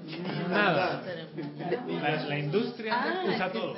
nada. 0.50 1.02
La, 2.02 2.24
la 2.28 2.38
industria 2.40 3.22
usa 3.28 3.52
todo. 3.52 3.76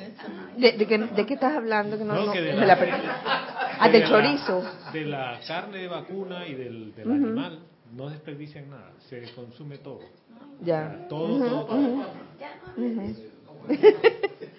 ¿De, 0.57 0.71
de 0.73 0.85
qué, 0.87 0.97
de 0.97 1.25
qué 1.25 1.33
estás 1.35 1.55
hablando? 1.55 1.97
Que 1.97 2.03
no, 2.03 2.13
No, 2.13 2.25
no- 2.27 2.31
que 2.31 2.41
de 2.41 2.53
la- 2.53 2.65
la. 2.65 2.77
Ah, 3.79 3.87
de 3.87 3.93
del 3.93 4.01
la- 4.03 4.07
chorizo. 4.09 4.63
de 4.93 5.05
la 5.05 5.39
carne 5.47 5.79
de 5.79 5.87
vacuna 5.87 6.45
y 6.47 6.53
del, 6.53 6.93
del 6.95 7.11
animal 7.11 7.59
no 7.95 8.09
desperdician 8.09 8.69
nada, 8.69 8.91
se 9.09 9.21
consume 9.33 9.77
todo. 9.79 9.99
Ya. 10.61 11.05
Todo, 11.09 11.37
todo, 11.39 11.65
todo. 11.65 12.05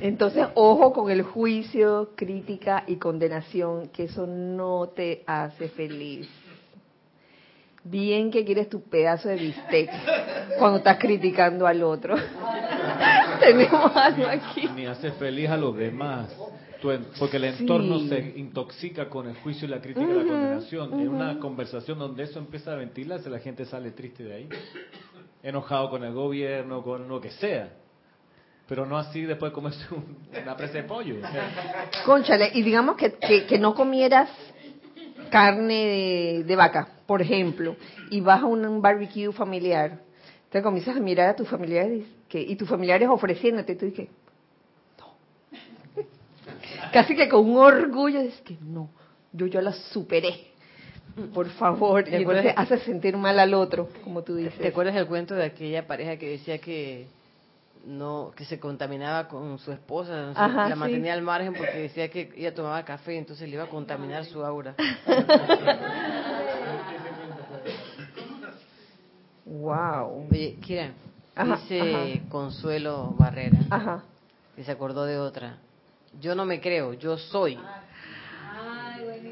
Entonces, 0.00 0.46
ojo 0.54 0.92
con 0.92 1.10
el 1.10 1.22
juicio, 1.22 2.10
crítica 2.16 2.84
y 2.86 2.96
condenación, 2.96 3.88
que 3.88 4.04
eso 4.04 4.26
no 4.26 4.88
te 4.88 5.22
hace 5.26 5.68
feliz. 5.68 6.28
Bien 7.82 8.30
que 8.30 8.44
quieres 8.44 8.68
tu 8.68 8.82
pedazo 8.82 9.28
de 9.30 9.36
bistec 9.36 9.90
cuando 10.58 10.78
estás 10.78 10.98
criticando 10.98 11.66
al 11.66 11.82
otro. 11.82 12.14
Tenemos 13.40 13.96
algo 13.96 14.26
aquí. 14.26 14.68
Ni 14.74 14.86
hace 14.86 15.12
feliz 15.12 15.48
a 15.48 15.56
los 15.56 15.76
demás. 15.76 16.34
Porque 17.18 17.36
el 17.36 17.44
entorno 17.44 17.98
Sí. 18.00 18.08
se 18.08 18.38
intoxica 18.38 19.08
con 19.10 19.28
el 19.28 19.36
juicio 19.36 19.66
y 19.68 19.70
la 19.70 19.80
crítica 19.80 20.06
y 20.06 20.14
la 20.14 20.24
condenación. 20.24 20.98
En 21.00 21.08
una 21.08 21.38
conversación 21.38 21.98
donde 21.98 22.22
eso 22.24 22.38
empieza 22.38 22.72
a 22.72 22.76
ventilarse, 22.76 23.28
la 23.28 23.38
gente 23.38 23.64
sale 23.66 23.90
triste 23.90 24.24
de 24.24 24.34
ahí. 24.34 24.48
Enojado 25.42 25.90
con 25.90 26.04
el 26.04 26.12
gobierno, 26.12 26.82
con 26.82 27.06
lo 27.08 27.20
que 27.20 27.30
sea. 27.32 27.70
Pero 28.70 28.86
no 28.86 28.96
así 28.96 29.22
después 29.22 29.50
de 29.50 29.54
comerse 29.54 29.84
un- 29.92 30.16
una 30.42 30.56
presa 30.56 30.74
de 30.74 30.84
pollo. 30.84 31.16
Conchale, 32.06 32.50
y 32.54 32.62
digamos 32.62 32.96
que, 32.96 33.14
que, 33.14 33.44
que 33.44 33.58
no 33.58 33.74
comieras 33.74 34.30
carne 35.28 35.74
de, 35.74 36.44
de 36.44 36.56
vaca, 36.56 36.88
por 37.06 37.20
ejemplo, 37.20 37.74
y 38.10 38.20
vas 38.20 38.42
a 38.42 38.46
un, 38.46 38.64
un 38.64 38.80
barbecue 38.80 39.32
familiar, 39.32 39.98
te 40.50 40.62
comienzas 40.62 40.96
a 40.96 41.00
mirar 41.00 41.30
a 41.30 41.34
tus 41.36 41.48
familiares 41.48 42.04
que, 42.28 42.40
y 42.40 42.54
tus 42.54 42.68
familiares 42.68 43.08
ofreciéndote, 43.08 43.74
tú 43.74 43.86
dices, 43.86 44.08
no. 44.98 45.14
Casi 46.92 47.16
que 47.16 47.28
con 47.28 47.50
un 47.50 47.58
orgullo, 47.58 48.22
dices 48.22 48.40
que 48.42 48.56
no, 48.62 48.88
yo 49.32 49.46
ya 49.46 49.60
la 49.62 49.72
superé. 49.72 50.46
Por 51.34 51.48
favor, 51.50 52.04
¿Te 52.04 52.10
y 52.12 52.14
entonces 52.22 52.46
acuerdas? 52.46 52.70
hace 52.70 52.84
sentir 52.84 53.16
mal 53.16 53.36
al 53.40 53.52
otro, 53.52 53.88
como 54.04 54.22
tú 54.22 54.36
dices. 54.36 54.54
¿Te 54.58 54.68
acuerdas 54.68 54.94
del 54.94 55.06
cuento 55.08 55.34
de 55.34 55.44
aquella 55.44 55.86
pareja 55.88 56.16
que 56.16 56.30
decía 56.30 56.58
que 56.58 57.06
no 57.84 58.32
que 58.36 58.44
se 58.44 58.58
contaminaba 58.60 59.28
con 59.28 59.58
su 59.58 59.72
esposa, 59.72 60.30
Ajá, 60.34 60.68
la 60.68 60.74
sí. 60.74 60.80
mantenía 60.80 61.14
al 61.14 61.22
margen 61.22 61.54
porque 61.54 61.78
decía 61.78 62.08
que 62.10 62.32
ella 62.36 62.54
tomaba 62.54 62.84
café, 62.84 63.16
entonces 63.16 63.48
le 63.48 63.54
iba 63.54 63.64
a 63.64 63.68
contaminar 63.68 64.24
su 64.24 64.44
aura. 64.44 64.74
Wow. 69.44 70.28
Oye, 70.30 70.56
Kira, 70.60 70.92
Ajá, 71.34 71.56
dice 71.56 72.22
Consuelo 72.28 73.14
Barrera, 73.18 73.58
que 74.54 74.64
se 74.64 74.70
acordó 74.70 75.04
de 75.04 75.18
otra. 75.18 75.58
Yo 76.20 76.34
no 76.34 76.44
me 76.44 76.60
creo, 76.60 76.92
yo 76.94 77.16
soy. 77.16 77.58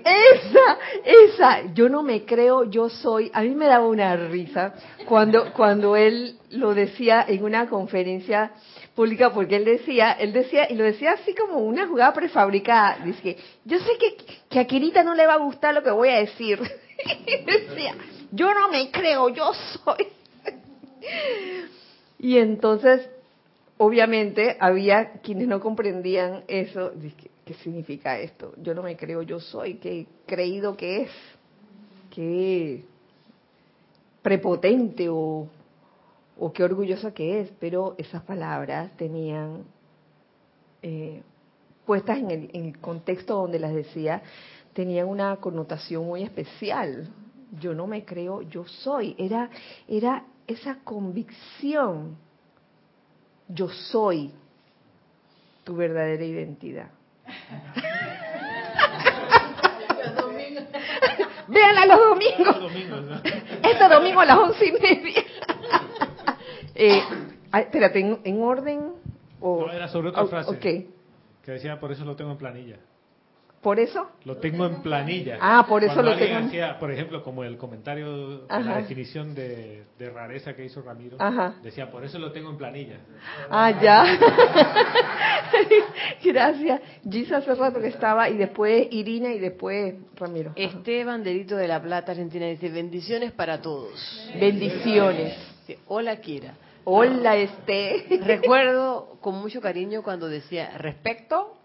Esa, 0.05 0.79
esa, 1.05 1.75
yo 1.75 1.89
no 1.89 2.03
me 2.03 2.25
creo, 2.25 2.65
yo 2.65 2.89
soy. 2.89 3.31
A 3.33 3.43
mí 3.43 3.51
me 3.55 3.67
daba 3.67 3.87
una 3.87 4.17
risa 4.17 4.75
cuando 5.07 5.53
cuando 5.53 5.97
él 5.97 6.39
lo 6.51 6.75
decía 6.75 7.25
en 7.29 7.45
una 7.45 7.69
conferencia 7.69 8.53
pública, 8.95 9.33
porque 9.33 9.57
él 9.57 9.65
decía, 9.65 10.13
él 10.13 10.33
decía 10.33 10.71
y 10.71 10.75
lo 10.75 10.85
decía 10.85 11.13
así 11.13 11.35
como 11.35 11.59
una 11.59 11.87
jugada 11.87 12.13
prefabricada. 12.13 12.99
Dice 13.05 13.37
yo 13.65 13.79
sé 13.79 13.91
que, 13.99 14.17
que 14.49 14.61
a 14.61 14.67
Kirita 14.67 15.03
no 15.03 15.15
le 15.15 15.27
va 15.27 15.35
a 15.35 15.39
gustar 15.39 15.75
lo 15.75 15.83
que 15.83 15.91
voy 15.91 16.09
a 16.09 16.21
decir. 16.21 16.59
Decía, 17.47 17.95
yo 18.33 18.53
no 18.53 18.69
me 18.71 18.91
creo, 18.91 19.29
yo 19.29 19.53
soy. 19.55 20.09
Y 22.19 22.39
entonces, 22.39 23.09
obviamente, 23.77 24.57
había 24.59 25.13
quienes 25.23 25.47
no 25.47 25.61
comprendían 25.61 26.43
eso. 26.49 26.93
¿Qué, 27.49 27.55
significa 27.55 28.19
esto? 28.19 28.53
Yo 28.63 28.75
no 28.75 28.83
me 28.83 28.97
creo, 28.97 29.23
yo 29.23 29.41
soy, 29.41 29.75
qué 29.75 30.07
creído 30.27 30.77
que 30.77 31.03
es, 31.03 31.11
qué 32.11 32.85
prepotente 34.23 35.09
o, 35.09 35.49
o 36.39 36.53
qué 36.53 36.65
orgullosa 36.65 37.13
que 37.13 37.41
es. 37.41 37.51
Pero 37.59 37.95
esas 37.99 38.23
palabras 38.23 38.97
tenían, 38.97 39.65
eh, 40.83 41.23
puestas 41.87 42.19
en 42.19 42.31
el, 42.31 42.51
en 42.53 42.65
el 42.67 42.79
contexto 42.79 43.35
donde 43.35 43.59
las 43.59 43.75
decía, 43.75 44.23
tenían 44.75 45.09
una 45.09 45.37
connotación 45.37 46.05
muy 46.05 46.23
especial. 46.23 47.09
yo 47.61 47.75
no 47.75 47.87
me 47.87 48.05
creo, 48.05 48.43
yo 48.43 48.67
soy. 48.67 49.15
Era, 49.19 49.51
era 49.89 50.27
esa 50.47 50.79
convicción, 50.85 52.17
yo 53.49 53.69
soy 53.69 54.33
tu 55.65 55.77
verdadera 55.77 56.25
identidad. 56.25 56.91
Véanla 61.49 61.87
los 61.87 61.99
domingos. 61.99 62.57
Este 63.63 63.89
domingo 63.89 64.21
a 64.21 64.27
las 64.27 64.39
once 64.39 64.67
y 64.67 64.73
media. 64.73 65.25
eh, 66.75 67.03
espérate, 67.53 68.01
¿en, 68.01 68.21
¿en, 68.25 68.43
orden? 68.43 68.93
O, 69.41 69.67
no, 69.67 69.73
era 69.73 69.89
sobre 69.89 70.11
otra 70.11 70.27
frase. 70.27 70.51
Ok. 70.51 70.61
Que 71.43 71.53
decía, 71.53 71.81
por 71.81 71.91
eso 71.93 72.05
lo 72.05 72.17
tengo 72.17 72.33
en 72.33 72.39
planilla. 72.39 72.77
¿Por 73.63 73.81
eso? 73.81 74.09
Lo 74.25 74.37
tengo 74.37 74.67
en 74.67 74.83
planilla. 74.83 75.39
Ah, 75.41 75.67
por 75.69 75.83
eso 75.83 75.95
Cuando 75.95 76.13
lo 76.13 76.19
tengo. 76.19 76.47
Hacía, 76.47 76.79
por 76.79 76.93
ejemplo, 76.93 77.25
como 77.25 77.43
el 77.43 77.57
comentario, 77.57 78.43
Ajá. 78.49 78.71
la 78.71 78.77
definición 78.79 79.35
de, 79.35 79.83
de, 79.99 80.11
rareza 80.11 80.55
que 80.55 80.65
hizo 80.65 80.81
Ramiro, 80.81 81.17
Ajá. 81.19 81.57
decía, 81.63 81.91
por 81.91 82.05
eso 82.05 82.21
lo 82.21 82.31
tengo 82.31 82.51
en 82.51 82.57
planilla. 82.57 83.01
Ah, 83.51 83.73
ya. 83.83 84.05
Gracias. 86.25 86.81
Gis 87.11 87.33
hace 87.33 87.55
rato 87.57 87.81
que 87.81 87.89
estaba, 87.89 88.31
y 88.31 88.37
después 88.37 88.87
Irina, 88.93 89.33
y 89.33 89.41
después 89.41 89.95
Ramiro. 90.15 90.51
Ajá. 90.51 90.61
Esteban 90.61 91.25
Delito 91.25 91.57
de 91.57 91.67
la 91.67 91.83
Plata, 91.83 92.13
Argentina, 92.13 92.47
dice, 92.47 92.69
bendiciones 92.69 93.33
para 93.33 93.61
todos. 93.61 94.31
Bendiciones. 94.39 95.37
Hola, 95.89 96.17
Kira. 96.21 96.55
Hola, 96.85 97.37
este. 97.37 98.07
Recuerdo 98.23 99.19
con 99.21 99.35
mucho 99.35 99.61
cariño 99.61 100.03
cuando 100.03 100.29
decía, 100.29 100.71
respecto, 100.79 101.58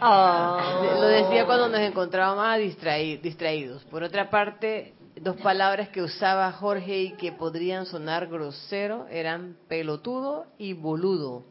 Oh. 0.00 0.58
Lo 0.94 1.06
decía 1.06 1.46
cuando 1.46 1.68
nos 1.68 1.80
encontrábamos 1.80 2.58
distraí, 2.58 3.16
distraídos. 3.18 3.84
Por 3.84 4.02
otra 4.02 4.30
parte, 4.30 4.94
dos 5.20 5.36
palabras 5.36 5.88
que 5.88 6.02
usaba 6.02 6.50
Jorge 6.52 7.02
y 7.02 7.10
que 7.12 7.32
podrían 7.32 7.86
sonar 7.86 8.28
grosero 8.28 9.06
eran 9.10 9.56
pelotudo 9.68 10.46
y 10.58 10.72
boludo. 10.72 11.44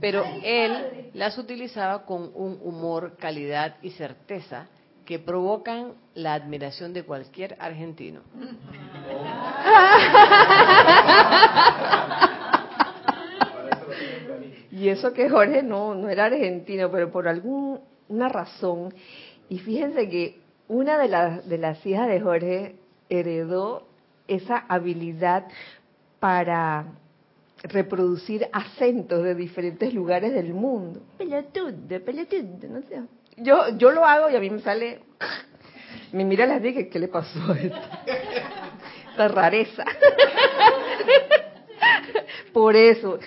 Pero 0.00 0.24
él 0.42 1.10
las 1.14 1.38
utilizaba 1.38 2.04
con 2.04 2.30
un 2.34 2.58
humor, 2.62 3.16
calidad 3.18 3.76
y 3.82 3.90
certeza 3.90 4.66
que 5.04 5.18
provocan 5.18 5.94
la 6.14 6.34
admiración 6.34 6.92
de 6.92 7.04
cualquier 7.04 7.56
argentino. 7.58 8.20
Y 14.70 14.88
eso 14.88 15.12
que 15.12 15.30
Jorge 15.30 15.62
no, 15.62 15.94
no 15.94 16.08
era 16.08 16.26
argentino, 16.26 16.90
pero 16.90 17.10
por 17.10 17.26
alguna 17.26 18.28
razón, 18.28 18.94
y 19.48 19.58
fíjense 19.58 20.08
que 20.08 20.40
una 20.68 20.98
de 20.98 21.08
las, 21.08 21.48
de 21.48 21.58
las 21.58 21.84
hijas 21.86 22.08
de 22.08 22.20
Jorge 22.20 22.76
heredó 23.08 23.86
esa 24.26 24.58
habilidad 24.68 25.46
para 26.20 26.86
reproducir 27.62 28.48
acentos 28.52 29.24
de 29.24 29.34
diferentes 29.34 29.92
lugares 29.94 30.32
del 30.32 30.52
mundo. 30.52 31.00
Pelotudo, 31.16 32.04
pelotudo, 32.04 32.68
no 32.68 32.82
sé. 32.82 33.02
Yo, 33.36 33.76
yo 33.76 33.90
lo 33.90 34.04
hago 34.04 34.30
y 34.30 34.36
a 34.36 34.40
mí 34.40 34.50
me 34.50 34.60
sale, 34.60 35.00
me 36.12 36.24
mira 36.24 36.46
las 36.46 36.62
dije, 36.62 36.88
¿qué 36.88 36.98
le 36.98 37.08
pasó 37.08 37.38
a 37.50 37.58
esto? 37.58 37.78
Esta 39.10 39.28
rareza. 39.28 39.84
Por 42.52 42.76
eso, 42.76 43.18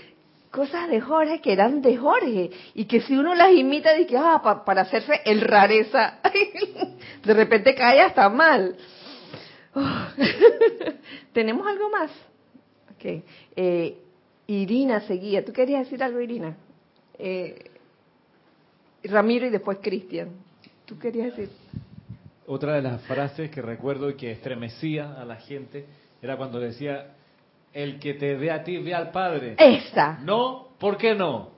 cosas 0.51 0.89
de 0.89 0.99
Jorge 1.01 1.39
que 1.41 1.53
eran 1.53 1.81
de 1.81 1.97
Jorge 1.97 2.51
y 2.75 2.85
que 2.85 3.01
si 3.01 3.17
uno 3.17 3.33
las 3.33 3.51
imita, 3.53 3.93
dice, 3.93 4.17
ah, 4.17 4.41
pa, 4.43 4.63
para 4.63 4.81
hacerse 4.81 5.21
el 5.25 5.41
rareza, 5.41 6.19
de 7.23 7.33
repente 7.33 7.73
cae 7.73 8.01
hasta 8.01 8.29
mal. 8.29 8.75
Oh. 9.73 10.07
¿Tenemos 11.33 11.65
algo 11.65 11.89
más? 11.89 12.11
Ok. 12.93 13.23
Eh, 13.55 13.97
Irina 14.47 14.99
seguía. 15.01 15.45
¿Tú 15.45 15.53
querías 15.53 15.85
decir 15.85 16.03
algo, 16.03 16.19
Irina? 16.19 16.55
Eh, 17.17 17.71
Ramiro 19.05 19.47
y 19.47 19.49
después 19.49 19.79
Cristian. 19.81 20.29
¿Tú 20.85 20.99
querías 20.99 21.35
decir? 21.35 21.55
Otra 22.45 22.73
de 22.75 22.81
las 22.81 23.01
frases 23.03 23.49
que 23.49 23.61
recuerdo 23.61 24.09
y 24.09 24.15
que 24.15 24.31
estremecía 24.31 25.13
a 25.13 25.23
la 25.23 25.37
gente 25.37 25.85
era 26.21 26.35
cuando 26.35 26.59
decía, 26.59 27.15
el 27.73 27.99
que 27.99 28.13
te 28.15 28.35
ve 28.35 28.51
a 28.51 28.63
ti 28.63 28.77
ve 28.77 28.93
al 28.93 29.11
Padre. 29.11 29.55
Esa. 29.57 30.19
No, 30.21 30.69
¿por 30.79 30.97
qué 30.97 31.15
no? 31.15 31.51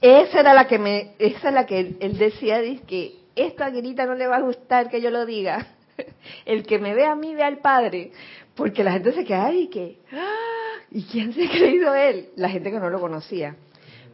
Esa 0.00 0.40
era 0.40 0.54
la 0.54 0.66
que 0.66 0.78
me, 0.78 1.12
esa 1.18 1.48
es 1.48 1.54
la 1.54 1.66
que 1.66 1.80
él, 1.80 1.96
él 2.00 2.18
decía, 2.18 2.60
dice 2.60 2.84
que 2.84 3.20
esta 3.36 3.70
grita 3.70 4.06
no 4.06 4.14
le 4.14 4.26
va 4.26 4.36
a 4.36 4.40
gustar 4.40 4.88
que 4.88 5.00
yo 5.00 5.10
lo 5.10 5.26
diga. 5.26 5.66
El 6.46 6.64
que 6.64 6.78
me 6.78 6.94
ve 6.94 7.04
a 7.04 7.14
mí 7.14 7.34
ve 7.34 7.42
al 7.42 7.58
Padre, 7.58 8.12
porque 8.54 8.82
la 8.82 8.92
gente 8.92 9.12
se 9.12 9.24
queda 9.24 9.52
y 9.52 9.68
que, 9.68 9.98
¡ah! 10.12 10.78
¿y 10.90 11.04
quién 11.04 11.32
se 11.32 11.46
ha 11.46 11.50
creído 11.50 11.94
él? 11.94 12.30
La 12.36 12.48
gente 12.48 12.70
que 12.70 12.78
no 12.78 12.90
lo 12.90 13.00
conocía, 13.00 13.56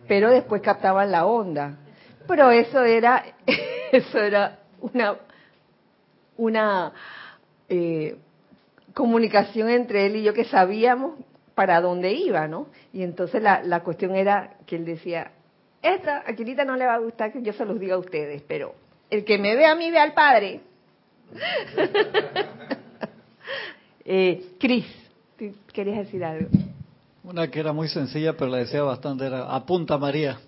pero 0.09 0.31
después 0.31 0.63
captaban 0.63 1.11
la 1.11 1.27
onda. 1.27 1.79
Pero 2.27 2.51
eso 2.51 2.83
era, 2.85 3.25
eso 3.93 4.19
era 4.19 4.59
una, 4.81 5.17
una 6.37 6.93
eh, 7.69 8.17
comunicación 8.97 9.69
entre 9.69 10.07
él 10.07 10.17
y 10.17 10.23
yo 10.23 10.33
que 10.33 10.47
sabíamos 10.47 11.21
para 11.55 11.83
dónde 11.83 12.15
iba, 12.15 12.49
¿no? 12.49 12.69
Y 12.95 13.03
entonces 13.03 13.43
la, 13.43 13.63
la 13.63 13.83
cuestión 13.83 14.17
era 14.17 14.57
que 14.65 14.77
él 14.77 14.87
decía, 14.87 15.33
esta 15.83 16.25
Aquilita 16.27 16.65
no 16.65 16.77
le 16.77 16.87
va 16.87 16.95
a 16.95 16.99
gustar 16.99 17.31
que 17.31 17.43
yo 17.43 17.53
se 17.53 17.67
los 17.67 17.79
diga 17.79 17.97
a 17.97 17.99
ustedes, 17.99 18.43
pero 18.49 18.75
el 19.11 19.27
que 19.27 19.37
me 19.37 19.55
ve 19.55 19.67
a 19.67 19.75
mí 19.75 19.91
ve 19.91 19.99
al 19.99 20.15
Padre. 20.15 20.63
eh, 24.07 24.47
Cris, 24.59 24.87
¿tú 25.39 25.55
querías 25.75 25.99
decir 25.99 26.25
algo? 26.25 26.49
Una 27.23 27.51
que 27.51 27.61
era 27.61 27.75
muy 27.75 27.89
sencilla, 27.89 28.35
pero 28.35 28.51
la 28.51 28.57
decía 28.59 28.83
bastante, 28.83 29.27
era 29.27 29.55
apunta 29.55 29.99
María. 29.99 30.41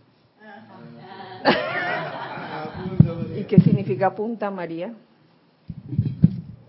¿Y 3.36 3.44
qué 3.44 3.60
significa 3.60 4.14
punta 4.14 4.50
María? 4.50 4.94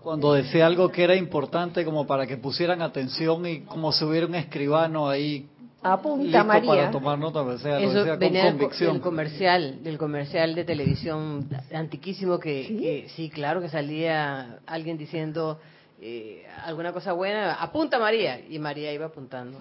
Cuando 0.02 0.32
decía 0.34 0.66
algo 0.66 0.90
que 0.90 1.04
era 1.04 1.14
importante 1.14 1.84
como 1.84 2.06
para 2.06 2.26
que 2.26 2.36
pusieran 2.36 2.80
atención 2.82 3.46
y 3.46 3.60
como 3.60 3.92
si 3.92 4.04
hubiera 4.04 4.26
un 4.26 4.34
escribano 4.34 5.08
ahí 5.08 5.46
Apunta 5.82 6.22
listo 6.24 6.44
María. 6.44 6.68
para 6.70 6.90
tomar 6.90 7.18
nota, 7.18 7.40
o 7.42 7.58
sea, 7.58 7.80
lo 7.80 7.86
Eso 7.90 7.98
decía 8.00 8.12
con 8.12 8.18
venía 8.20 8.44
del, 8.44 8.52
co- 8.54 8.58
convicción. 8.60 8.92
del 8.94 9.02
comercial, 9.02 9.82
del 9.82 9.98
comercial 9.98 10.54
de 10.54 10.64
televisión 10.64 11.48
antiquísimo 11.72 12.38
que 12.38 12.64
¿Sí? 12.66 12.76
que- 12.78 13.08
sí, 13.16 13.30
claro 13.30 13.60
que 13.62 13.68
salía 13.70 14.58
alguien 14.66 14.98
diciendo 14.98 15.58
eh, 16.02 16.46
alguna 16.64 16.92
cosa 16.92 17.12
buena, 17.12 17.54
apunta 17.54 17.98
María 17.98 18.40
y 18.48 18.58
María 18.58 18.90
iba 18.92 19.06
apuntando. 19.06 19.58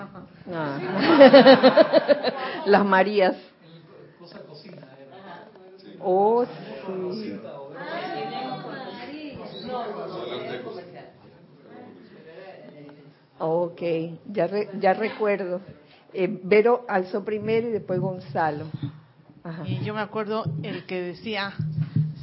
Ah. 0.53 0.77
Las 2.65 2.85
Marías. 2.85 3.35
Oh, 6.01 6.45
sí. 6.45 6.51
Ok, 13.79 14.19
ya, 14.33 14.45
re- 14.47 14.69
ya 14.79 14.93
recuerdo. 14.93 15.61
Eh, 16.13 16.27
Vero 16.43 16.83
alzó 16.89 17.23
primero 17.23 17.69
y 17.69 17.71
después 17.71 17.97
Gonzalo. 18.01 18.65
Ajá. 19.41 19.65
Y 19.65 19.79
yo 19.85 19.93
me 19.93 20.01
acuerdo 20.01 20.43
el 20.63 20.85
que 20.85 21.01
decía 21.01 21.53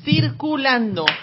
circulando. 0.05 1.07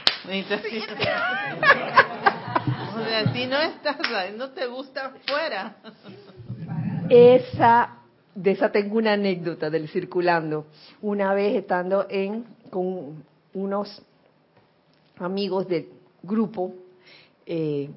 O 2.96 3.06
sea, 3.06 3.34
si 3.34 3.48
no 3.48 3.60
estás, 3.60 3.98
no 4.38 4.52
te 4.52 4.68
gusta 4.68 5.14
fuera. 5.28 5.76
Esa, 7.10 7.98
de 8.36 8.52
esa 8.52 8.72
tengo 8.72 8.98
una 8.98 9.14
anécdota 9.14 9.70
del 9.70 9.90
circulando. 9.90 10.68
Una 11.02 11.34
vez 11.34 11.56
estando 11.56 12.06
en 12.10 12.46
con 12.70 13.24
unos 13.54 14.02
amigos 15.18 15.68
del 15.68 15.88
grupo, 16.22 16.74
eh, 17.46 17.90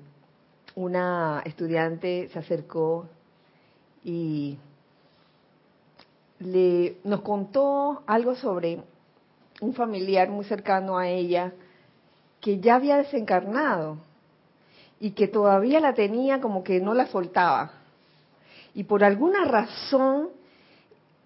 una 0.76 1.42
estudiante 1.44 2.28
se 2.32 2.38
acercó 2.38 3.08
y 4.04 4.58
le 6.38 6.98
nos 7.02 7.22
contó 7.22 8.02
algo 8.06 8.36
sobre 8.36 8.82
un 9.60 9.74
familiar 9.74 10.28
muy 10.28 10.44
cercano 10.44 10.98
a 10.98 11.08
ella 11.08 11.52
que 12.40 12.60
ya 12.60 12.76
había 12.76 12.98
desencarnado 12.98 13.96
y 15.00 15.12
que 15.12 15.28
todavía 15.28 15.80
la 15.80 15.94
tenía 15.94 16.40
como 16.40 16.62
que 16.62 16.80
no 16.80 16.94
la 16.94 17.06
soltaba. 17.06 17.72
Y 18.74 18.84
por 18.84 19.02
alguna 19.02 19.44
razón, 19.44 20.28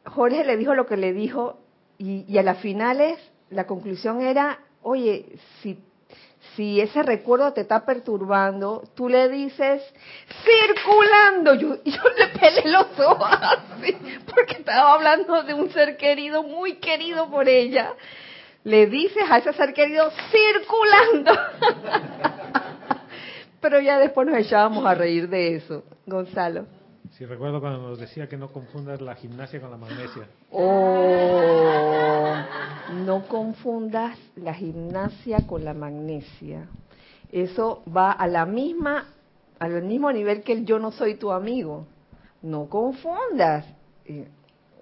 Jorge 0.07 0.45
le 0.45 0.57
dijo 0.57 0.75
lo 0.75 0.87
que 0.87 0.97
le 0.97 1.13
dijo 1.13 1.59
y, 1.99 2.39
a 2.39 2.43
las 2.43 2.59
finales 2.59 3.19
la 3.51 3.67
conclusión 3.67 4.23
era, 4.23 4.61
oye, 4.83 5.27
si, 5.61 5.79
si 6.57 6.81
ese 6.81 7.03
recuerdo 7.03 7.53
te 7.53 7.63
está 7.63 7.85
perturbando, 7.85 8.83
tú 8.95 9.09
le 9.09 9.29
dices, 9.29 9.83
circulando. 10.45 11.55
Yo, 11.55 11.83
yo 11.85 12.03
le 12.19 12.27
pelé 12.39 12.71
los 12.71 12.99
ojos 12.99 13.29
así, 13.31 13.97
porque 14.35 14.55
estaba 14.55 14.95
hablando 14.95 15.43
de 15.43 15.55
un 15.55 15.71
ser 15.71 15.97
querido, 15.97 16.43
muy 16.43 16.77
querido 16.77 17.31
por 17.31 17.49
ella. 17.49 17.95
Le 18.65 18.87
dices 18.87 19.23
a 19.31 19.39
ese 19.39 19.53
ser 19.53 19.73
querido, 19.73 20.11
circulando. 20.31 21.33
pero 23.61 23.81
ya 23.81 23.99
después 23.99 24.27
nos 24.27 24.39
echábamos 24.39 24.85
a 24.85 24.95
reír 24.95 25.29
de 25.29 25.57
eso. 25.57 25.85
Gonzalo. 26.07 26.67
Sí, 27.21 27.27
recuerdo 27.27 27.61
cuando 27.61 27.87
nos 27.87 28.01
decía 28.01 28.27
que 28.31 28.39
no 28.39 28.49
confundas 28.51 28.99
la 29.03 29.15
gimnasia 29.15 29.61
con 29.61 29.71
la 29.71 29.77
magnesia. 29.77 30.27
Oh, 30.51 32.35
no 33.05 33.29
confundas 33.29 34.19
la 34.37 34.55
gimnasia 34.55 35.47
con 35.47 35.63
la 35.63 35.75
magnesia. 35.75 36.67
Eso 37.31 37.83
va 37.95 38.13
a 38.13 38.27
la 38.27 38.47
misma, 38.47 39.13
al 39.59 39.83
mismo 39.83 40.11
nivel 40.11 40.43
que 40.43 40.55
el 40.55 40.65
yo 40.65 40.79
no 40.79 40.93
soy 40.93 41.17
tu 41.17 41.31
amigo. 41.31 41.85
No 42.41 42.71
confundas. 42.71 43.67
Eh, 44.07 44.27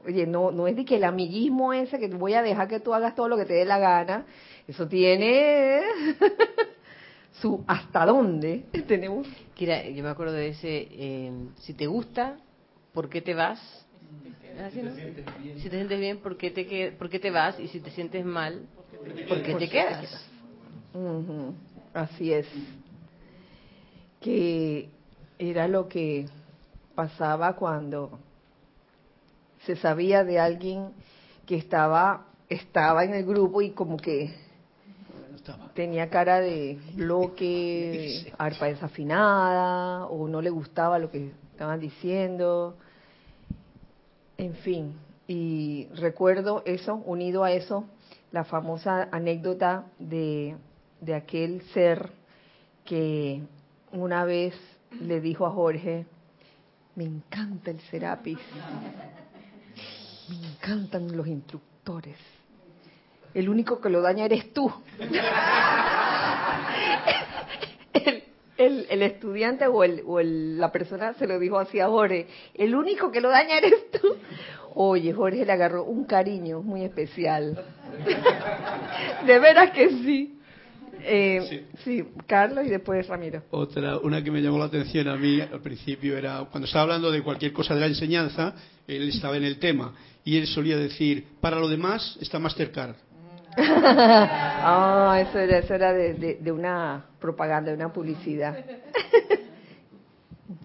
Oye, 0.07 0.25
no, 0.25 0.53
no 0.53 0.69
es 0.69 0.77
de 0.77 0.85
que 0.85 0.95
el 0.95 1.03
amiguismo 1.03 1.73
ese 1.73 1.99
que 1.99 2.07
voy 2.07 2.35
a 2.35 2.43
dejar 2.43 2.69
que 2.69 2.79
tú 2.79 2.95
hagas 2.95 3.17
todo 3.17 3.27
lo 3.27 3.37
que 3.37 3.47
te 3.47 3.55
dé 3.55 3.65
la 3.65 3.81
gana. 3.81 4.27
Eso 4.69 4.87
tiene 4.87 5.83
su 7.41 7.65
hasta 7.67 8.07
dónde 8.07 8.65
tenemos. 8.87 9.27
Kira, 9.55 9.89
yo 9.89 10.03
me 10.03 10.11
acuerdo 10.11 10.35
de 10.35 10.49
ese, 10.49 10.89
eh, 10.91 11.33
si 11.61 11.75
te 11.75 11.87
gusta, 11.87 12.39
¿por 12.93 13.09
qué 13.09 13.23
te 13.23 13.35
vas? 13.35 13.61
¿Así, 14.65 14.83
no? 14.83 14.95
Si 14.95 15.69
te 15.69 15.77
sientes 15.77 16.01
bien, 16.01 16.19
¿por 16.19 16.37
qué 16.37 16.51
te, 16.51 16.93
por 16.93 17.09
qué 17.09 17.19
te 17.19 17.31
vas? 17.31 17.59
Y 17.61 17.69
si 17.69 17.81
te 17.81 17.91
sientes 17.91 18.25
mal, 18.25 18.67
¿por 19.29 19.43
qué 19.43 19.55
te 19.55 19.69
quedas? 19.69 20.29
Así 21.95 22.33
es. 22.33 22.47
Que 24.21 24.89
era 25.39 25.69
lo 25.69 25.89
que 25.89 26.27
pasaba 26.95 27.55
cuando 27.55 28.19
se 29.65 29.77
sabía 29.77 30.25
de 30.25 30.41
alguien 30.41 30.89
que 31.47 31.57
estaba 31.57 32.25
estaba 32.49 33.05
en 33.05 33.15
el 33.15 33.27
grupo 33.27 33.61
y 33.61 33.71
como 33.71 33.97
que 33.97 34.35
tenía 35.75 36.11
cara 36.11 36.41
de 36.41 36.79
bloque, 36.95 38.33
arpa 38.39 38.67
desafinada 38.67 40.07
o 40.07 40.29
no 40.29 40.41
le 40.41 40.51
gustaba 40.51 40.99
lo 40.99 41.11
que 41.11 41.33
estaban 41.53 41.81
diciendo. 41.81 42.77
En 44.37 44.55
fin, 44.55 44.95
y 45.27 45.89
recuerdo 45.95 46.63
eso, 46.65 46.97
unido 47.05 47.45
a 47.45 47.53
eso, 47.53 47.85
la 48.33 48.45
famosa 48.45 49.09
anécdota 49.11 49.87
de, 49.99 50.57
de 51.01 51.15
aquel 51.15 51.63
ser 51.75 52.11
que 52.85 53.43
una 53.93 54.25
vez 54.25 54.55
le 55.01 55.21
dijo 55.21 55.47
a 55.47 55.51
Jorge, 55.51 56.07
me 56.95 57.05
encanta 57.05 57.71
el 57.71 57.81
Serapis, 57.83 58.39
me 60.29 60.37
encantan 60.37 61.17
los 61.17 61.27
instructores, 61.27 62.17
el 63.35 63.49
único 63.49 63.81
que 63.81 63.91
lo 63.91 64.01
daña 64.01 64.25
eres 64.25 64.53
tú. 64.53 64.73
El, 67.93 68.23
el- 68.57 68.87
el 68.91 69.03
estudiante 69.03 69.67
o, 69.67 69.85
el, 69.85 70.03
o 70.07 70.21
el- 70.21 70.59
la 70.59 70.71
persona 70.73 71.15
se 71.15 71.27
lo 71.27 71.39
dijo 71.39 71.59
así 71.59 71.81
a 71.81 71.89
Jorge, 71.89 72.27
el 72.55 72.75
único 72.75 73.11
que 73.11 73.21
lo 73.21 73.29
daña 73.31 73.59
eres 73.59 73.91
tú. 73.93 74.17
Oye, 74.75 75.13
Jorge 75.13 75.45
le 75.45 75.53
agarró 75.53 75.85
un 75.85 76.05
cariño 76.05 76.63
muy 76.63 76.85
especial. 76.85 77.65
De 79.27 79.39
veras 79.39 79.71
que 79.71 79.89
sí. 79.91 80.35
Eh, 81.01 81.67
sí. 81.85 82.05
Carlos 82.27 82.67
y 82.67 82.71
después 82.71 83.07
Ramiro. 83.07 83.43
Otra, 83.51 83.99
una 83.99 84.23
que 84.23 84.31
me 84.31 84.41
llamó 84.43 84.59
la 84.59 84.65
atención 84.67 85.09
a 85.09 85.17
mí 85.17 85.41
al 85.41 85.61
principio 85.61 86.19
era 86.19 86.45
cuando 86.51 86.67
estaba 86.67 86.83
hablando 86.83 87.11
de 87.11 87.23
cualquier 87.23 87.53
cosa 87.53 87.75
de 87.75 87.81
la 87.81 87.87
enseñanza, 87.87 88.55
él 88.87 89.09
estaba 89.09 89.37
en 89.37 89.45
el 89.45 89.59
tema 89.59 89.95
y 90.25 90.37
él 90.37 90.47
solía 90.47 90.77
decir, 90.77 91.25
para 91.41 91.59
lo 91.59 91.69
demás 91.69 92.19
está 92.21 92.39
Mastercard. 92.39 92.97
ah, 93.57 95.19
eso 95.21 95.39
era, 95.39 95.59
eso 95.59 95.75
era 95.75 95.93
de, 95.93 96.15
de- 96.15 96.35
de 96.37 96.53
una 96.53 97.05
propaganda, 97.21 97.71
de 97.71 97.77
una 97.77 97.93
publicidad. 97.93 98.57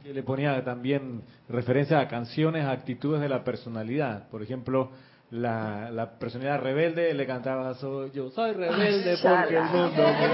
Que 0.04 0.14
le 0.14 0.24
ponía 0.24 0.64
también 0.64 1.22
referencia 1.50 2.00
a 2.00 2.08
canciones, 2.08 2.64
a 2.66 2.72
actitudes 2.72 3.20
de 3.22 3.30
la 3.30 3.44
personalidad. 3.44 4.28
Por 4.30 4.42
ejemplo, 4.44 4.92
la, 5.32 5.90
la 5.92 6.12
personalidad 6.20 6.62
rebelde 6.62 7.14
le 7.14 7.26
cantaba 7.26 7.74
soy 7.76 8.12
yo 8.12 8.30
soy 8.30 8.52
rebelde 8.52 9.18
porque 9.22 9.58
el 9.58 9.64
mundo 9.64 10.04
me. 10.04 10.28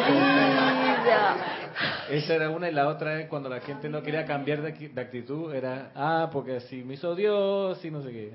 Esa 2.17 2.33
era 2.35 2.49
una 2.49 2.69
y 2.69 2.73
la 2.73 2.87
otra 2.89 3.19
es 3.21 3.27
cuando 3.29 3.47
la 3.49 3.61
gente 3.61 3.87
no 3.89 4.01
quería 4.03 4.25
cambiar 4.25 4.61
de, 4.61 4.71
de 4.89 5.01
actitud 5.01 5.53
era 5.53 5.91
ah 5.95 6.29
porque 6.31 6.57
así 6.57 6.83
me 6.83 6.95
hizo 6.95 7.15
Dios 7.15 7.83
y 7.85 7.91
no 7.91 8.01
sé 8.01 8.11
qué. 8.11 8.33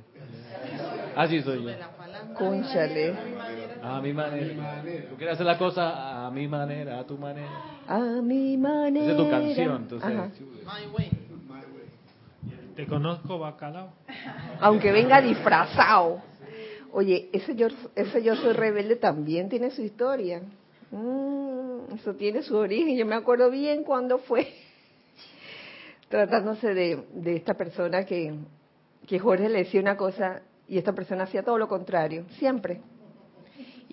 Así 1.16 1.42
soy 1.42 1.64
yo. 1.64 1.70
Cónchale. 2.38 3.14
A 3.84 4.00
mi 4.00 4.14
manera. 4.14 4.82
Tú 5.10 5.16
quieres 5.16 5.34
hacer 5.34 5.44
la 5.44 5.58
cosa 5.58 6.26
a 6.26 6.30
mi 6.30 6.48
manera, 6.48 7.00
a 7.00 7.04
tu 7.04 7.18
manera. 7.18 7.50
A 7.86 7.98
mi 7.98 8.56
manera. 8.56 9.04
Esa 9.04 9.12
es 9.12 9.18
tu 9.18 9.30
canción, 9.30 9.82
entonces. 9.82 10.10
Ajá. 10.10 10.30
Te 12.74 12.86
conozco, 12.86 13.38
bacalao. 13.38 13.90
Aunque 14.60 14.90
venga 14.90 15.20
disfrazado. 15.20 16.22
Oye, 16.92 17.28
ese 17.32 17.54
yo, 17.56 17.68
ese 17.94 18.22
yo 18.22 18.36
soy 18.36 18.54
rebelde 18.54 18.96
también 18.96 19.50
tiene 19.50 19.70
su 19.70 19.82
historia. 19.82 20.40
Mm, 20.90 21.94
eso 21.94 22.14
tiene 22.14 22.42
su 22.42 22.56
origen. 22.56 22.96
Yo 22.96 23.04
me 23.04 23.16
acuerdo 23.16 23.50
bien 23.50 23.84
cuando 23.84 24.18
fue 24.18 24.48
tratándose 26.08 26.72
de, 26.72 27.04
de 27.12 27.36
esta 27.36 27.54
persona 27.54 28.06
que, 28.06 28.34
que 29.06 29.18
Jorge 29.18 29.50
le 29.50 29.58
decía 29.58 29.80
una 29.80 29.96
cosa 29.96 30.40
y 30.66 30.78
esta 30.78 30.94
persona 30.94 31.24
hacía 31.24 31.42
todo 31.42 31.58
lo 31.58 31.68
contrario, 31.68 32.24
siempre. 32.38 32.80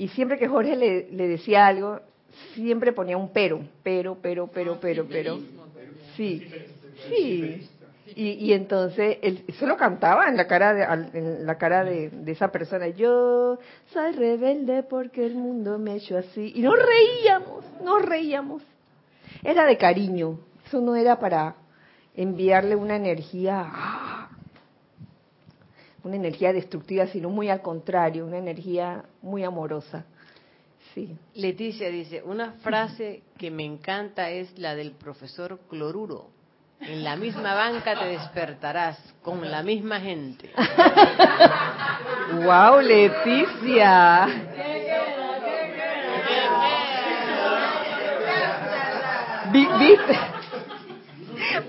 Y 0.01 0.07
siempre 0.07 0.39
que 0.39 0.47
Jorge 0.47 0.75
le, 0.75 1.11
le 1.11 1.27
decía 1.27 1.67
algo, 1.67 1.99
siempre 2.55 2.91
ponía 2.91 3.17
un 3.17 3.29
pero, 3.31 3.61
pero, 3.83 4.17
pero, 4.19 4.49
pero, 4.51 4.79
pero, 4.81 5.05
pero. 5.07 5.37
Sí, 6.17 6.41
sí. 7.07 7.69
Y, 8.15 8.29
y 8.31 8.53
entonces 8.53 9.19
él 9.21 9.43
eso 9.47 9.67
lo 9.67 9.77
cantaba 9.77 10.27
en 10.27 10.37
la 10.37 10.47
cara 10.47 10.73
de 10.73 11.19
en 11.19 11.45
la 11.45 11.59
cara 11.59 11.83
de, 11.83 12.09
de 12.09 12.31
esa 12.31 12.51
persona. 12.51 12.87
Yo 12.87 13.59
soy 13.93 14.11
rebelde 14.13 14.81
porque 14.81 15.23
el 15.23 15.35
mundo 15.35 15.77
me 15.77 15.97
hecho 15.97 16.17
así. 16.17 16.51
Y 16.55 16.63
nos 16.63 16.73
reíamos, 16.79 17.63
nos 17.83 18.01
reíamos. 18.01 18.63
Era 19.43 19.67
de 19.67 19.77
cariño. 19.77 20.39
Eso 20.65 20.81
no 20.81 20.95
era 20.95 21.19
para 21.19 21.57
enviarle 22.15 22.75
una 22.75 22.95
energía, 22.95 23.67
¡ah! 23.67 24.20
Una 26.03 26.15
energía 26.15 26.51
destructiva, 26.53 27.07
sino 27.07 27.29
muy 27.29 27.49
al 27.49 27.61
contrario, 27.61 28.25
una 28.25 28.37
energía 28.37 29.03
muy 29.21 29.43
amorosa. 29.43 30.05
Sí. 30.93 31.15
Leticia 31.35 31.89
dice, 31.89 32.21
una 32.23 32.53
frase 32.63 33.21
que 33.37 33.49
me 33.51 33.63
encanta 33.63 34.29
es 34.29 34.57
la 34.57 34.75
del 34.75 34.91
profesor 34.91 35.59
Cloruro. 35.69 36.27
En 36.81 37.03
la 37.03 37.15
misma 37.15 37.53
banca 37.53 37.97
te 37.99 38.05
despertarás 38.05 38.97
con 39.21 39.49
la 39.49 39.61
misma 39.61 39.99
gente. 40.01 40.49
Wow, 42.43 42.81
Leticia. 42.81 44.27
Vi- 49.51 49.67
¿Viste? 49.79 50.19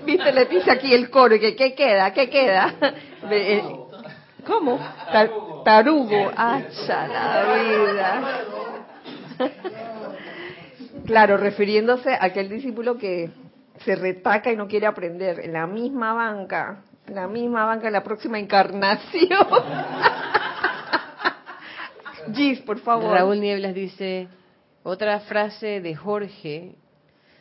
¿Viste, 0.05 0.31
Leticia, 0.31 0.73
aquí 0.73 0.93
el 0.93 1.09
coro? 1.09 1.35
y 1.35 1.39
que, 1.39 1.55
¿Qué 1.55 1.73
queda? 1.75 2.13
¿Qué 2.13 2.29
queda? 2.29 2.73
¿Cómo? 4.45 4.77
Ta- 5.11 5.29
tarugo. 5.63 6.31
¡Hacha 6.35 7.07
la 7.07 7.53
vida! 7.53 8.21
Claro, 11.05 11.35
refiriéndose 11.35 12.13
a 12.13 12.23
aquel 12.23 12.47
discípulo 12.47 12.97
que 12.97 13.29
se 13.83 13.95
retaca 13.95 14.51
y 14.51 14.55
no 14.55 14.69
quiere 14.69 14.85
aprender. 14.85 15.41
En 15.41 15.51
la 15.51 15.67
misma 15.67 16.13
banca, 16.13 16.83
la 17.07 17.27
misma 17.27 17.65
banca, 17.65 17.87
en 17.87 17.93
la 17.93 18.03
próxima 18.03 18.39
encarnación. 18.39 19.45
Gis, 22.33 22.61
por 22.61 22.79
favor. 22.79 23.13
Raúl 23.13 23.41
Nieblas 23.41 23.75
dice, 23.75 24.29
otra 24.83 25.19
frase 25.21 25.81
de 25.81 25.93
Jorge, 25.93 26.75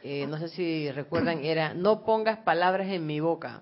eh, 0.02 0.26
no 0.26 0.38
sé 0.38 0.48
si 0.48 0.90
recuerdan, 0.90 1.44
era, 1.44 1.72
no 1.72 2.04
pongas 2.04 2.38
palabras 2.38 2.88
en 2.88 3.06
mi 3.06 3.20
boca. 3.20 3.60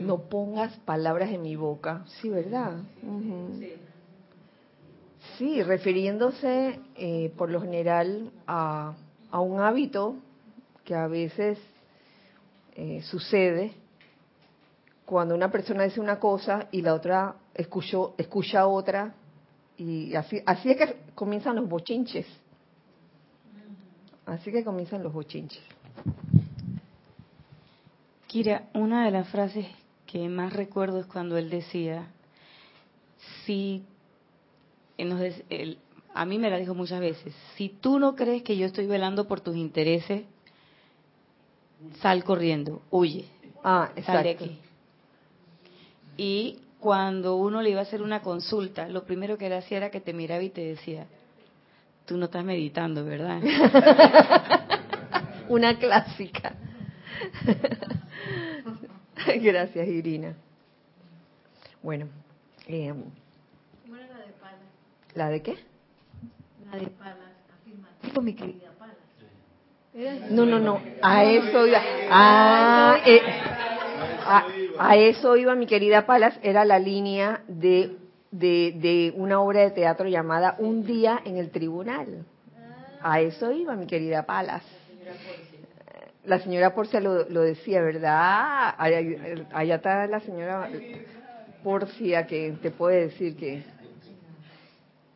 No 0.00 0.18
pongas 0.28 0.76
palabras 0.78 1.30
en 1.30 1.42
mi 1.42 1.56
boca. 1.56 2.04
Sí, 2.20 2.28
¿verdad? 2.28 2.78
Sí, 5.36 5.62
refiriéndose 5.62 6.80
eh, 6.96 7.32
por 7.36 7.50
lo 7.50 7.60
general 7.60 8.30
a, 8.46 8.94
a 9.30 9.40
un 9.40 9.60
hábito 9.60 10.16
que 10.84 10.94
a 10.94 11.06
veces 11.06 11.58
eh, 12.74 13.02
sucede 13.02 13.72
cuando 15.04 15.34
una 15.34 15.50
persona 15.50 15.82
dice 15.82 16.00
una 16.00 16.18
cosa 16.18 16.68
y 16.70 16.82
la 16.82 16.94
otra 16.94 17.34
escuchó, 17.52 18.14
escucha 18.16 18.66
otra 18.66 19.12
y 19.76 20.14
así, 20.14 20.40
así 20.46 20.70
es 20.70 20.76
que 20.76 20.96
comienzan 21.14 21.56
los 21.56 21.68
bochinches. 21.68 22.26
Así 24.26 24.52
que 24.52 24.62
comienzan 24.62 25.02
los 25.02 25.12
bochinches. 25.12 25.62
Kira, 28.28 28.68
una 28.74 29.06
de 29.06 29.10
las 29.10 29.28
frases 29.30 29.66
que 30.10 30.28
más 30.28 30.52
recuerdo 30.52 30.98
es 31.00 31.06
cuando 31.06 31.36
él 31.38 31.50
decía, 31.50 32.08
si, 33.44 33.84
nos 34.98 35.20
él- 35.48 35.78
a 36.14 36.24
mí 36.24 36.38
me 36.38 36.50
la 36.50 36.58
dijo 36.58 36.74
muchas 36.74 37.00
veces, 37.00 37.34
si 37.56 37.68
tú 37.68 37.98
no 37.98 38.16
crees 38.16 38.42
que 38.42 38.56
yo 38.56 38.66
estoy 38.66 38.86
velando 38.86 39.28
por 39.28 39.40
tus 39.40 39.56
intereses, 39.56 40.24
sal 42.00 42.24
corriendo, 42.24 42.82
huye, 42.90 43.26
Ah, 43.62 43.90
sal 44.06 44.22
de 44.24 44.30
exacto. 44.30 44.44
aquí. 44.44 44.58
Y 46.16 46.58
cuando 46.80 47.36
uno 47.36 47.60
le 47.62 47.70
iba 47.70 47.80
a 47.80 47.82
hacer 47.82 48.02
una 48.02 48.22
consulta, 48.22 48.88
lo 48.88 49.04
primero 49.04 49.36
que 49.38 49.46
él 49.46 49.52
hacía 49.52 49.76
era 49.76 49.90
que 49.90 50.00
te 50.00 50.12
miraba 50.14 50.42
y 50.42 50.48
te 50.50 50.62
decía, 50.62 51.06
tú 52.06 52.16
no 52.16 52.24
estás 52.24 52.44
meditando, 52.44 53.04
¿verdad? 53.04 53.40
Una 55.48 55.78
clásica. 55.78 56.54
Gracias, 59.40 59.88
Irina. 59.88 60.34
Bueno, 61.82 62.06
eh, 62.66 62.92
¿Cómo 63.82 63.96
era 63.96 64.06
la 64.08 64.18
de 64.18 64.32
Palas? 64.32 64.58
¿la 65.14 65.28
de 65.28 65.42
qué? 65.42 65.56
La 66.70 66.78
de 66.78 66.86
Palas, 66.88 67.16
afirmativo, 67.60 68.22
mi 68.22 68.34
querida 68.34 68.70
Palas. 68.78 68.96
No, 70.30 70.46
no, 70.46 70.58
no. 70.58 70.80
A 71.02 71.24
eso 71.24 71.66
iba. 71.66 71.80
Ah, 72.10 72.98
eh, 73.04 73.20
a, 74.26 74.46
a 74.78 74.96
eso 74.96 75.36
iba 75.36 75.54
mi 75.54 75.66
querida 75.66 76.06
Palas. 76.06 76.38
Era 76.42 76.64
la 76.64 76.78
línea 76.78 77.42
de, 77.48 77.96
de, 78.30 78.72
de 78.76 79.12
una 79.16 79.40
obra 79.40 79.60
de 79.60 79.70
teatro 79.72 80.06
llamada 80.06 80.56
Un 80.58 80.84
día 80.84 81.20
en 81.24 81.38
el 81.38 81.50
tribunal. 81.50 82.24
A 83.02 83.20
eso 83.20 83.50
iba 83.50 83.74
mi 83.74 83.86
querida 83.86 84.26
Palas. 84.26 84.62
La 86.24 86.38
señora 86.38 86.74
Porcia 86.74 87.00
lo, 87.00 87.28
lo 87.28 87.40
decía, 87.42 87.80
¿verdad? 87.80 88.74
Allá, 88.76 88.98
allá 89.52 89.74
está 89.76 90.06
la 90.06 90.20
señora 90.20 90.68
Porcia 91.64 92.26
que 92.26 92.52
te 92.62 92.70
puede 92.70 93.08
decir 93.08 93.36
que, 93.36 93.62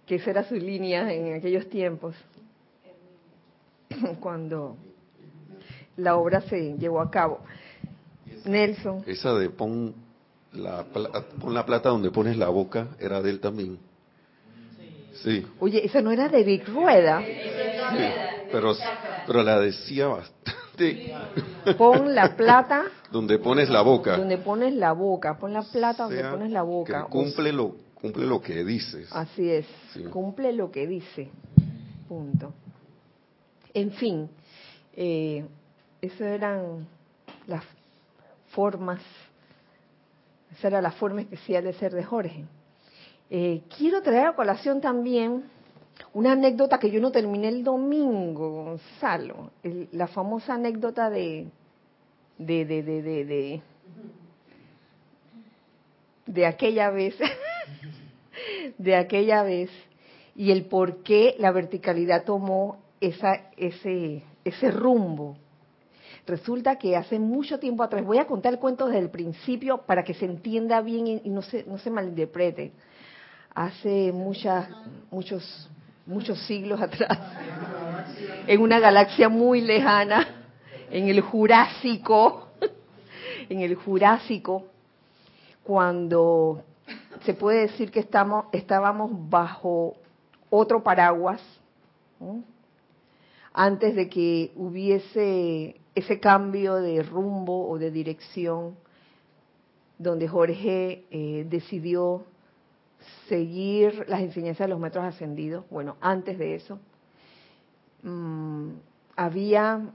que 0.06 0.14
esa 0.16 0.30
era 0.30 0.44
su 0.44 0.54
línea 0.54 1.12
en 1.12 1.34
aquellos 1.34 1.68
tiempos 1.68 2.14
cuando 4.20 4.76
la 5.96 6.16
obra 6.16 6.40
se 6.42 6.76
llevó 6.78 7.00
a 7.00 7.10
cabo. 7.10 7.40
Nelson, 8.46 9.04
Esa 9.06 9.34
de 9.34 9.50
pon 9.50 9.94
la, 10.52 10.84
pla- 10.84 11.10
pon 11.40 11.54
la 11.54 11.64
plata 11.64 11.90
donde 11.90 12.10
pones 12.10 12.36
la 12.36 12.48
boca 12.48 12.88
era 12.98 13.20
de 13.22 13.30
él 13.30 13.40
también. 13.40 13.78
Sí, 15.22 15.46
oye, 15.60 15.84
esa 15.84 16.00
no 16.02 16.10
era 16.10 16.28
de 16.28 16.42
Vic 16.42 16.66
Rueda. 16.68 17.22
sí, 17.24 18.04
pero, 18.50 18.74
pero 19.26 19.42
la 19.42 19.60
decía 19.60 20.06
bastante. 20.08 20.52
Pon 21.78 22.14
la 22.14 22.36
plata 22.36 22.84
donde 23.12 23.38
pones 23.38 23.68
la 23.70 23.82
boca. 23.82 24.16
donde 24.16 24.38
pones 24.38 24.74
la 24.74 24.92
boca, 24.92 25.38
pon 25.38 25.52
la 25.52 25.62
plata 25.62 26.04
donde 26.04 26.20
sea 26.20 26.30
pones 26.30 26.50
la 26.50 26.62
boca. 26.62 27.04
cumple 27.04 27.52
lo, 27.52 27.76
cumple 27.94 28.26
lo 28.26 28.40
que 28.40 28.64
dices. 28.64 29.08
Así 29.12 29.48
es, 29.50 29.66
Sí. 29.92 30.02
cumple 30.04 30.52
lo 30.52 30.70
que 30.70 30.86
dice. 30.86 31.30
Punto. 32.08 32.52
En 33.72 33.92
fin, 33.92 34.28
eh, 34.94 35.44
esas 36.00 36.20
eran 36.20 36.86
las 37.46 37.64
formas, 38.50 39.00
esa 40.56 40.68
era 40.68 40.82
la 40.82 40.92
forma 40.92 41.22
especial 41.22 41.64
de 41.64 41.72
ser 41.72 41.92
de 41.92 42.04
Jorge. 42.04 42.44
Eh, 43.30 43.62
quiero 43.76 44.02
traer 44.02 44.26
a 44.28 44.34
colación 44.36 44.80
también 44.80 45.44
una 46.12 46.32
anécdota 46.32 46.78
que 46.78 46.90
yo 46.90 47.00
no 47.00 47.10
terminé 47.10 47.48
el 47.48 47.64
domingo, 47.64 48.64
Gonzalo, 48.64 49.50
la 49.92 50.06
famosa 50.06 50.54
anécdota 50.54 51.10
de, 51.10 51.46
de, 52.38 52.64
de, 52.64 52.82
de, 52.82 53.02
de, 53.02 53.24
de, 53.24 53.62
de 56.26 56.46
aquella 56.46 56.90
vez, 56.90 57.16
de 58.78 58.96
aquella 58.96 59.42
vez, 59.42 59.70
y 60.36 60.50
el 60.50 60.66
por 60.66 61.02
qué 61.02 61.36
la 61.38 61.52
verticalidad 61.52 62.24
tomó 62.24 62.78
esa, 63.00 63.50
ese, 63.56 64.22
ese 64.44 64.70
rumbo. 64.70 65.36
Resulta 66.26 66.76
que 66.76 66.96
hace 66.96 67.18
mucho 67.18 67.58
tiempo 67.58 67.82
atrás, 67.82 68.04
voy 68.04 68.18
a 68.18 68.26
contar 68.26 68.54
el 68.54 68.58
cuento 68.58 68.86
desde 68.86 69.00
el 69.00 69.10
principio 69.10 69.78
para 69.78 70.04
que 70.04 70.14
se 70.14 70.24
entienda 70.24 70.80
bien 70.80 71.06
y 71.22 71.28
no 71.28 71.42
se, 71.42 71.64
no 71.64 71.78
se 71.78 71.90
malinterprete. 71.90 72.72
Hace 73.54 74.10
muchas, 74.10 74.68
muchos, 75.10 75.70
muchos 76.06 76.38
siglos 76.46 76.80
atrás, 76.80 77.18
en 78.46 78.60
una 78.60 78.78
galaxia 78.78 79.28
muy 79.28 79.60
lejana, 79.60 80.44
en 80.90 81.08
el 81.08 81.20
Jurásico, 81.20 82.48
en 83.48 83.60
el 83.60 83.74
Jurásico, 83.74 84.66
cuando 85.62 86.62
se 87.24 87.34
puede 87.34 87.62
decir 87.62 87.90
que 87.90 88.00
estamos, 88.00 88.46
estábamos 88.52 89.10
bajo 89.30 89.94
otro 90.50 90.82
paraguas, 90.82 91.40
antes 93.52 93.94
de 93.94 94.08
que 94.08 94.52
hubiese 94.56 95.80
ese 95.94 96.20
cambio 96.20 96.74
de 96.74 97.02
rumbo 97.02 97.68
o 97.68 97.78
de 97.78 97.90
dirección, 97.90 98.76
donde 99.98 100.28
Jorge 100.28 101.06
eh, 101.10 101.46
decidió 101.48 102.24
seguir 103.28 104.04
las 104.08 104.20
enseñanzas 104.20 104.66
de 104.66 104.70
los 104.70 104.80
metros 104.80 105.04
ascendidos. 105.04 105.64
Bueno, 105.70 105.96
antes 106.00 106.38
de 106.38 106.54
eso, 106.54 106.78
mm, 108.02 108.70
había 109.16 109.90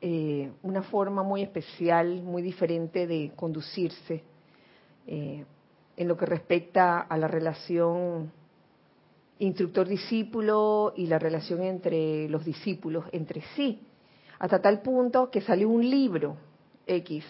eh, 0.00 0.52
una 0.62 0.82
forma 0.82 1.22
muy 1.22 1.42
especial, 1.42 2.22
muy 2.22 2.42
diferente 2.42 3.06
de 3.06 3.32
conducirse 3.34 4.22
eh, 5.06 5.44
en 5.96 6.08
lo 6.08 6.16
que 6.16 6.26
respecta 6.26 7.00
a 7.00 7.16
la 7.16 7.26
relación 7.26 8.30
instructor-discípulo 9.40 10.92
y 10.96 11.06
la 11.06 11.18
relación 11.18 11.62
entre 11.62 12.28
los 12.28 12.44
discípulos 12.44 13.06
entre 13.12 13.42
sí, 13.56 13.80
hasta 14.38 14.60
tal 14.60 14.82
punto 14.82 15.30
que 15.30 15.40
salió 15.40 15.68
un 15.68 15.88
libro 15.88 16.36
X, 16.86 17.24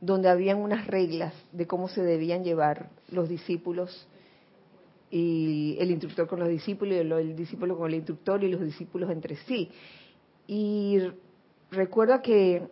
donde 0.00 0.28
habían 0.28 0.58
unas 0.58 0.86
reglas 0.86 1.34
de 1.52 1.66
cómo 1.66 1.88
se 1.88 2.02
debían 2.02 2.42
llevar 2.42 2.88
los 3.10 3.28
discípulos 3.28 4.06
y 5.10 5.76
el 5.80 5.90
instructor 5.90 6.26
con 6.26 6.38
los 6.40 6.48
discípulos 6.48 6.94
y 6.94 6.98
el, 6.98 7.36
discípulo 7.36 7.76
con 7.76 7.88
el 7.88 7.96
instructor 7.96 8.42
y 8.42 8.50
los 8.50 8.60
discípulos 8.60 9.10
entre 9.10 9.36
sí. 9.36 9.70
Y 10.46 10.98
recuerdo 11.70 12.22
que 12.22 12.68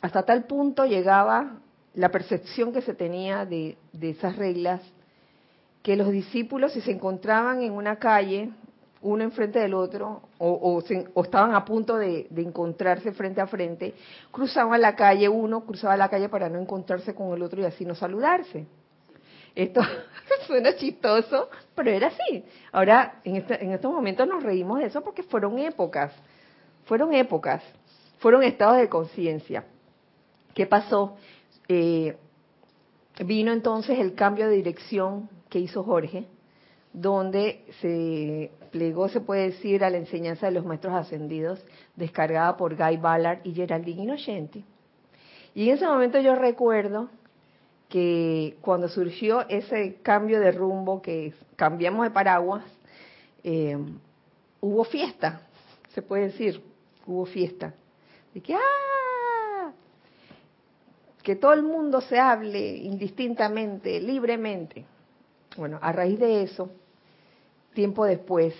hasta 0.00 0.24
tal 0.24 0.44
punto 0.44 0.86
llegaba 0.86 1.58
la 1.94 2.10
percepción 2.10 2.72
que 2.72 2.82
se 2.82 2.94
tenía 2.94 3.44
de, 3.44 3.76
de 3.92 4.10
esas 4.10 4.36
reglas 4.36 4.80
que 5.82 5.96
los 5.96 6.10
discípulos 6.10 6.72
si 6.72 6.80
se 6.80 6.92
encontraban 6.92 7.62
en 7.62 7.72
una 7.72 7.96
calle, 7.96 8.50
uno 9.02 9.24
enfrente 9.24 9.58
del 9.58 9.72
otro, 9.74 10.22
o, 10.38 10.82
estaban 11.22 11.54
a 11.54 11.64
punto 11.64 11.96
de, 11.96 12.26
de 12.28 12.42
encontrarse 12.42 13.12
frente 13.12 13.40
a 13.40 13.46
frente, 13.46 13.94
cruzaban 14.30 14.80
la 14.80 14.94
calle, 14.94 15.28
uno 15.28 15.64
cruzaba 15.64 15.96
la 15.96 16.08
calle 16.08 16.28
para 16.28 16.48
no 16.48 16.58
encontrarse 16.60 17.14
con 17.14 17.32
el 17.32 17.42
otro 17.42 17.62
y 17.62 17.64
así 17.64 17.84
no 17.84 17.94
saludarse. 17.94 18.66
Esto 19.54 19.80
suena 20.46 20.76
chistoso, 20.76 21.48
pero 21.74 21.90
era 21.90 22.08
así. 22.08 22.44
Ahora, 22.72 23.20
en, 23.24 23.36
este- 23.36 23.62
en 23.64 23.72
estos 23.72 23.90
momentos 23.92 24.26
nos 24.28 24.42
reímos 24.42 24.78
de 24.80 24.86
eso 24.86 25.02
porque 25.02 25.22
fueron 25.22 25.58
épocas, 25.58 26.12
fueron 26.84 27.14
épocas, 27.14 27.62
fueron 28.18 28.42
estados 28.42 28.76
de 28.78 28.88
conciencia. 28.88 29.64
¿Qué 30.54 30.66
pasó? 30.66 31.16
Eh, 31.68 32.16
vino 33.24 33.52
entonces 33.52 33.98
el 33.98 34.14
cambio 34.14 34.48
de 34.48 34.56
dirección 34.56 35.28
que 35.48 35.58
hizo 35.58 35.82
Jorge, 35.84 36.26
donde 36.92 37.64
se 37.80 38.50
plegó, 38.70 39.08
se 39.08 39.20
puede 39.20 39.50
decir, 39.50 39.84
a 39.84 39.90
la 39.90 39.98
enseñanza 39.98 40.46
de 40.46 40.52
los 40.52 40.64
maestros 40.64 40.94
ascendidos, 40.94 41.64
descargada 41.96 42.56
por 42.56 42.76
Guy 42.76 42.96
Ballard 42.96 43.40
y 43.44 43.52
Geraldine 43.52 44.02
Innocenti. 44.02 44.64
Y 45.54 45.68
en 45.68 45.76
ese 45.76 45.86
momento 45.86 46.20
yo 46.20 46.34
recuerdo 46.34 47.10
que 47.88 48.56
cuando 48.60 48.88
surgió 48.88 49.48
ese 49.48 49.96
cambio 50.02 50.40
de 50.40 50.52
rumbo, 50.52 51.02
que 51.02 51.34
cambiamos 51.56 52.04
de 52.04 52.10
paraguas, 52.10 52.64
eh, 53.42 53.76
hubo 54.60 54.84
fiesta, 54.84 55.42
se 55.88 56.00
puede 56.02 56.26
decir, 56.26 56.62
hubo 57.06 57.26
fiesta. 57.26 57.74
De 58.32 58.40
que, 58.40 58.54
¡ah! 58.54 59.72
Que 61.22 61.34
todo 61.34 61.52
el 61.52 61.64
mundo 61.64 62.00
se 62.00 62.18
hable 62.18 62.76
indistintamente, 62.76 64.00
libremente. 64.00 64.86
Bueno, 65.56 65.78
a 65.82 65.92
raíz 65.92 66.18
de 66.18 66.44
eso, 66.44 66.70
tiempo 67.74 68.04
después, 68.04 68.54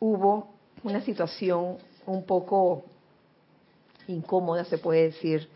hubo 0.00 0.48
una 0.82 1.00
situación 1.00 1.78
un 2.06 2.24
poco 2.24 2.84
incómoda, 4.06 4.64
se 4.64 4.78
puede 4.78 5.04
decir, 5.04 5.48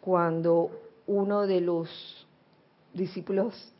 cuando 0.00 0.70
uno 1.06 1.46
de 1.46 1.60
los 1.60 2.26
discípulos 2.92 3.72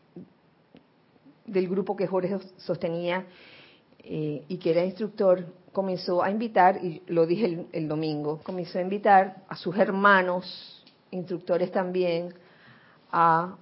del 1.45 1.69
grupo 1.69 1.97
que 1.97 2.07
Jorge 2.07 2.39
sostenía 2.57 3.27
eh, 4.01 4.45
y 4.49 4.59
que 4.59 4.71
era 4.71 4.85
instructor, 4.85 5.47
comenzó 5.73 6.23
a 6.23 6.31
invitar, 6.31 6.85
y 6.85 7.03
lo 7.07 7.27
dije 7.27 7.47
el, 7.47 7.67
el 7.73 7.89
domingo, 7.89 8.41
comenzó 8.43 8.79
a 8.79 8.83
invitar 8.83 9.43
a 9.49 9.57
sus 9.57 9.77
hermanos, 9.77 10.85
instructores 11.11 11.71
también, 11.71 12.33
a 13.11 13.57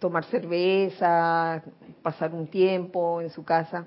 tomar 0.00 0.24
cerveza, 0.24 1.62
pasar 2.02 2.34
un 2.34 2.48
tiempo 2.48 3.20
en 3.20 3.30
su 3.30 3.44
casa. 3.44 3.86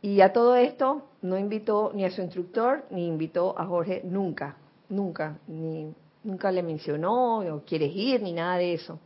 Y 0.00 0.20
a 0.22 0.32
todo 0.32 0.56
esto 0.56 1.02
no 1.22 1.36
invitó 1.36 1.90
ni 1.94 2.04
a 2.04 2.10
su 2.10 2.22
instructor 2.22 2.84
ni 2.90 3.06
invitó 3.06 3.58
a 3.58 3.66
Jorge 3.66 4.00
nunca. 4.04 4.56
nunca, 4.88 5.36
ni 5.48 5.92
nunca 6.22 6.50
le 6.50 6.62
mencionó, 6.62 7.38
o 7.40 7.62
quieres 7.64 7.94
ir, 7.94 8.22
ni 8.22 8.32
nada 8.32 8.56
de 8.56 8.74
eso. 8.74 8.98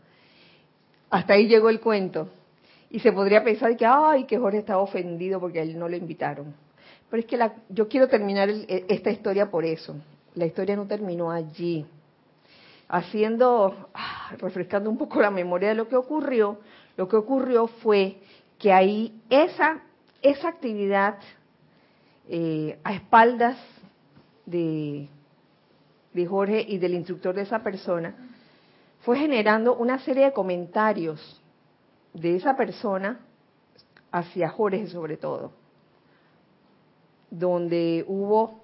Hasta 1.11 1.35
ahí 1.35 1.47
llegó 1.49 1.69
el 1.69 1.81
cuento. 1.81 2.29
Y 2.91 2.99
se 3.01 3.13
podría 3.13 3.43
pensar 3.45 3.77
que, 3.77 3.87
ay, 3.87 4.25
que 4.25 4.39
Jorge 4.39 4.59
estaba 4.59 4.83
ofendido 4.83 5.39
porque 5.41 5.61
a 5.61 5.63
él 5.63 5.79
no 5.79 5.89
lo 5.89 5.97
invitaron. 5.97 6.55
Pero 7.09 7.21
es 7.21 7.27
que 7.27 7.37
la, 7.37 7.55
yo 7.69 7.89
quiero 7.89 8.09
terminar 8.09 8.49
el- 8.49 8.65
e- 8.69 8.85
esta 8.89 9.11
historia 9.11 9.51
por 9.51 9.65
eso. 9.65 9.97
La 10.35 10.47
historia 10.47 10.77
no 10.77 10.87
terminó 10.87 11.31
allí. 11.31 11.85
Haciendo, 12.89 13.89
ah, 13.95 14.10
refrescando 14.39 14.91
un 14.91 14.99
poco 14.99 15.21
la 15.21 15.31
memoria 15.31 15.71
de 15.71 15.75
lo 15.75 15.89
que 15.89 15.97
ocurrió, 15.97 16.59
lo 16.97 17.09
que 17.09 17.17
ocurrió 17.17 17.67
fue 17.67 18.19
que 18.59 18.73
ahí 18.73 19.21
esa, 19.31 19.83
esa 20.23 20.49
actividad 20.49 21.19
eh, 22.29 22.79
a 22.85 22.95
espaldas 22.95 23.59
de, 24.47 25.09
de 26.13 26.27
Jorge 26.27 26.65
y 26.67 26.79
del 26.79 26.95
instructor 26.95 27.35
de 27.35 27.43
esa 27.43 27.63
persona 27.63 28.15
fue 29.01 29.19
generando 29.19 29.75
una 29.77 29.99
serie 30.01 30.27
de 30.27 30.33
comentarios 30.33 31.41
de 32.13 32.37
esa 32.37 32.57
persona 32.57 33.21
hacia 34.11 34.51
Jorge 34.51 34.89
sobre 34.89 35.17
todo, 35.17 35.53
donde 37.31 38.05
hubo 38.07 38.61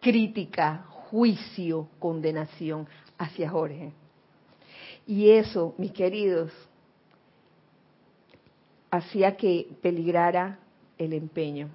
crítica, 0.00 0.84
juicio, 0.88 1.88
condenación 1.98 2.86
hacia 3.18 3.50
Jorge. 3.50 3.92
Y 5.06 5.30
eso, 5.30 5.74
mis 5.78 5.92
queridos, 5.92 6.50
hacía 8.90 9.36
que 9.36 9.68
peligrara 9.82 10.58
el 10.98 11.12
empeño. 11.12 11.68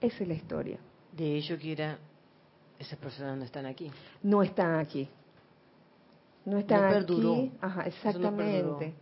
Esa 0.00 0.22
es 0.22 0.28
la 0.28 0.34
historia. 0.34 0.78
De 1.12 1.36
hecho, 1.36 1.56
Kira, 1.58 1.98
esas 2.78 2.98
personas 2.98 3.36
no 3.38 3.44
están 3.44 3.66
aquí. 3.66 3.90
No 4.22 4.42
están 4.42 4.78
aquí. 4.78 5.08
No 6.44 6.58
están 6.58 6.82
No 6.82 6.88
perduró. 6.90 7.32
aquí. 7.34 7.52
Ajá, 7.60 7.82
Eso 7.82 7.90
no 8.04 8.08
exactamente. 8.08 8.52
perduró. 8.52 8.92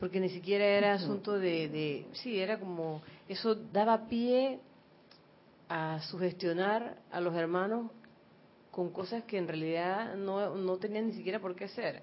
Porque 0.00 0.20
ni 0.20 0.28
siquiera 0.28 0.64
era 0.64 0.94
asunto 0.94 1.38
de, 1.38 1.68
de... 1.68 2.06
Sí, 2.12 2.38
era 2.38 2.58
como... 2.58 3.00
Eso 3.28 3.54
daba 3.54 4.06
pie 4.06 4.58
a 5.68 6.00
sugestionar 6.02 6.98
a 7.10 7.20
los 7.20 7.34
hermanos 7.34 7.90
con 8.74 8.90
cosas 8.90 9.22
que 9.22 9.38
en 9.38 9.46
realidad 9.46 10.16
no, 10.16 10.56
no 10.56 10.76
tenían 10.78 11.06
ni 11.06 11.12
siquiera 11.12 11.38
por 11.38 11.54
qué 11.54 11.68
ser. 11.68 12.02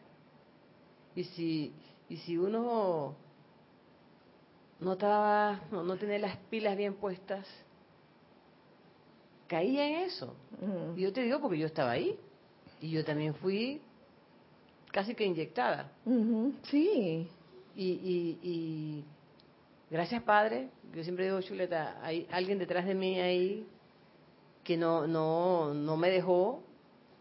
Y 1.17 1.25
si, 1.25 1.73
y 2.07 2.15
si 2.15 2.37
uno 2.37 3.13
no 4.79 4.93
estaba, 4.93 5.59
no, 5.69 5.83
no 5.83 5.97
tenía 5.97 6.17
las 6.17 6.37
pilas 6.49 6.77
bien 6.77 6.93
puestas, 6.93 7.45
caía 9.47 9.85
en 9.85 9.95
eso. 10.05 10.33
Y 10.95 11.01
yo 11.01 11.11
te 11.11 11.23
digo 11.23 11.41
porque 11.41 11.57
yo 11.57 11.67
estaba 11.67 11.91
ahí. 11.91 12.17
Y 12.79 12.89
yo 12.89 13.03
también 13.03 13.35
fui 13.35 13.81
casi 14.93 15.13
que 15.13 15.25
inyectada. 15.25 15.91
Sí. 16.69 17.27
Y, 17.75 17.83
y, 17.85 18.39
y 18.41 19.03
gracias 19.89 20.23
Padre, 20.23 20.69
yo 20.95 21.03
siempre 21.03 21.25
digo, 21.25 21.41
Chuleta, 21.41 21.99
hay 22.01 22.27
alguien 22.31 22.59
detrás 22.59 22.85
de 22.85 22.95
mí 22.95 23.19
ahí 23.19 23.67
que 24.63 24.77
no, 24.77 25.07
no, 25.07 25.73
no 25.73 25.97
me 25.97 26.09
dejó 26.09 26.63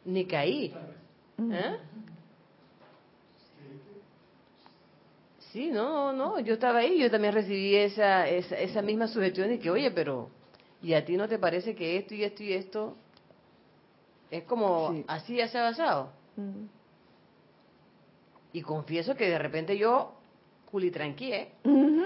ni 0.04 0.26
caí. 0.26 0.74
¿Eh? 1.38 1.76
Sí, 5.52 5.70
no, 5.70 6.12
no, 6.12 6.38
yo 6.38 6.54
estaba 6.54 6.78
ahí, 6.80 6.98
yo 6.98 7.10
también 7.10 7.34
recibí 7.34 7.74
esa, 7.74 8.28
esa, 8.28 8.56
esa 8.56 8.82
misma 8.82 9.08
sugestión 9.08 9.48
de 9.48 9.58
que, 9.58 9.70
oye, 9.70 9.90
pero, 9.90 10.30
¿y 10.80 10.94
a 10.94 11.04
ti 11.04 11.16
no 11.16 11.28
te 11.28 11.38
parece 11.38 11.74
que 11.74 11.96
esto 11.96 12.14
y 12.14 12.22
esto 12.22 12.42
y 12.44 12.52
esto 12.52 12.96
es 14.30 14.44
como 14.44 14.92
Sí. 14.92 15.04
así 15.08 15.36
ya 15.36 15.48
se 15.48 15.58
ha 15.58 15.62
basado? 15.62 16.12
Y 18.52 18.62
confieso 18.62 19.14
que 19.16 19.28
de 19.28 19.38
repente 19.38 19.76
yo 19.76 20.12
culitranqué. 20.70 21.52
Ujú. 21.64 22.04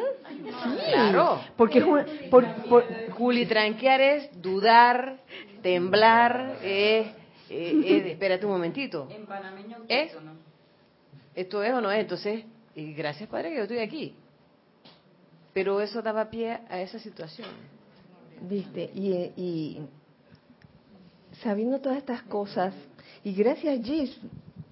Claro. 0.91 1.41
Porque 1.57 1.79
es 1.81 1.85
un- 1.85 2.05
por, 2.31 2.45
por- 2.69 2.85
Culitranquear 3.17 4.01
es 4.01 4.43
dudar, 4.43 5.19
temblar, 5.63 6.59
es, 6.63 7.07
eh, 7.51 7.83
es- 7.85 8.07
espérate 8.07 8.45
un 8.47 8.53
momentito. 8.53 9.07
En 9.11 9.27
panameño, 9.27 9.79
¿Eh? 9.89 10.11
¿no? 10.25 10.33
¿Esto 11.35 11.63
es 11.63 11.73
o 11.73 11.81
no 11.81 11.91
es? 11.91 12.01
Entonces, 12.01 12.45
y 12.75 12.93
gracias 12.95 13.29
Padre 13.29 13.51
que 13.51 13.57
yo 13.57 13.63
estoy 13.63 13.79
aquí. 13.79 14.15
Pero 15.53 15.81
eso 15.81 16.03
daba 16.03 16.29
pie 16.31 16.59
a 16.69 16.81
esa 16.81 16.99
situación. 16.99 17.49
Viste, 18.41 18.91
y, 18.95 19.13
y 19.37 19.81
sabiendo 21.43 21.81
todas 21.81 21.99
estas 21.99 22.23
cosas, 22.23 22.75
y 23.23 23.33
gracias 23.33 23.81
Gis, 23.85 24.19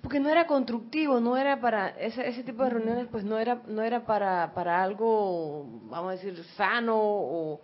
Porque 0.02 0.18
no 0.20 0.28
era 0.28 0.46
constructivo, 0.46 1.20
no 1.20 1.36
era 1.36 1.60
para 1.60 1.90
ese, 1.90 2.28
ese 2.28 2.42
tipo 2.42 2.64
de 2.64 2.70
reuniones, 2.70 3.06
pues 3.10 3.24
no 3.24 3.38
era 3.38 3.62
no 3.68 3.82
era 3.82 4.04
para 4.04 4.52
para 4.52 4.82
algo, 4.82 5.64
vamos 5.84 6.08
a 6.08 6.12
decir, 6.16 6.42
sano 6.56 6.96
o, 6.98 7.60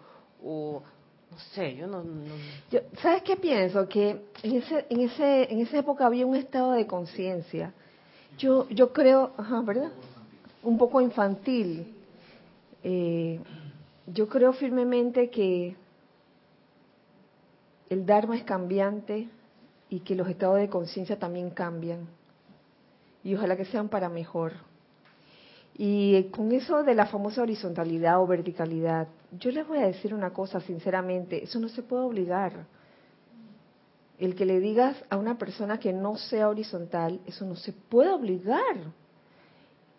no 1.30 1.38
sé, 1.52 1.74
yo 1.74 1.86
no, 1.88 2.02
no- 2.02 2.24
yo, 2.70 2.80
¿sabes 3.02 3.22
qué 3.22 3.36
pienso? 3.36 3.88
Que 3.88 4.22
en 4.42 4.56
ese, 4.56 4.86
en 4.88 5.00
ese, 5.00 5.52
en 5.52 5.60
esa 5.60 5.78
época 5.78 6.06
había 6.06 6.24
un 6.26 6.36
estado 6.36 6.72
de 6.72 6.86
conciencia. 6.86 7.72
Yo, 8.38 8.68
yo 8.68 8.92
creo, 8.92 9.32
ajá, 9.36 9.60
¿verdad? 9.62 9.90
Un 10.62 10.78
poco 10.78 11.00
infantil. 11.00 11.92
Eh, 12.84 13.40
yo 14.06 14.28
creo 14.28 14.52
firmemente 14.52 15.28
que 15.28 15.76
el 17.90 18.06
Dharma 18.06 18.36
es 18.36 18.44
cambiante 18.44 19.28
y 19.90 20.00
que 20.00 20.14
los 20.14 20.28
estados 20.28 20.58
de 20.58 20.68
conciencia 20.68 21.18
también 21.18 21.50
cambian. 21.50 22.06
Y 23.28 23.34
ojalá 23.34 23.58
que 23.58 23.66
sean 23.66 23.90
para 23.90 24.08
mejor. 24.08 24.54
Y 25.76 26.24
con 26.30 26.50
eso 26.50 26.82
de 26.82 26.94
la 26.94 27.04
famosa 27.04 27.42
horizontalidad 27.42 28.22
o 28.22 28.26
verticalidad, 28.26 29.06
yo 29.38 29.50
les 29.50 29.68
voy 29.68 29.80
a 29.80 29.86
decir 29.86 30.14
una 30.14 30.30
cosa 30.30 30.60
sinceramente, 30.60 31.44
eso 31.44 31.60
no 31.60 31.68
se 31.68 31.82
puede 31.82 32.04
obligar. 32.04 32.64
El 34.18 34.34
que 34.34 34.46
le 34.46 34.60
digas 34.60 34.96
a 35.10 35.18
una 35.18 35.36
persona 35.36 35.78
que 35.78 35.92
no 35.92 36.16
sea 36.16 36.48
horizontal, 36.48 37.20
eso 37.26 37.44
no 37.44 37.54
se 37.54 37.74
puede 37.74 38.08
obligar. 38.08 38.94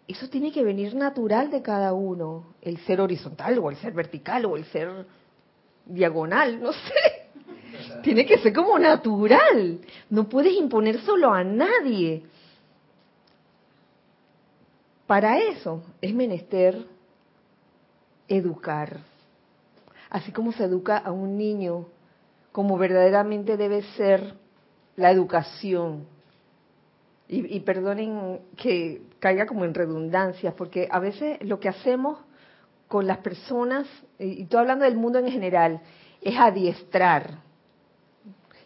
Eso 0.08 0.28
tiene 0.28 0.52
que 0.52 0.64
venir 0.64 0.96
natural 0.96 1.52
de 1.52 1.62
cada 1.62 1.94
uno, 1.94 2.56
el 2.64 2.80
ser 2.80 3.00
horizontal 3.00 3.60
o 3.60 3.70
el 3.70 3.78
ser 3.78 3.94
vertical 3.94 4.44
o 4.46 4.58
el 4.58 4.66
ser 4.66 5.06
diagonal, 5.86 6.60
no 6.60 6.74
sé. 6.74 8.02
Tiene 8.02 8.26
que 8.26 8.40
ser 8.40 8.54
como 8.54 8.80
natural. 8.80 9.82
No 10.10 10.28
puedes 10.28 10.54
imponer 10.54 11.00
solo 11.02 11.32
a 11.32 11.44
nadie. 11.44 12.24
Para 15.10 15.40
eso 15.40 15.82
es 16.04 16.14
menester 16.14 16.86
educar. 18.28 19.00
Así 20.12 20.32
como 20.32 20.52
se 20.52 20.66
educa 20.66 21.00
a 21.00 21.12
un 21.12 21.36
niño, 21.36 21.88
como 22.52 22.78
verdaderamente 22.78 23.58
debe 23.58 23.82
ser 23.98 24.36
la 24.98 25.10
educación. 25.10 26.06
Y, 27.28 27.56
y 27.56 27.60
perdonen 27.62 28.42
que 28.56 29.02
caiga 29.18 29.48
como 29.48 29.66
en 29.66 29.74
redundancias, 29.74 30.54
porque 30.54 30.88
a 30.92 31.00
veces 31.00 31.40
lo 31.42 31.60
que 31.60 31.70
hacemos 31.70 32.20
con 32.88 33.08
las 33.08 33.18
personas, 33.18 33.88
y 34.20 34.44
estoy 34.44 34.60
hablando 34.60 34.86
del 34.86 34.96
mundo 34.96 35.18
en 35.18 35.32
general, 35.32 35.82
es 36.22 36.38
adiestrar, 36.38 37.40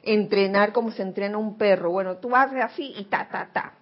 entrenar 0.02 0.74
como 0.74 0.92
se 0.92 1.04
entrena 1.04 1.38
un 1.38 1.58
perro. 1.58 1.92
Bueno, 1.92 2.18
tú 2.18 2.36
haces 2.36 2.62
así 2.62 2.94
y 2.98 3.06
ta, 3.06 3.30
ta, 3.30 3.50
ta 3.54 3.76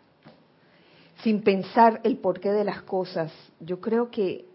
sin 1.23 1.41
pensar 1.41 2.01
el 2.03 2.17
porqué 2.17 2.51
de 2.51 2.63
las 2.63 2.81
cosas. 2.83 3.31
Yo 3.59 3.79
creo 3.79 4.09
que 4.09 4.45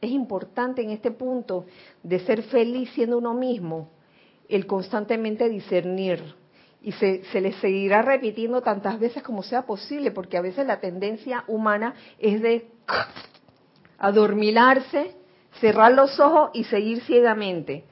es 0.00 0.10
importante 0.10 0.82
en 0.82 0.90
este 0.90 1.10
punto 1.10 1.66
de 2.02 2.20
ser 2.20 2.42
feliz 2.44 2.90
siendo 2.94 3.18
uno 3.18 3.34
mismo, 3.34 3.90
el 4.48 4.66
constantemente 4.66 5.48
discernir. 5.48 6.34
Y 6.82 6.92
se, 6.92 7.24
se 7.24 7.40
le 7.42 7.52
seguirá 7.54 8.00
repitiendo 8.00 8.62
tantas 8.62 8.98
veces 8.98 9.22
como 9.22 9.42
sea 9.42 9.66
posible, 9.66 10.10
porque 10.10 10.38
a 10.38 10.40
veces 10.40 10.66
la 10.66 10.80
tendencia 10.80 11.44
humana 11.46 11.94
es 12.18 12.40
de 12.40 12.68
adormilarse, 13.98 15.14
cerrar 15.60 15.92
los 15.92 16.18
ojos 16.18 16.50
y 16.54 16.64
seguir 16.64 17.02
ciegamente. 17.02 17.84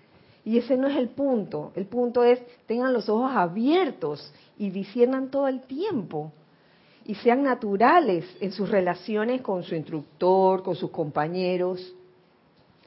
Y 0.45 0.57
ese 0.57 0.79
no 0.79 0.89
es 0.89 0.97
el 0.97 1.11
punto. 1.11 1.73
El 1.77 1.85
punto 1.85 2.25
es 2.25 2.41
tengan 2.67 2.95
los 2.95 3.11
ojos 3.11 3.33
abiertos 3.35 4.33
y 4.57 4.71
disciernan 4.71 5.31
todo 5.31 5.47
el 5.47 5.61
tiempo 5.61 6.33
y 7.09 7.15
sean 7.15 7.43
naturales 7.43 8.27
en 8.39 8.53
sus 8.53 8.69
relaciones 8.69 9.41
con 9.41 9.63
su 9.63 9.75
instructor, 9.75 10.63
con 10.63 10.77
sus 10.77 10.91
compañeros, 10.91 11.95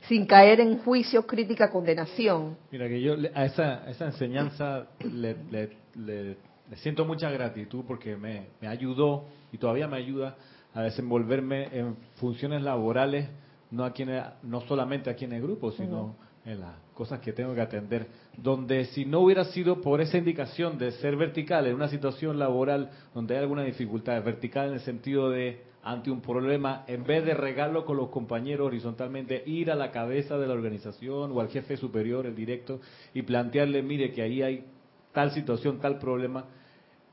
sin 0.01 0.28
caer 0.28 0.59
en 0.59 0.78
juicio, 0.78 1.26
crítica, 1.26 1.72
condenación. 1.72 2.55
Mira 2.72 2.88
que 2.88 3.01
yo 3.01 3.15
a 3.34 3.45
esa, 3.45 3.84
enseñanza 4.05 4.86
le 5.03 6.38
siento 6.76 7.03
mucha 7.03 7.32
gratitud 7.32 7.84
porque 7.88 8.15
me, 8.15 8.49
me 8.61 8.67
ayudó 8.67 9.26
y 9.51 9.57
todavía 9.57 9.88
me 9.88 9.97
ayuda 9.97 10.38
a 10.76 10.84
desenvolverme 10.84 11.76
en 11.76 11.95
funciones 12.17 12.61
laborales, 12.61 13.28
no 13.72 13.84
aquí 13.86 14.03
en 14.03 14.09
el- 14.09 14.24
no 14.43 14.61
solamente 14.61 15.09
aquí 15.09 15.26
en 15.26 15.34
el 15.34 15.41
grupo, 15.41 15.72
sino 15.72 16.15
en 16.45 16.59
las 16.59 16.74
cosas 16.93 17.19
que 17.19 17.34
tengo 17.34 17.53
que 17.53 17.61
atender, 17.61 18.07
donde 18.38 18.86
si 18.86 19.05
no 19.05 19.19
hubiera 19.19 19.45
sido 19.45 19.80
por 19.82 20.01
esa 20.01 20.17
indicación 20.17 20.78
de 20.78 20.91
ser 20.93 21.15
vertical 21.15 21.67
en 21.67 21.76
una 21.76 21.88
situación 21.88 22.39
laboral 22.39 22.89
donde 23.13 23.36
hay 23.36 23.41
alguna 23.41 23.63
dificultad, 23.63 24.24
vertical 24.24 24.67
en 24.69 24.74
el 24.74 24.80
sentido 24.82 25.30
de 25.30 25.63
ante 25.84 26.11
un 26.11 26.22
problema, 26.22 26.84
en 26.88 27.03
vez 27.03 27.26
de 27.26 27.34
regarlo 27.34 27.86
con 27.86 27.97
los 27.97 28.09
compañeros 28.09 28.67
horizontalmente, 28.67 29.41
ir 29.47 29.72
a 29.72 29.76
la 29.76 29.89
cabeza 29.91 30.38
de 30.38 30.45
la 30.47 30.53
organización 30.53 31.32
o 31.32 31.41
al 31.41 31.49
jefe 31.49 31.76
superior, 31.78 32.26
el 32.28 32.36
directo, 32.36 32.80
y 33.15 33.24
plantearle, 33.24 33.82
mire 33.82 34.11
que 34.11 34.22
ahí 34.22 34.43
hay 34.43 34.65
tal 35.11 35.32
situación, 35.32 35.80
tal 35.80 35.97
problema, 35.97 36.45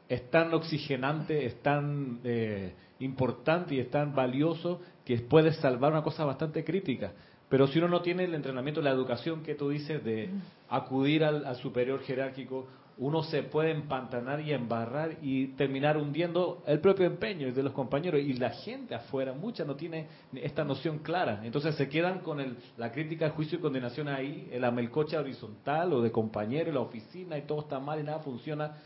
es 0.09 0.31
tan 0.31 0.55
oxigenante, 0.55 1.45
es 1.45 1.61
tan 1.63 2.21
eh, 2.25 2.73
importante 3.01 3.75
y 3.75 3.81
es 3.81 3.91
tan 3.91 4.15
valioso 4.15 4.81
que 5.05 5.19
puede 5.19 5.53
salvar 5.53 5.93
una 5.93 6.03
cosa 6.03 6.25
bastante 6.25 6.65
crítica. 6.65 7.13
Pero 7.49 7.67
si 7.67 7.79
uno 7.79 7.89
no 7.89 8.03
tiene 8.03 8.25
el 8.25 8.35
entrenamiento, 8.35 8.83
la 8.83 8.91
educación 8.91 9.43
que 9.43 9.55
tú 9.55 9.71
dices 9.71 10.05
de 10.05 10.31
acudir 10.69 11.25
al, 11.25 11.47
al 11.47 11.57
superior 11.57 12.01
jerárquico, 12.03 12.67
uno 12.99 13.23
se 13.23 13.45
puede 13.45 13.71
empantanar 13.71 14.41
y 14.41 14.53
embarrar 14.53 15.19
y 15.23 15.49
terminar 15.49 15.97
hundiendo 15.97 16.65
el 16.67 16.81
propio 16.81 17.07
empeño 17.07 17.53
de 17.53 17.63
los 17.63 17.73
compañeros 17.73 18.21
y 18.21 18.33
la 18.35 18.51
gente 18.51 18.95
afuera, 18.95 19.33
mucha 19.33 19.65
no 19.65 19.77
tiene 19.77 20.09
esta 20.35 20.65
noción 20.65 20.99
clara. 20.99 21.41
Entonces 21.45 21.77
se 21.77 21.89
quedan 21.89 22.21
con 22.21 22.41
el, 22.41 22.57
la 22.77 22.91
crítica, 22.91 23.31
juicio 23.31 23.59
y 23.59 23.61
condenación 23.63 24.09
ahí, 24.09 24.49
el 24.51 24.65
amelcocha 24.65 25.21
horizontal 25.21 25.93
o 25.93 26.03
de 26.03 26.11
compañero 26.11 26.73
la 26.73 26.81
oficina 26.81 27.39
y 27.39 27.43
todo 27.43 27.61
está 27.61 27.79
mal 27.79 28.01
y 28.01 28.03
nada 28.03 28.19
funciona. 28.19 28.79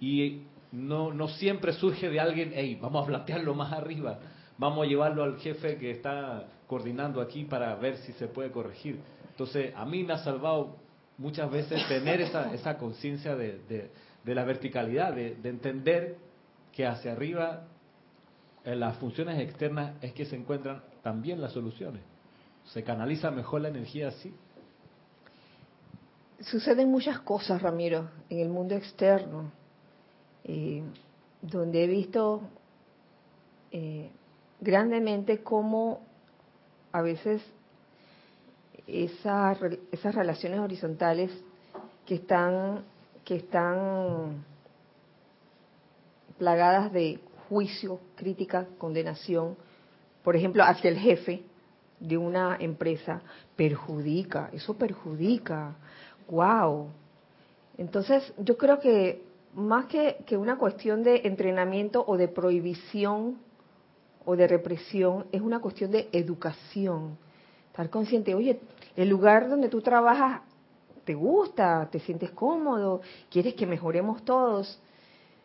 Y 0.00 0.44
no, 0.72 1.12
no 1.12 1.28
siempre 1.28 1.72
surge 1.72 2.08
de 2.08 2.20
alguien, 2.20 2.52
hey, 2.54 2.78
vamos 2.80 3.04
a 3.04 3.06
plantearlo 3.06 3.54
más 3.54 3.72
arriba, 3.72 4.18
vamos 4.58 4.86
a 4.86 4.88
llevarlo 4.88 5.24
al 5.24 5.38
jefe 5.38 5.76
que 5.76 5.90
está 5.90 6.46
coordinando 6.66 7.20
aquí 7.20 7.44
para 7.44 7.74
ver 7.76 7.96
si 7.98 8.12
se 8.12 8.28
puede 8.28 8.50
corregir. 8.50 9.00
Entonces, 9.30 9.72
a 9.74 9.84
mí 9.84 10.04
me 10.04 10.12
ha 10.12 10.18
salvado 10.18 10.76
muchas 11.18 11.50
veces 11.50 11.86
tener 11.88 12.20
esa, 12.20 12.52
esa 12.54 12.78
conciencia 12.78 13.34
de, 13.34 13.90
la 14.24 14.44
verticalidad, 14.44 15.14
de, 15.14 15.34
de, 15.34 15.48
entender 15.48 16.16
que 16.72 16.86
hacia 16.86 17.12
arriba, 17.12 17.64
en 18.64 18.80
las 18.80 18.96
funciones 18.98 19.40
externas, 19.40 19.94
es 20.02 20.12
que 20.12 20.24
se 20.24 20.36
encuentran 20.36 20.82
también 21.02 21.40
las 21.40 21.52
soluciones. 21.52 22.02
Se 22.66 22.84
canaliza 22.84 23.30
mejor 23.30 23.62
la 23.62 23.68
energía 23.68 24.08
así. 24.08 24.34
Suceden 26.40 26.90
muchas 26.90 27.20
cosas, 27.20 27.60
Ramiro, 27.60 28.08
en 28.28 28.40
el 28.40 28.48
mundo 28.48 28.74
externo, 28.74 29.52
eh, 30.52 30.82
donde 31.42 31.84
he 31.84 31.86
visto 31.86 32.42
eh, 33.70 34.10
grandemente 34.60 35.44
cómo 35.44 36.00
a 36.90 37.02
veces 37.02 37.40
esa, 38.88 39.56
esas 39.92 40.12
relaciones 40.12 40.58
horizontales 40.58 41.30
que 42.04 42.16
están, 42.16 42.82
que 43.24 43.36
están 43.36 44.44
plagadas 46.36 46.92
de 46.92 47.20
juicio, 47.48 48.00
crítica, 48.16 48.66
condenación, 48.76 49.56
por 50.24 50.34
ejemplo, 50.34 50.64
hacia 50.64 50.90
el 50.90 50.98
jefe 50.98 51.44
de 52.00 52.18
una 52.18 52.56
empresa, 52.58 53.22
perjudica, 53.54 54.50
eso 54.52 54.74
perjudica, 54.74 55.76
wow. 56.28 56.88
Entonces, 57.78 58.32
yo 58.36 58.58
creo 58.58 58.80
que 58.80 59.29
más 59.54 59.86
que, 59.86 60.18
que 60.26 60.36
una 60.36 60.56
cuestión 60.56 61.02
de 61.02 61.22
entrenamiento 61.24 62.04
o 62.06 62.16
de 62.16 62.28
prohibición 62.28 63.38
o 64.24 64.36
de 64.36 64.46
represión, 64.46 65.26
es 65.32 65.40
una 65.40 65.60
cuestión 65.60 65.90
de 65.90 66.08
educación. 66.12 67.18
Estar 67.68 67.90
consciente, 67.90 68.34
oye, 68.34 68.60
el 68.96 69.08
lugar 69.08 69.48
donde 69.48 69.68
tú 69.68 69.80
trabajas 69.80 70.42
te 71.04 71.14
gusta, 71.14 71.88
te 71.90 71.98
sientes 72.00 72.30
cómodo, 72.30 73.00
quieres 73.30 73.54
que 73.54 73.66
mejoremos 73.66 74.24
todos. 74.24 74.80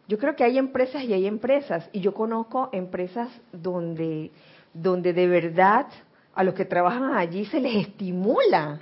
Yo 0.07 0.17
creo 0.17 0.35
que 0.35 0.43
hay 0.43 0.57
empresas 0.57 1.03
y 1.03 1.13
hay 1.13 1.25
empresas, 1.25 1.89
y 1.91 2.01
yo 2.01 2.13
conozco 2.13 2.69
empresas 2.71 3.29
donde, 3.51 4.31
donde 4.73 5.13
de 5.13 5.27
verdad 5.27 5.87
a 6.35 6.43
los 6.43 6.53
que 6.53 6.65
trabajan 6.65 7.15
allí 7.15 7.45
se 7.45 7.59
les 7.59 7.87
estimula. 7.87 8.79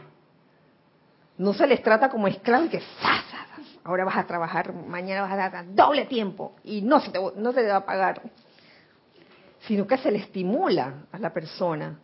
No 1.38 1.54
se 1.54 1.66
les 1.68 1.82
trata 1.82 2.10
como 2.10 2.28
esclavos 2.28 2.70
que 2.70 2.82
ahora 3.84 4.06
vas 4.06 4.18
a 4.18 4.26
trabajar, 4.26 4.74
mañana 4.74 5.22
vas 5.22 5.32
a 5.34 5.50
dar 5.50 5.76
doble 5.76 6.06
tiempo 6.06 6.56
y 6.64 6.82
no 6.82 7.00
se 7.00 7.12
te, 7.12 7.20
no 7.20 7.52
se 7.52 7.62
te 7.62 7.68
va 7.68 7.78
a 7.78 7.86
pagar, 7.86 8.22
sino 9.68 9.86
que 9.88 9.98
se 9.98 10.12
le 10.12 10.20
estimula 10.20 11.06
a 11.12 11.20
la 11.20 11.34
persona 11.34 12.00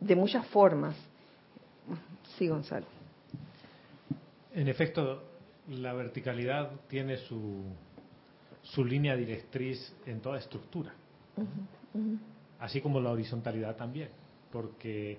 de 0.00 0.16
muchas 0.16 0.46
formas. 0.48 0.96
Sí, 2.36 2.48
Gonzalo. 2.48 2.86
En 4.52 4.68
efecto, 4.68 5.22
la 5.68 5.92
verticalidad 5.92 6.70
tiene 6.88 7.16
su, 7.16 7.64
su 8.62 8.84
línea 8.84 9.16
directriz 9.16 9.94
en 10.06 10.20
toda 10.20 10.38
estructura, 10.38 10.92
así 12.60 12.80
como 12.80 13.00
la 13.00 13.10
horizontalidad 13.10 13.76
también, 13.76 14.10
porque 14.52 15.18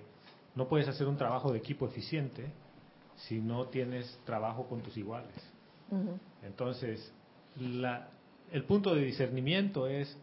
no 0.54 0.68
puedes 0.68 0.88
hacer 0.88 1.06
un 1.06 1.16
trabajo 1.16 1.52
de 1.52 1.58
equipo 1.58 1.86
eficiente 1.86 2.46
si 3.16 3.40
no 3.40 3.66
tienes 3.66 4.18
trabajo 4.24 4.66
con 4.66 4.80
tus 4.80 4.96
iguales. 4.96 5.34
Entonces, 6.42 7.12
la, 7.56 8.08
el 8.52 8.64
punto 8.64 8.94
de 8.94 9.02
discernimiento 9.02 9.86
es 9.86 10.16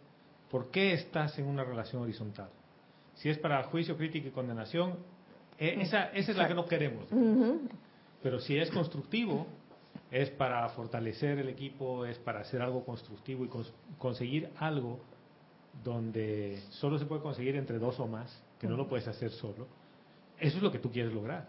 por 0.50 0.72
qué 0.72 0.94
estás 0.94 1.38
en 1.40 1.46
una 1.46 1.64
relación 1.64 2.02
horizontal. 2.02 2.50
Si 3.16 3.30
es 3.30 3.38
para 3.38 3.64
juicio, 3.64 3.98
crítica 3.98 4.28
y 4.28 4.32
condenación, 4.32 4.98
e, 5.58 5.82
esa, 5.82 6.06
esa 6.12 6.32
es 6.32 6.38
la 6.38 6.48
que 6.48 6.54
no 6.54 6.66
queremos. 6.66 7.08
Pero 8.22 8.40
si 8.40 8.58
es 8.58 8.70
constructivo, 8.72 9.48
es 10.12 10.30
para 10.30 10.68
fortalecer 10.70 11.40
el 11.40 11.50
equipo, 11.50 12.06
es 12.06 12.18
para 12.20 12.42
hacer 12.42 12.62
algo 12.62 12.86
constructivo 12.86 13.46
y 13.46 13.50
conseguir 13.98 14.50
algo 14.58 15.00
donde 15.84 16.62
solo 16.70 17.00
se 17.00 17.06
puede 17.06 17.22
conseguir 17.22 17.56
entre 17.56 17.80
dos 17.80 18.00
o 18.00 18.08
más, 18.08 18.44
que 18.60 18.68
no 18.68 18.78
lo 18.78 18.88
puedes 18.88 19.08
hacer 19.08 19.32
solo. 19.32 19.68
Eso 20.40 20.58
es 20.58 20.64
lo 20.64 20.72
que 20.72 20.80
tú 20.80 20.92
quieres 20.92 21.14
lograr. 21.14 21.48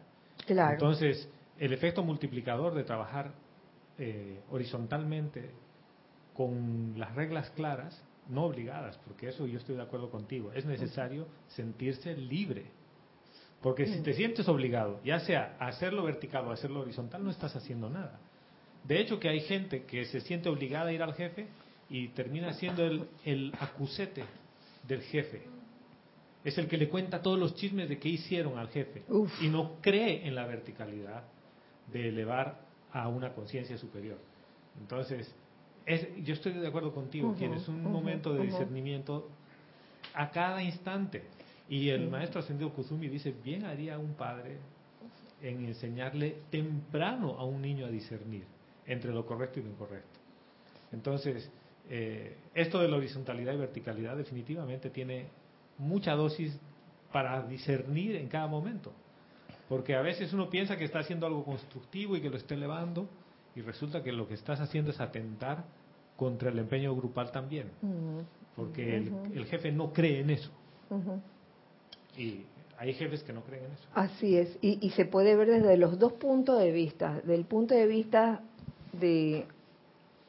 Entonces, 0.73 1.29
el 1.59 1.73
efecto 1.73 2.03
multiplicador 2.03 2.75
de 2.75 2.85
trabajar 2.85 3.33
eh, 3.99 4.41
horizontalmente 4.51 5.51
con 6.35 6.95
las 6.97 7.15
reglas 7.15 7.51
claras, 7.51 8.03
no 8.29 8.45
obligadas, 8.45 8.99
porque 9.07 9.29
eso 9.29 9.47
yo 9.47 9.59
estoy 9.59 9.77
de 9.77 9.83
acuerdo 9.83 10.11
contigo, 10.11 10.53
es 10.53 10.65
necesario 10.65 11.27
sentirse 11.49 12.17
libre. 12.17 12.65
Porque 13.63 13.87
si 13.87 14.03
te 14.03 14.13
sientes 14.13 14.47
obligado, 14.49 15.01
ya 15.05 15.21
sea 15.21 15.57
a 15.59 15.69
hacerlo 15.69 16.05
vertical 16.05 16.47
o 16.47 16.51
a 16.51 16.55
hacerlo 16.55 16.81
horizontal, 16.81 17.25
no 17.25 17.31
estás 17.31 17.57
haciendo 17.57 17.89
nada. 17.89 18.19
De 18.83 19.01
hecho, 19.01 19.19
que 19.19 19.29
hay 19.31 19.41
gente 19.41 19.85
que 19.85 20.05
se 20.05 20.21
siente 20.21 20.51
obligada 20.51 20.91
a 20.91 20.93
ir 20.93 21.03
al 21.03 21.15
jefe 21.15 21.47
y 21.89 22.09
termina 22.09 22.53
siendo 22.55 22.85
el, 22.85 23.09
el 23.25 23.53
acusete 23.59 24.25
del 24.87 25.01
jefe. 25.03 25.43
Es 26.45 26.59
el 26.59 26.69
que 26.69 26.77
le 26.77 26.91
cuenta 26.91 27.23
todos 27.23 27.39
los 27.39 27.55
chismes 27.55 27.89
de 27.89 27.99
qué 27.99 28.11
hicieron 28.11 28.59
al 28.59 28.69
jefe. 28.69 29.03
Y 29.41 29.49
no 29.49 29.81
cree 29.81 30.27
en 30.27 30.35
la 30.35 30.45
verticalidad 30.47 31.25
de 31.91 32.09
elevar 32.09 32.61
a 32.95 33.09
una 33.09 33.35
conciencia 33.35 33.77
superior. 33.77 34.19
Entonces, 34.81 35.35
es, 35.85 36.09
yo 36.25 36.33
estoy 36.33 36.53
de 36.53 36.67
acuerdo 36.67 36.95
contigo, 36.95 37.35
tienes 37.37 37.69
un 37.69 37.83
momento 37.83 38.33
de 38.33 38.45
discernimiento 38.45 39.29
a 40.15 40.31
cada 40.31 40.63
instante. 40.63 41.25
Y 41.69 41.89
el 41.89 42.09
maestro 42.09 42.41
ascendido 42.41 42.73
Kuzumi 42.73 43.09
dice, 43.09 43.35
bien 43.45 43.65
haría 43.65 43.99
un 43.99 44.15
padre 44.15 44.59
en 45.43 45.67
enseñarle 45.67 46.37
temprano 46.51 47.37
a 47.37 47.45
un 47.45 47.61
niño 47.61 47.85
a 47.85 47.91
discernir 47.91 48.45
entre 48.87 49.13
lo 49.13 49.27
correcto 49.27 49.61
y 49.61 49.65
lo 49.65 49.71
incorrecto. 49.71 50.21
Entonces, 50.93 51.51
eh, 51.91 52.37
esto 52.55 52.81
de 52.81 52.89
la 52.89 52.97
horizontalidad 52.97 53.55
y 53.55 53.57
verticalidad 53.57 54.17
definitivamente 54.17 54.91
tiene 54.91 55.27
mucha 55.79 56.13
dosis 56.13 56.57
para 57.13 57.43
discernir 57.43 58.17
en 58.17 58.29
cada 58.29 58.47
momento. 58.47 58.93
Porque 59.69 59.95
a 59.95 60.03
veces 60.03 60.33
uno 60.33 60.51
piensa 60.51 60.77
que 60.77 60.85
está 60.85 61.01
haciendo 61.01 61.27
algo 61.27 61.45
constructivo 61.45 62.17
y 62.17 62.21
que 62.21 62.31
lo 62.31 62.37
está 62.37 62.55
elevando, 62.55 63.09
y 63.57 63.63
resulta 63.63 64.03
que 64.03 64.13
lo 64.13 64.27
que 64.29 64.35
estás 64.35 64.61
haciendo 64.61 64.91
es 64.91 65.01
atentar 65.01 65.65
contra 66.17 66.51
el 66.51 66.59
empeño 66.59 66.95
grupal 66.95 67.31
también. 67.31 67.71
Porque 68.57 68.97
el, 68.97 69.47
jefe 69.47 69.73
no 69.73 69.93
cree 69.93 70.21
en 70.21 70.31
eso. 70.31 70.51
Y 72.17 72.43
hay 72.79 72.93
jefes 72.95 73.23
que 73.23 73.33
no 73.33 73.43
creen 73.43 73.65
en 73.65 73.73
eso. 73.73 73.89
Así 73.95 74.37
es, 74.37 74.59
y, 74.61 74.91
se 74.91 75.05
puede 75.05 75.37
ver 75.37 75.49
desde 75.49 75.77
los 75.77 75.99
dos 75.99 76.13
puntos 76.15 76.59
de 76.59 76.73
vista. 76.73 77.21
Del 77.23 77.45
punto 77.45 77.75
de 77.75 77.87
vista 77.87 78.43
de 78.93 79.47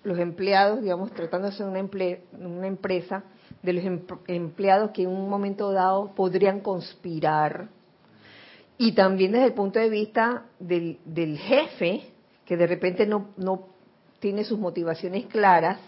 los 0.03 0.17
empleados, 0.19 0.81
digamos, 0.81 1.11
tratándose 1.11 1.63
de 1.63 1.69
una, 1.69 2.47
una 2.47 2.67
empresa, 2.67 3.23
de 3.61 3.73
los 3.73 3.83
empleados 4.27 4.91
que 4.91 5.03
en 5.03 5.09
un 5.09 5.29
momento 5.29 5.71
dado 5.71 6.13
podrían 6.13 6.61
conspirar 6.61 7.69
y 8.77 8.93
también 8.93 9.31
desde 9.31 9.47
el 9.47 9.53
punto 9.53 9.79
de 9.79 9.89
vista 9.89 10.45
del, 10.59 10.99
del 11.05 11.37
jefe, 11.37 12.09
que 12.45 12.57
de 12.57 12.67
repente 12.67 13.05
no, 13.05 13.29
no 13.37 13.67
tiene 14.19 14.43
sus 14.43 14.59
motivaciones 14.59 15.25
claras, 15.27 15.79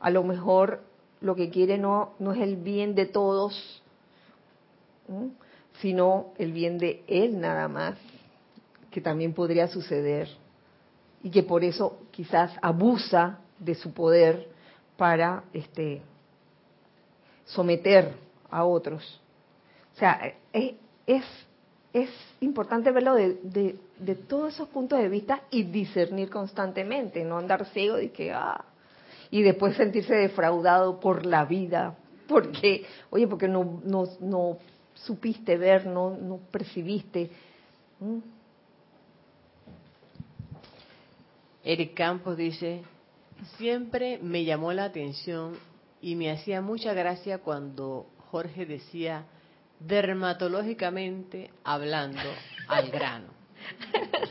a 0.00 0.10
lo 0.10 0.22
mejor 0.22 0.82
lo 1.20 1.34
que 1.34 1.50
quiere 1.50 1.78
no, 1.78 2.14
no 2.18 2.32
es 2.32 2.40
el 2.40 2.56
bien 2.56 2.94
de 2.94 3.06
todos, 3.06 3.82
sino 5.80 6.32
el 6.38 6.52
bien 6.52 6.78
de 6.78 7.02
él 7.06 7.40
nada 7.40 7.68
más, 7.68 7.96
que 8.90 9.00
también 9.00 9.32
podría 9.32 9.68
suceder 9.68 10.28
y 11.22 11.30
que 11.30 11.42
por 11.42 11.64
eso 11.64 11.98
quizás 12.10 12.52
abusa 12.62 13.40
de 13.58 13.74
su 13.74 13.92
poder 13.92 14.48
para 14.96 15.44
este 15.52 16.02
someter 17.44 18.14
a 18.50 18.64
otros. 18.64 19.20
O 19.94 19.98
sea, 19.98 20.34
es, 20.52 21.24
es 22.02 22.10
importante 22.40 22.90
verlo 22.90 23.14
de, 23.14 23.38
de, 23.42 23.78
de, 23.98 24.14
todos 24.14 24.52
esos 24.52 24.68
puntos 24.68 24.98
de 24.98 25.08
vista 25.08 25.42
y 25.50 25.62
discernir 25.62 26.28
constantemente, 26.28 27.24
no 27.24 27.38
andar 27.38 27.64
ciego 27.66 27.96
de 27.96 28.10
que, 28.10 28.32
ah, 28.32 28.64
y 29.30 29.42
después 29.42 29.76
sentirse 29.76 30.14
defraudado 30.14 31.00
por 31.00 31.24
la 31.24 31.46
vida, 31.46 31.96
porque, 32.28 32.84
oye, 33.08 33.26
porque 33.26 33.48
no, 33.48 33.80
no, 33.82 34.04
no 34.20 34.58
supiste 34.92 35.56
ver, 35.56 35.86
no, 35.86 36.10
no 36.10 36.38
percibiste. 36.50 37.30
¿Mm? 37.98 38.18
Eric 41.64 41.94
Campos 41.94 42.36
dice, 42.36 42.82
siempre 43.56 44.18
me 44.18 44.44
llamó 44.44 44.72
la 44.72 44.84
atención 44.84 45.54
y 46.02 46.14
me 46.14 46.30
hacía 46.30 46.60
mucha 46.60 46.92
gracia 46.92 47.38
cuando 47.38 48.06
Jorge 48.30 48.66
decía, 48.66 49.24
dermatológicamente 49.80 51.50
hablando 51.64 52.20
al 52.68 52.90
grano. 52.90 53.26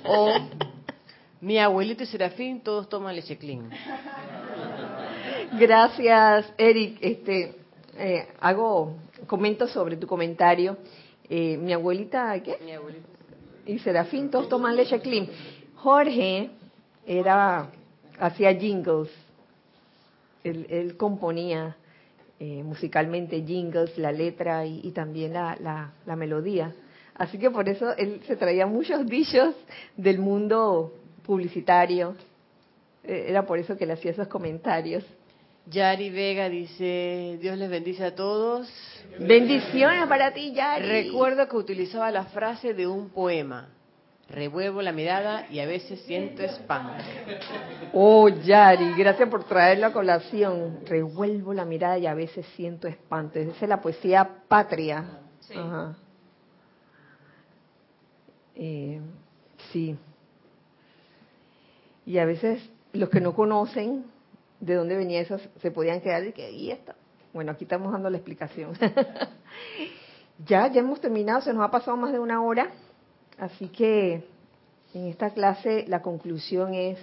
O 0.08 0.32
mi 1.42 1.58
abuelito 1.58 2.04
y 2.04 2.06
Serafín 2.06 2.62
todos 2.62 2.88
toman 2.88 3.16
leche 3.16 3.38
clean. 3.38 3.70
Gracias, 5.60 6.54
Eric. 6.58 6.98
Este, 7.02 7.56
eh, 7.98 8.28
hago 8.40 8.96
comento 9.28 9.68
sobre 9.68 9.98
tu 9.98 10.08
comentario. 10.08 10.78
Eh, 11.30 11.58
mi 11.58 11.74
abuelita, 11.74 12.40
¿qué? 12.42 12.60
Mi 12.64 12.72
abuelito. 12.72 13.08
Y 13.66 13.80
Serafín 13.80 14.30
todos 14.30 14.48
toman 14.48 14.76
leche 14.76 15.00
clean. 15.00 15.28
Jorge 15.76 16.52
era 17.06 17.70
hacía 18.20 18.54
jingles. 18.58 19.10
Él, 20.44 20.68
él 20.70 20.98
componía 20.98 21.76
eh, 22.40 22.64
musicalmente 22.64 23.42
jingles, 23.44 23.98
la 23.98 24.12
letra 24.12 24.66
y, 24.66 24.82
y 24.84 24.92
también 24.92 25.34
la, 25.34 25.58
la, 25.62 25.94
la, 26.06 26.16
melodía. 26.16 26.74
Así 27.14 27.38
que 27.38 27.50
por 27.50 27.70
eso 27.70 27.96
él 27.96 28.22
se 28.28 28.36
traía 28.36 28.68
muchos 28.68 29.06
dichos 29.08 29.56
del 29.96 30.20
mundo 30.20 30.94
publicitario. 31.26 32.16
Eh, 33.04 33.28
era 33.30 33.46
por 33.46 33.58
eso 33.58 33.78
que 33.78 33.86
le 33.86 33.94
hacía 33.94 34.12
esos 34.12 34.28
comentarios. 34.28 35.06
Yari 35.68 36.10
Vega 36.10 36.50
dice, 36.50 37.40
Dios 37.42 37.58
les 37.58 37.70
bendice 37.70 38.04
a 38.04 38.16
todos. 38.16 38.70
Bendiciones 39.18 40.06
para 40.08 40.34
ti, 40.34 40.54
Yari. 40.54 40.86
Recuerdo 40.86 41.48
que 41.48 41.56
utilizaba 41.56 42.12
la 42.12 42.26
frase 42.26 42.74
de 42.74 42.86
un 42.86 43.10
poema. 43.10 43.70
Revuelvo 44.28 44.82
la 44.82 44.92
mirada 44.92 45.46
y 45.52 45.60
a 45.60 45.68
veces 45.68 46.02
siento 46.02 46.42
espanto. 46.42 47.04
Oh, 47.94 48.28
Yari, 48.28 48.94
gracias 48.96 49.30
por 49.30 49.44
traerlo 49.44 49.86
a 49.86 49.94
colación. 49.94 50.80
Revuelvo 50.86 51.54
la 51.54 51.64
mirada 51.64 51.98
y 52.00 52.08
a 52.08 52.16
veces 52.16 52.46
siento 52.56 52.88
espanto. 52.88 53.38
Esa 53.38 53.52
es 53.62 53.70
la 53.70 53.82
poesía 53.82 54.28
patria. 54.48 55.06
Sí. 55.42 55.54
Ajá. 55.56 55.96
Eh, 58.56 59.00
sí. 59.72 59.96
Y 62.06 62.18
a 62.18 62.26
veces 62.26 62.68
los 62.94 63.10
que 63.10 63.22
no 63.22 63.36
conocen 63.36 64.06
de 64.60 64.76
dónde 64.76 64.96
venía 64.96 65.22
eso 65.22 65.38
se 65.62 65.72
podían 65.72 66.02
quedar 66.02 66.26
y 66.26 66.32
que 66.32 66.46
ahí 66.46 66.72
está. 66.72 66.96
Bueno, 67.34 67.52
aquí 67.52 67.66
estamos 67.66 67.92
dando 67.92 68.10
la 68.10 68.18
explicación. 68.18 68.74
ya, 70.46 70.68
ya 70.68 70.80
hemos 70.80 71.02
terminado, 71.02 71.42
se 71.42 71.54
nos 71.54 71.64
ha 71.64 71.72
pasado 71.72 71.98
más 71.98 72.12
de 72.12 72.20
una 72.20 72.42
hora. 72.42 72.72
Así 73.38 73.68
que 73.68 74.24
en 74.94 75.08
esta 75.08 75.32
clase 75.32 75.86
la 75.88 76.02
conclusión 76.02 76.74
es, 76.74 76.98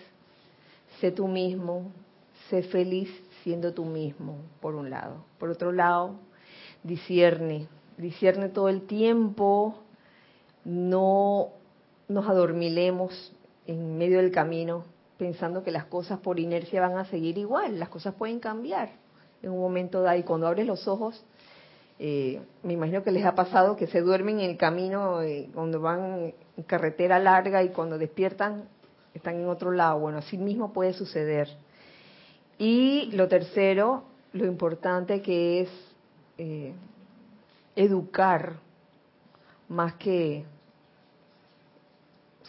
sé 1.00 1.12
tú 1.12 1.28
mismo, 1.28 1.92
sé 2.48 2.62
feliz 2.62 3.10
siendo 3.42 3.74
tú 3.74 3.84
mismo, 3.84 4.36
por 4.60 4.74
un 4.74 4.88
lado. 4.90 5.24
Por 5.38 5.50
otro 5.50 5.72
lado, 5.72 6.14
discierne, 6.82 7.68
discierne 7.96 8.48
todo 8.48 8.68
el 8.68 8.86
tiempo, 8.86 9.78
no 10.64 11.48
nos 12.08 12.28
adormilemos 12.28 13.32
en 13.66 13.98
medio 13.98 14.18
del 14.18 14.30
camino 14.30 14.84
pensando 15.18 15.62
que 15.62 15.70
las 15.70 15.84
cosas 15.84 16.18
por 16.18 16.40
inercia 16.40 16.80
van 16.80 16.98
a 16.98 17.04
seguir 17.04 17.38
igual, 17.38 17.78
las 17.78 17.88
cosas 17.88 18.14
pueden 18.14 18.40
cambiar 18.40 18.90
en 19.42 19.50
un 19.50 19.60
momento 19.60 20.02
dado 20.02 20.18
y 20.18 20.22
cuando 20.22 20.46
abres 20.46 20.66
los 20.66 20.88
ojos 20.88 21.24
eh, 22.04 22.42
me 22.64 22.72
imagino 22.72 23.04
que 23.04 23.12
les 23.12 23.24
ha 23.24 23.36
pasado 23.36 23.76
que 23.76 23.86
se 23.86 24.00
duermen 24.00 24.40
en 24.40 24.50
el 24.50 24.56
camino 24.56 25.22
eh, 25.22 25.48
cuando 25.54 25.80
van 25.80 26.34
en 26.56 26.62
carretera 26.64 27.20
larga 27.20 27.62
y 27.62 27.68
cuando 27.68 27.96
despiertan 27.96 28.64
están 29.14 29.36
en 29.36 29.48
otro 29.48 29.70
lado. 29.70 30.00
Bueno, 30.00 30.18
así 30.18 30.36
mismo 30.36 30.72
puede 30.72 30.94
suceder. 30.94 31.48
Y 32.58 33.12
lo 33.12 33.28
tercero, 33.28 34.02
lo 34.32 34.46
importante 34.46 35.22
que 35.22 35.60
es 35.60 35.68
eh, 36.38 36.72
educar 37.76 38.54
más 39.68 39.94
que 39.94 40.44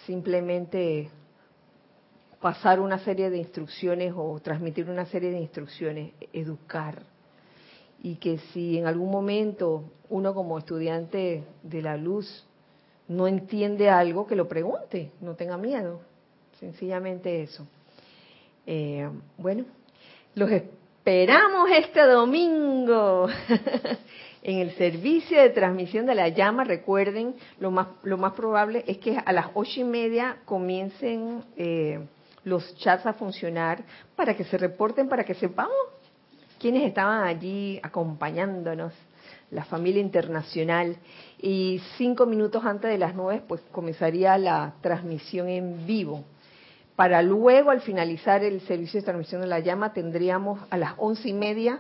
simplemente 0.08 1.12
pasar 2.42 2.80
una 2.80 2.98
serie 2.98 3.30
de 3.30 3.38
instrucciones 3.38 4.16
o 4.18 4.40
transmitir 4.40 4.90
una 4.90 5.06
serie 5.06 5.30
de 5.30 5.42
instrucciones, 5.42 6.12
educar 6.34 7.13
y 8.04 8.18
que 8.18 8.38
si 8.52 8.78
en 8.78 8.86
algún 8.86 9.10
momento 9.10 9.86
uno 10.10 10.36
como 10.36 10.60
estudiante 10.60 11.46
de 11.64 11.82
la 11.82 11.98
luz 11.98 12.46
no 13.08 13.28
entiende 13.28 13.90
algo, 13.90 14.28
que 14.28 14.36
lo 14.36 14.48
pregunte, 14.48 15.12
no 15.22 15.36
tenga 15.36 15.58
miedo, 15.58 16.02
sencillamente 16.60 17.42
eso. 17.42 17.66
Eh, 18.68 19.10
bueno, 19.38 19.66
los 20.36 20.52
esperamos 20.52 21.70
este 21.72 22.02
domingo 22.02 23.28
en 24.44 24.60
el 24.60 24.76
servicio 24.76 25.42
de 25.42 25.50
transmisión 25.50 26.06
de 26.06 26.16
la 26.16 26.28
llama. 26.28 26.66
Recuerden, 26.66 27.36
lo 27.60 27.72
más, 27.72 27.88
lo 28.04 28.18
más 28.18 28.34
probable 28.34 28.84
es 28.86 28.98
que 28.98 29.18
a 29.18 29.32
las 29.32 29.48
ocho 29.54 29.80
y 29.80 29.86
media 29.86 30.38
comiencen 30.46 31.44
eh, 31.56 32.06
los 32.44 32.76
chats 32.76 33.06
a 33.06 33.14
funcionar 33.14 33.84
para 34.16 34.36
que 34.36 34.44
se 34.44 34.58
reporten, 34.58 35.08
para 35.08 35.24
que 35.24 35.36
sepamos 35.36 35.74
quienes 36.64 36.84
estaban 36.84 37.28
allí 37.28 37.78
acompañándonos, 37.84 38.94
la 39.52 39.66
familia 39.66 40.00
internacional. 40.00 40.96
Y 41.38 41.82
cinco 41.98 42.26
minutos 42.26 42.64
antes 42.64 42.90
de 42.90 42.98
las 42.98 43.14
nueve, 43.16 43.44
pues 43.46 43.60
comenzaría 43.74 44.38
la 44.38 44.76
transmisión 44.80 45.50
en 45.50 45.86
vivo. 45.86 46.24
Para 46.96 47.22
luego, 47.22 47.70
al 47.70 47.82
finalizar 47.82 48.46
el 48.46 48.62
servicio 48.62 49.02
de 49.02 49.04
transmisión 49.04 49.42
de 49.42 49.48
la 49.48 49.60
llama, 49.60 49.92
tendríamos 49.92 50.58
a 50.70 50.78
las 50.78 50.94
once 51.00 51.28
y 51.28 51.34
media 51.34 51.80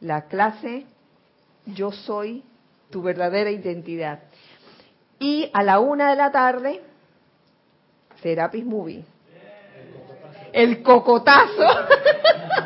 la 0.00 0.22
clase 0.28 0.86
Yo 1.66 1.92
soy 1.92 2.42
tu 2.88 3.02
verdadera 3.02 3.50
identidad. 3.50 4.20
Y 5.18 5.50
a 5.52 5.62
la 5.62 5.78
una 5.78 6.08
de 6.08 6.16
la 6.16 6.32
tarde, 6.32 6.80
Serapis 8.22 8.64
Movie. 8.64 9.04
El 10.54 10.82
cocotazo. 10.82 11.62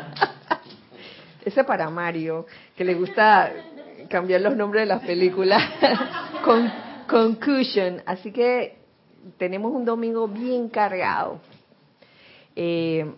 Ese 1.43 1.63
para 1.63 1.89
Mario, 1.89 2.45
que 2.75 2.83
le 2.83 2.93
gusta 2.93 3.51
cambiar 4.09 4.41
los 4.41 4.55
nombres 4.55 4.83
de 4.83 4.85
las 4.87 5.03
películas. 5.03 5.61
con 6.43 6.71
Concussion. 7.07 8.01
Así 8.05 8.31
que 8.31 8.77
tenemos 9.37 9.73
un 9.73 9.85
domingo 9.85 10.27
bien 10.27 10.69
cargado. 10.69 11.39
Eh, 12.55 13.13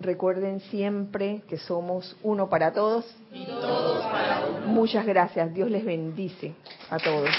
recuerden 0.00 0.60
siempre 0.60 1.42
que 1.48 1.58
somos 1.58 2.16
uno 2.22 2.48
para 2.48 2.72
todos. 2.72 3.04
Y 3.32 3.46
todos 3.46 4.04
para 4.06 4.46
uno. 4.46 4.66
Muchas 4.68 5.04
gracias. 5.06 5.52
Dios 5.52 5.70
les 5.70 5.84
bendice 5.84 6.54
a 6.90 6.98
todos. 6.98 7.30